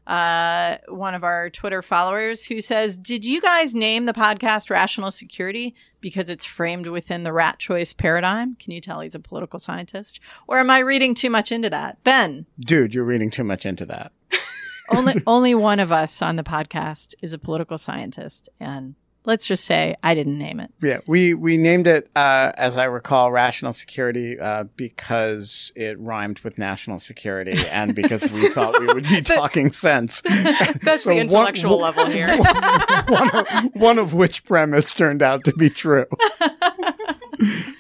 uh, 0.08 0.78
one 0.88 1.16
of 1.16 1.24
our 1.24 1.50
Twitter 1.50 1.82
followers, 1.82 2.46
who 2.46 2.62
says, 2.62 2.98
Did 2.98 3.26
you 3.26 3.42
guys 3.42 3.74
name 3.74 4.06
the 4.06 4.14
podcast 4.14 4.70
Rational 4.70 5.12
Security 5.12 5.76
because 6.00 6.30
it's 6.30 6.46
framed 6.46 6.88
within 6.88 7.24
the 7.24 7.34
rat 7.34 7.60
choice 7.60 7.94
paradigm? 7.94 8.56
Can 8.56 8.72
you 8.72 8.82
tell 8.82 9.00
he's 9.02 9.16
a 9.16 9.20
political 9.20 9.60
scientist? 9.60 10.20
Or 10.48 10.60
am 10.60 10.70
I 10.70 10.80
reading 10.80 11.16
too 11.16 11.30
much 11.30 11.52
into 11.52 11.70
that? 11.70 12.04
Ben, 12.04 12.46
Dude, 12.60 12.94
you're 12.94 13.04
reading 13.04 13.32
too 13.32 13.44
much 13.44 13.66
into 13.66 13.86
that. 13.88 14.12
only 14.90 15.14
only 15.26 15.56
one 15.56 15.80
of 15.80 15.92
us 15.92 16.22
on 16.22 16.36
the 16.36 16.44
podcast 16.44 17.16
is 17.22 17.34
a 17.34 17.40
political 17.40 17.78
scientist, 17.78 18.50
and 18.60 18.96
let's 19.26 19.46
just 19.46 19.66
say 19.66 19.96
I 20.04 20.14
didn't 20.16 20.38
name 20.38 20.60
it. 20.60 20.72
Yeah, 20.82 21.00
we 21.08 21.34
we 21.34 21.58
named 21.58 21.88
it, 21.88 22.10
uh, 22.16 22.52
as 22.56 22.78
I 22.78 22.86
recall, 22.86 23.32
rational 23.32 23.74
security 23.74 24.40
uh, 24.40 24.66
because 24.76 25.72
it 25.76 26.00
rhymed 26.00 26.40
with 26.40 26.58
national 26.58 27.00
security, 27.00 27.58
and 27.70 27.94
because 27.96 28.32
we 28.32 28.50
thought 28.50 28.80
we 28.80 28.88
would 28.88 29.04
be 29.08 29.22
talking 29.24 29.72
sense. 29.72 30.22
That's 30.82 31.04
So 31.04 31.10
the 31.10 31.16
one- 31.16 31.22
intellectual 31.26 31.80
level 31.80 32.06
here. 32.08 32.36
one, 33.08 33.30
of, 33.36 33.76
one 33.76 33.98
of 34.00 34.14
which 34.14 34.44
premise 34.46 34.94
turned 34.94 35.22
out 35.22 35.44
to 35.46 35.54
be 35.54 35.70
true. 35.70 36.06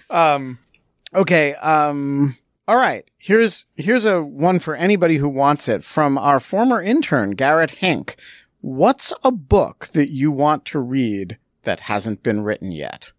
um, 0.09 0.59
okay. 1.13 1.55
Um, 1.55 2.37
all 2.67 2.77
right. 2.77 3.09
Here's 3.17 3.65
here's 3.75 4.05
a 4.05 4.23
one 4.23 4.59
for 4.59 4.75
anybody 4.75 5.17
who 5.17 5.29
wants 5.29 5.67
it 5.67 5.83
from 5.83 6.17
our 6.17 6.39
former 6.39 6.81
intern 6.81 7.31
Garrett 7.31 7.71
Hinck. 7.75 8.15
What's 8.65 9.13
a 9.23 9.31
book 9.31 9.89
that 9.93 10.09
you 10.09 10.31
want 10.31 10.65
to 10.65 10.79
read 10.79 11.37
that 11.61 11.81
hasn't 11.81 12.23
been 12.23 12.41
written 12.41 12.71
yet? 12.71 13.11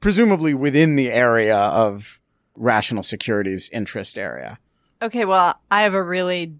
Presumably 0.00 0.54
within 0.54 0.96
the 0.96 1.12
area 1.12 1.54
of 1.54 2.18
rational 2.54 3.02
security's 3.02 3.68
interest 3.68 4.16
area. 4.16 4.58
Okay, 5.02 5.26
well, 5.26 5.60
I 5.70 5.82
have 5.82 5.92
a 5.92 6.02
really 6.02 6.54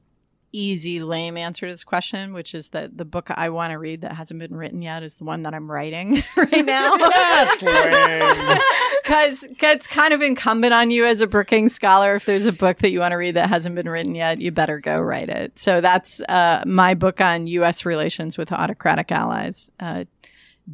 easy, 0.57 1.03
lame 1.03 1.37
answer 1.37 1.67
to 1.67 1.73
this 1.73 1.85
question, 1.85 2.33
which 2.33 2.55
is 2.55 2.71
that 2.71 2.97
the 2.97 3.05
book 3.05 3.31
I 3.31 3.51
want 3.51 3.73
to 3.73 3.79
read 3.79 4.01
that 4.01 4.13
hasn't 4.17 4.41
been 4.41 4.57
written 4.57 4.83
yet 4.83 5.03
is 5.03 5.15
the 5.15 5.25
one 5.25 5.43
that 5.43 5.55
I'm 5.55 5.71
writing 5.71 6.23
right 6.37 6.51
now. 6.65 6.93
That's 6.97 7.63
lame. 7.63 8.59
Because 9.03 9.47
it's 9.61 9.87
kind 9.87 10.13
of 10.13 10.21
incumbent 10.21 10.75
on 10.75 10.91
you 10.91 11.07
as 11.07 11.21
a 11.21 11.29
Brookings 11.29 11.73
scholar. 11.73 12.17
If 12.17 12.25
there's 12.25 12.45
a 12.45 12.53
book 12.53 12.79
that 12.79 12.91
you 12.91 12.99
want 12.99 13.13
to 13.13 13.17
read 13.17 13.35
that 13.35 13.49
hasn't 13.49 13.77
been 13.77 13.89
written 13.89 14.17
yet, 14.17 14.41
you 14.41 14.51
better 14.51 14.81
go 14.81 14.99
write 14.99 15.29
it. 15.29 15.57
So 15.57 15.81
that's 15.81 16.21
uh, 16.23 16.65
my 16.67 16.95
book 16.95 17.21
on 17.21 17.47
U.S. 17.47 17.87
relations 17.87 18.37
with 18.37 18.51
autocratic 18.51 19.13
allies. 19.13 19.71
Uh, 19.79 20.07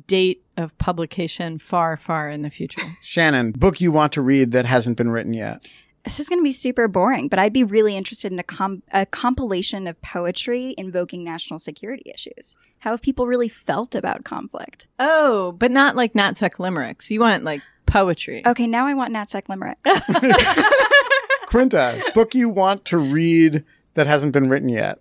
date 0.07 0.43
of 0.57 0.77
publication 0.79 1.59
far, 1.59 1.99
far 1.99 2.31
in 2.31 2.41
the 2.41 2.49
future. 2.49 2.83
Shannon, 3.03 3.53
book 3.53 3.83
you 3.83 3.93
want 3.93 4.13
to 4.15 4.23
read 4.23 4.53
that 4.53 4.65
hasn't 4.65 4.97
been 4.97 5.11
written 5.11 5.35
yet. 5.35 5.67
This 6.05 6.19
is 6.19 6.29
going 6.29 6.41
to 6.41 6.45
be 6.45 6.53
super 6.53 6.89
boring, 6.89 7.29
but 7.29 7.39
I'd 7.39 7.53
be 7.53 7.63
really 7.63 7.97
interested 7.97 8.33
in 8.33 8.39
a, 8.39 8.43
com- 8.43 8.83
a 8.93 9.07
compilation 9.07 9.87
of 9.87 10.01
poetry 10.03 10.75
invoking 10.77 11.23
national 11.23 11.61
security 11.61 12.11
issues. 12.13 12.57
How 12.81 12.91
have 12.91 13.03
people 13.03 13.29
really 13.29 13.49
felt 13.49 13.95
about 13.95 14.25
conflict? 14.25 14.89
Oh, 14.99 15.53
but 15.53 15.71
not 15.71 15.95
like 15.95 16.15
Natsec 16.15 16.59
limericks. 16.59 17.11
You 17.11 17.21
want 17.21 17.45
like 17.45 17.63
poetry. 17.87 18.43
Okay, 18.45 18.67
now 18.67 18.87
I 18.89 18.95
want 18.95 19.15
Natsec 19.15 19.49
limericks. 19.49 19.81
Quinta, 21.47 22.03
book 22.15 22.35
you 22.35 22.49
want 22.49 22.85
to 22.87 22.99
read 22.99 23.65
that 23.95 24.09
hasn't 24.09 24.33
been 24.33 24.49
written 24.49 24.69
yet. 24.69 25.01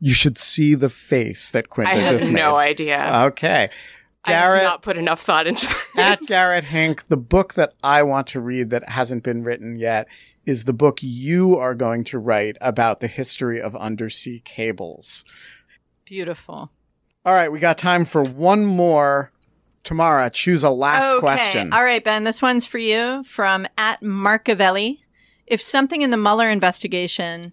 You 0.00 0.14
should 0.14 0.38
see 0.38 0.74
the 0.74 0.88
face 0.90 1.50
that 1.50 1.68
Quinta 1.68 1.92
I 1.92 2.10
just 2.10 2.26
have 2.26 2.34
no 2.34 2.52
made. 2.56 2.62
idea. 2.70 3.24
Okay. 3.26 3.68
I 4.26 4.32
have 4.32 4.44
Garrett, 4.46 4.62
not 4.62 4.82
put 4.82 4.96
enough 4.96 5.20
thought 5.20 5.46
into 5.46 5.66
this. 5.66 5.86
at 5.96 6.20
Garrett 6.22 6.64
Hinck, 6.64 7.08
the 7.08 7.16
book 7.16 7.54
that 7.54 7.74
I 7.82 8.02
want 8.02 8.26
to 8.28 8.40
read 8.40 8.70
that 8.70 8.88
hasn't 8.88 9.22
been 9.22 9.44
written 9.44 9.76
yet 9.76 10.08
is 10.46 10.64
the 10.64 10.72
book 10.72 10.98
you 11.02 11.56
are 11.56 11.74
going 11.74 12.04
to 12.04 12.18
write 12.18 12.56
about 12.60 13.00
the 13.00 13.06
history 13.06 13.60
of 13.60 13.74
undersea 13.76 14.40
cables. 14.40 15.24
Beautiful. 16.04 16.70
All 17.24 17.34
right, 17.34 17.50
we 17.50 17.58
got 17.58 17.78
time 17.78 18.04
for 18.04 18.22
one 18.22 18.64
more. 18.64 19.30
Tamara, 19.82 20.30
choose 20.30 20.64
a 20.64 20.70
last 20.70 21.10
okay. 21.10 21.20
question. 21.20 21.72
All 21.72 21.84
right, 21.84 22.02
Ben, 22.02 22.24
this 22.24 22.40
one's 22.40 22.66
for 22.66 22.78
you 22.78 23.22
from 23.24 23.66
at 23.76 24.00
Marcavelli. 24.00 25.00
If 25.46 25.62
something 25.62 26.00
in 26.02 26.10
the 26.10 26.16
Mueller 26.16 26.48
investigation, 26.48 27.52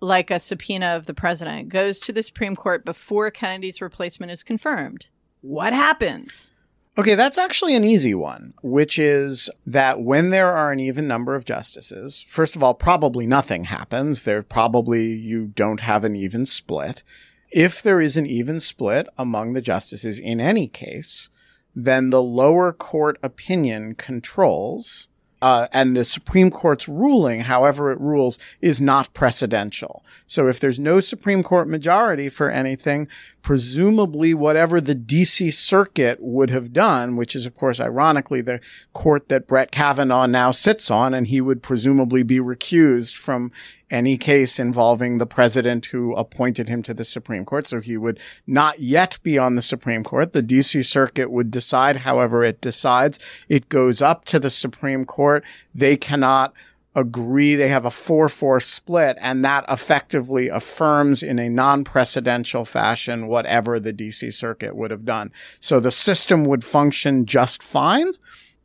like 0.00 0.30
a 0.30 0.38
subpoena 0.38 0.86
of 0.86 1.06
the 1.06 1.14
president, 1.14 1.68
goes 1.68 1.98
to 2.00 2.12
the 2.12 2.22
Supreme 2.22 2.54
Court 2.54 2.84
before 2.84 3.30
Kennedy's 3.30 3.80
replacement 3.80 4.30
is 4.30 4.44
confirmed, 4.44 5.08
what 5.44 5.74
happens? 5.74 6.52
Okay, 6.96 7.14
that's 7.14 7.36
actually 7.36 7.74
an 7.74 7.84
easy 7.84 8.14
one, 8.14 8.54
which 8.62 8.98
is 8.98 9.50
that 9.66 10.00
when 10.00 10.30
there 10.30 10.50
are 10.50 10.72
an 10.72 10.80
even 10.80 11.06
number 11.06 11.34
of 11.34 11.44
justices, 11.44 12.24
first 12.26 12.56
of 12.56 12.62
all, 12.62 12.72
probably 12.72 13.26
nothing 13.26 13.64
happens. 13.64 14.22
There 14.22 14.42
probably 14.42 15.12
you 15.12 15.48
don't 15.48 15.80
have 15.80 16.02
an 16.02 16.16
even 16.16 16.46
split. 16.46 17.02
If 17.50 17.82
there 17.82 18.00
is 18.00 18.16
an 18.16 18.26
even 18.26 18.58
split 18.58 19.06
among 19.18 19.52
the 19.52 19.60
justices 19.60 20.18
in 20.18 20.40
any 20.40 20.66
case, 20.66 21.28
then 21.74 22.08
the 22.08 22.22
lower 22.22 22.72
court 22.72 23.18
opinion 23.22 23.96
controls, 23.96 25.08
uh, 25.42 25.68
and 25.72 25.94
the 25.94 26.06
Supreme 26.06 26.50
Court's 26.50 26.88
ruling, 26.88 27.40
however 27.42 27.92
it 27.92 28.00
rules, 28.00 28.38
is 28.62 28.80
not 28.80 29.12
precedential. 29.12 30.00
So 30.26 30.48
if 30.48 30.58
there's 30.58 30.78
no 30.78 31.00
Supreme 31.00 31.42
Court 31.42 31.68
majority 31.68 32.30
for 32.30 32.50
anything, 32.50 33.08
presumably 33.44 34.32
whatever 34.32 34.80
the 34.80 34.94
DC 34.94 35.52
Circuit 35.52 36.18
would 36.20 36.48
have 36.48 36.72
done, 36.72 37.14
which 37.14 37.36
is 37.36 37.44
of 37.44 37.54
course 37.54 37.78
ironically 37.78 38.40
the 38.40 38.58
court 38.94 39.28
that 39.28 39.46
Brett 39.46 39.70
Kavanaugh 39.70 40.24
now 40.24 40.50
sits 40.50 40.90
on, 40.90 41.12
and 41.12 41.26
he 41.26 41.42
would 41.42 41.62
presumably 41.62 42.22
be 42.22 42.38
recused 42.40 43.16
from 43.16 43.52
any 43.90 44.16
case 44.16 44.58
involving 44.58 45.18
the 45.18 45.26
president 45.26 45.86
who 45.86 46.14
appointed 46.14 46.70
him 46.70 46.82
to 46.84 46.94
the 46.94 47.04
Supreme 47.04 47.44
Court. 47.44 47.66
So 47.66 47.80
he 47.80 47.98
would 47.98 48.18
not 48.46 48.80
yet 48.80 49.18
be 49.22 49.36
on 49.36 49.56
the 49.56 49.62
Supreme 49.62 50.04
Court. 50.04 50.32
The 50.32 50.42
DC 50.42 50.82
Circuit 50.86 51.30
would 51.30 51.50
decide 51.50 51.98
however 51.98 52.42
it 52.42 52.62
decides. 52.62 53.18
It 53.50 53.68
goes 53.68 54.00
up 54.00 54.24
to 54.24 54.40
the 54.40 54.50
Supreme 54.50 55.04
Court. 55.04 55.44
They 55.74 55.98
cannot 55.98 56.54
agree. 56.94 57.56
They 57.56 57.68
have 57.68 57.84
a 57.84 57.90
4-4 57.90 58.62
split 58.62 59.16
and 59.20 59.44
that 59.44 59.64
effectively 59.68 60.48
affirms 60.48 61.22
in 61.22 61.38
a 61.38 61.48
non-precedential 61.48 62.66
fashion 62.66 63.26
whatever 63.26 63.80
the 63.80 63.92
DC 63.92 64.32
Circuit 64.32 64.76
would 64.76 64.90
have 64.90 65.04
done. 65.04 65.32
So 65.60 65.80
the 65.80 65.90
system 65.90 66.44
would 66.44 66.64
function 66.64 67.26
just 67.26 67.62
fine. 67.62 68.12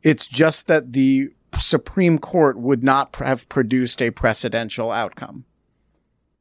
It's 0.02 0.26
just 0.26 0.66
that 0.68 0.92
the 0.92 1.30
Supreme 1.58 2.18
Court 2.18 2.58
would 2.58 2.82
not 2.84 3.14
have 3.16 3.48
produced 3.48 4.00
a 4.00 4.10
precedential 4.10 4.94
outcome. 4.94 5.44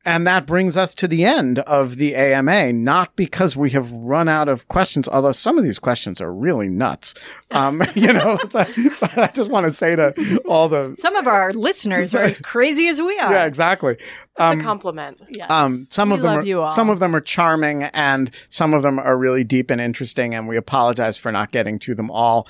And 0.06 0.26
that 0.26 0.46
brings 0.46 0.78
us 0.78 0.94
to 0.96 1.10
the 1.10 1.26
end 1.26 1.60
of 1.60 1.98
the 1.98 2.16
AMA, 2.16 2.72
not 2.72 3.16
because 3.18 3.58
we 3.58 3.72
have 3.72 3.92
run 3.92 4.30
out 4.30 4.48
of 4.48 4.68
questions, 4.70 5.10
although 5.10 5.34
some 5.34 5.58
of 5.58 5.64
these 5.66 5.78
questions 5.78 6.22
are 6.22 6.34
really 6.34 6.70
nuts. 6.70 7.14
Um, 7.52 7.84
you 7.96 8.14
know, 8.14 8.38
so, 8.50 8.64
so 8.64 9.08
I 9.18 9.28
just 9.34 9.50
want 9.50 9.66
to 9.66 9.74
say 9.74 9.98
to 9.98 10.42
all 10.48 10.70
the, 10.70 10.94
Some 10.96 11.16
of 11.18 11.28
our 11.28 11.52
listeners 11.52 12.16
are 12.16 12.24
as 12.24 12.38
crazy 12.44 12.88
as 12.88 13.02
we 13.02 13.20
are. 13.20 13.32
yeah, 13.32 13.46
exactly. 13.46 13.98
That's 14.38 14.62
a 14.62 14.64
compliment. 14.64 15.20
Yes. 15.36 15.52
Um, 15.52 15.86
some 15.90 16.10
We 16.10 16.16
of 16.16 16.22
them 16.22 16.28
love 16.36 16.44
are, 16.44 16.48
you 16.48 16.62
all. 16.62 16.70
some 16.70 16.90
of 16.90 17.00
them 17.00 17.14
are 17.14 17.20
charming 17.22 17.84
and 17.84 18.32
some 18.48 18.74
of 18.74 18.84
them 18.84 19.00
are 19.00 19.18
really 19.18 19.44
deep 19.44 19.70
and 19.70 19.82
interesting. 19.82 20.34
And 20.34 20.48
we 20.48 20.56
apologize 20.56 21.18
for 21.18 21.30
not 21.32 21.52
getting 21.52 21.78
to 21.80 21.94
them 21.94 22.10
all. 22.10 22.48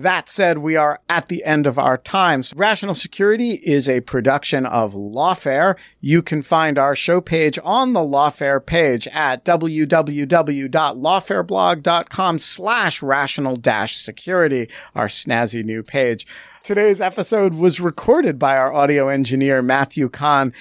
That 0.00 0.28
said, 0.30 0.58
we 0.58 0.76
are 0.76 0.98
at 1.10 1.28
the 1.28 1.44
end 1.44 1.66
of 1.66 1.78
our 1.78 1.98
times. 1.98 2.54
Rational 2.56 2.94
Security 2.94 3.60
is 3.62 3.86
a 3.86 4.00
production 4.00 4.64
of 4.64 4.94
Lawfare. 4.94 5.78
You 6.00 6.22
can 6.22 6.40
find 6.40 6.78
our 6.78 6.96
show 6.96 7.20
page 7.20 7.58
on 7.62 7.92
the 7.92 8.00
Lawfare 8.00 8.64
page 8.64 9.06
at 9.08 9.44
www.lawfareblog.com 9.44 12.38
slash 12.38 13.02
rational 13.02 13.56
dash 13.56 13.94
security, 13.94 14.70
our 14.94 15.08
snazzy 15.08 15.62
new 15.62 15.82
page. 15.82 16.26
Today's 16.62 17.02
episode 17.02 17.52
was 17.52 17.78
recorded 17.78 18.38
by 18.38 18.56
our 18.56 18.72
audio 18.72 19.08
engineer, 19.08 19.60
Matthew 19.60 20.08
Kahn. 20.08 20.54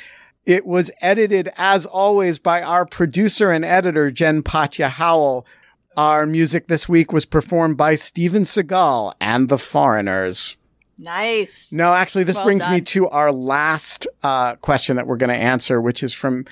It 0.45 0.65
was 0.65 0.91
edited, 0.99 1.49
as 1.55 1.85
always, 1.85 2.39
by 2.39 2.61
our 2.61 2.85
producer 2.85 3.51
and 3.51 3.63
editor, 3.63 4.11
Jen 4.11 4.43
Patja 4.43 4.89
Howell. 4.89 5.47
Our 5.97 6.25
music 6.25 6.67
this 6.67 6.87
week 6.87 7.11
was 7.11 7.25
performed 7.25 7.77
by 7.77 7.95
Steven 7.95 8.43
Seagal 8.43 9.13
and 9.19 9.49
the 9.49 9.57
Foreigners. 9.57 10.55
nice. 10.97 11.71
No, 11.71 11.93
actually, 11.93 12.23
this 12.23 12.37
Well 12.37 12.45
brings 12.45 12.67
me 12.67 12.81
to 12.81 13.07
our 13.09 13.31
last 13.31 14.07
uh, 14.23 14.55
question 14.57 14.95
that 14.95 15.07
we're 15.07 15.17
going 15.17 15.29
to 15.29 15.35
answer, 15.35 15.81
which 15.81 16.03
is 16.03 16.13
from 16.13 16.45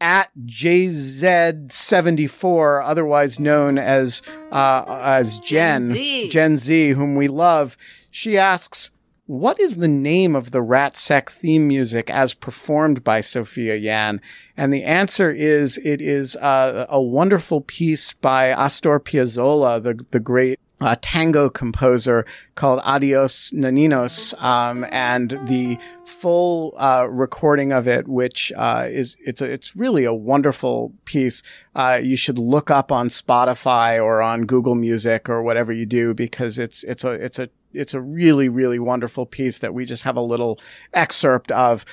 at 0.00 0.30
JZ74, 0.46 2.82
otherwise 2.84 3.40
known 3.40 3.78
as 3.78 4.22
uh, 4.52 5.00
as 5.02 5.40
Jen, 5.40 5.86
Gen 5.86 5.94
Z. 5.94 6.28
Gen 6.28 6.56
Z, 6.56 6.90
whom 6.90 7.16
we 7.16 7.26
love. 7.28 7.76
She 8.10 8.38
asks, 8.38 8.90
"What 9.26 9.58
is 9.60 9.76
the 9.76 9.88
name 9.88 10.36
of 10.36 10.50
the 10.50 10.62
Ratsec 10.62 11.30
theme 11.30 11.66
music 11.68 12.10
as 12.10 12.34
performed 12.34 13.02
by 13.02 13.20
Sophia 13.20 13.76
Yan?" 13.76 14.20
And 14.56 14.72
the 14.72 14.84
answer 14.84 15.30
is, 15.30 15.78
it 15.78 16.00
is 16.00 16.36
uh, 16.36 16.86
a 16.88 17.02
wonderful 17.02 17.60
piece 17.62 18.12
by 18.12 18.48
Astor 18.48 19.00
Piazzolla, 19.00 19.82
the 19.82 20.04
the 20.10 20.20
great 20.20 20.60
uh, 20.80 20.96
tango 21.00 21.48
composer 21.48 22.26
called 22.56 22.80
Adios 22.84 23.50
Noninos, 23.52 24.40
um, 24.42 24.84
and 24.90 25.30
the 25.46 25.78
full 26.04 26.74
uh, 26.76 27.06
recording 27.08 27.72
of 27.72 27.88
it, 27.88 28.08
which 28.08 28.52
uh, 28.56 28.86
is 28.88 29.16
it's 29.24 29.40
a, 29.40 29.50
it's 29.50 29.76
really 29.76 30.04
a 30.04 30.12
wonderful 30.12 30.92
piece. 31.04 31.42
Uh, 31.74 32.00
you 32.02 32.16
should 32.16 32.38
look 32.38 32.70
up 32.70 32.90
on 32.92 33.08
Spotify 33.08 34.02
or 34.02 34.20
on 34.20 34.46
Google 34.46 34.74
Music 34.74 35.28
or 35.28 35.42
whatever 35.42 35.72
you 35.72 35.86
do 35.86 36.12
because 36.12 36.58
it's 36.58 36.82
it's 36.84 37.04
a 37.04 37.12
it's 37.12 37.38
a 37.38 37.48
it's 37.74 37.94
a 37.94 38.00
really 38.00 38.48
really 38.48 38.78
wonderful 38.78 39.26
piece 39.26 39.58
that 39.60 39.74
we 39.74 39.84
just 39.84 40.02
have 40.04 40.16
a 40.16 40.22
little 40.22 40.60
excerpt 40.92 41.52
of. 41.52 41.84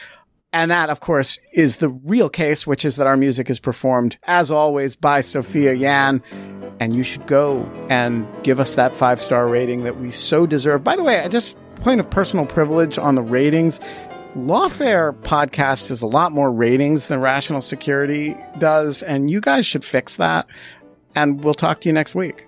And 0.54 0.70
that, 0.70 0.90
of 0.90 1.00
course, 1.00 1.40
is 1.54 1.78
the 1.78 1.88
real 1.88 2.30
case, 2.30 2.68
which 2.68 2.84
is 2.84 2.98
that 2.98 3.08
our 3.08 3.16
music 3.16 3.50
is 3.50 3.58
performed, 3.58 4.18
as 4.24 4.52
always, 4.52 4.98
by 4.98 5.22
Sophia 5.22 5.74
Yan. 5.74 6.22
and 6.82 6.94
you 6.94 7.04
should 7.04 7.26
go 7.26 7.64
and 7.90 8.28
give 8.44 8.60
us 8.60 8.76
that 8.76 8.94
five 8.94 9.22
star 9.22 9.48
rating 9.48 9.84
that 9.84 10.00
we 10.00 10.12
so 10.12 10.46
deserve. 10.46 10.84
By 10.84 10.98
the 10.98 11.04
way, 11.04 11.22
I 11.22 11.30
just 11.30 11.56
point 11.76 12.00
of 12.00 12.10
personal 12.10 12.46
privilege 12.46 12.98
on 12.98 13.16
the 13.16 13.22
ratings. 13.22 13.80
Lawfare 14.36 15.14
podcast 15.22 15.90
has 15.90 16.02
a 16.02 16.08
lot 16.08 16.32
more 16.32 16.52
ratings 16.52 17.08
than 17.08 17.20
Rational 17.20 17.62
Security 17.62 18.36
does, 18.58 19.04
and 19.04 19.30
you 19.30 19.42
guys 19.42 19.66
should 19.66 19.84
fix 19.86 20.18
that. 20.18 20.48
And 21.16 21.44
we'll 21.44 21.54
talk 21.54 21.82
to 21.82 21.90
you 21.90 21.94
next 21.94 22.16
week. 22.16 22.48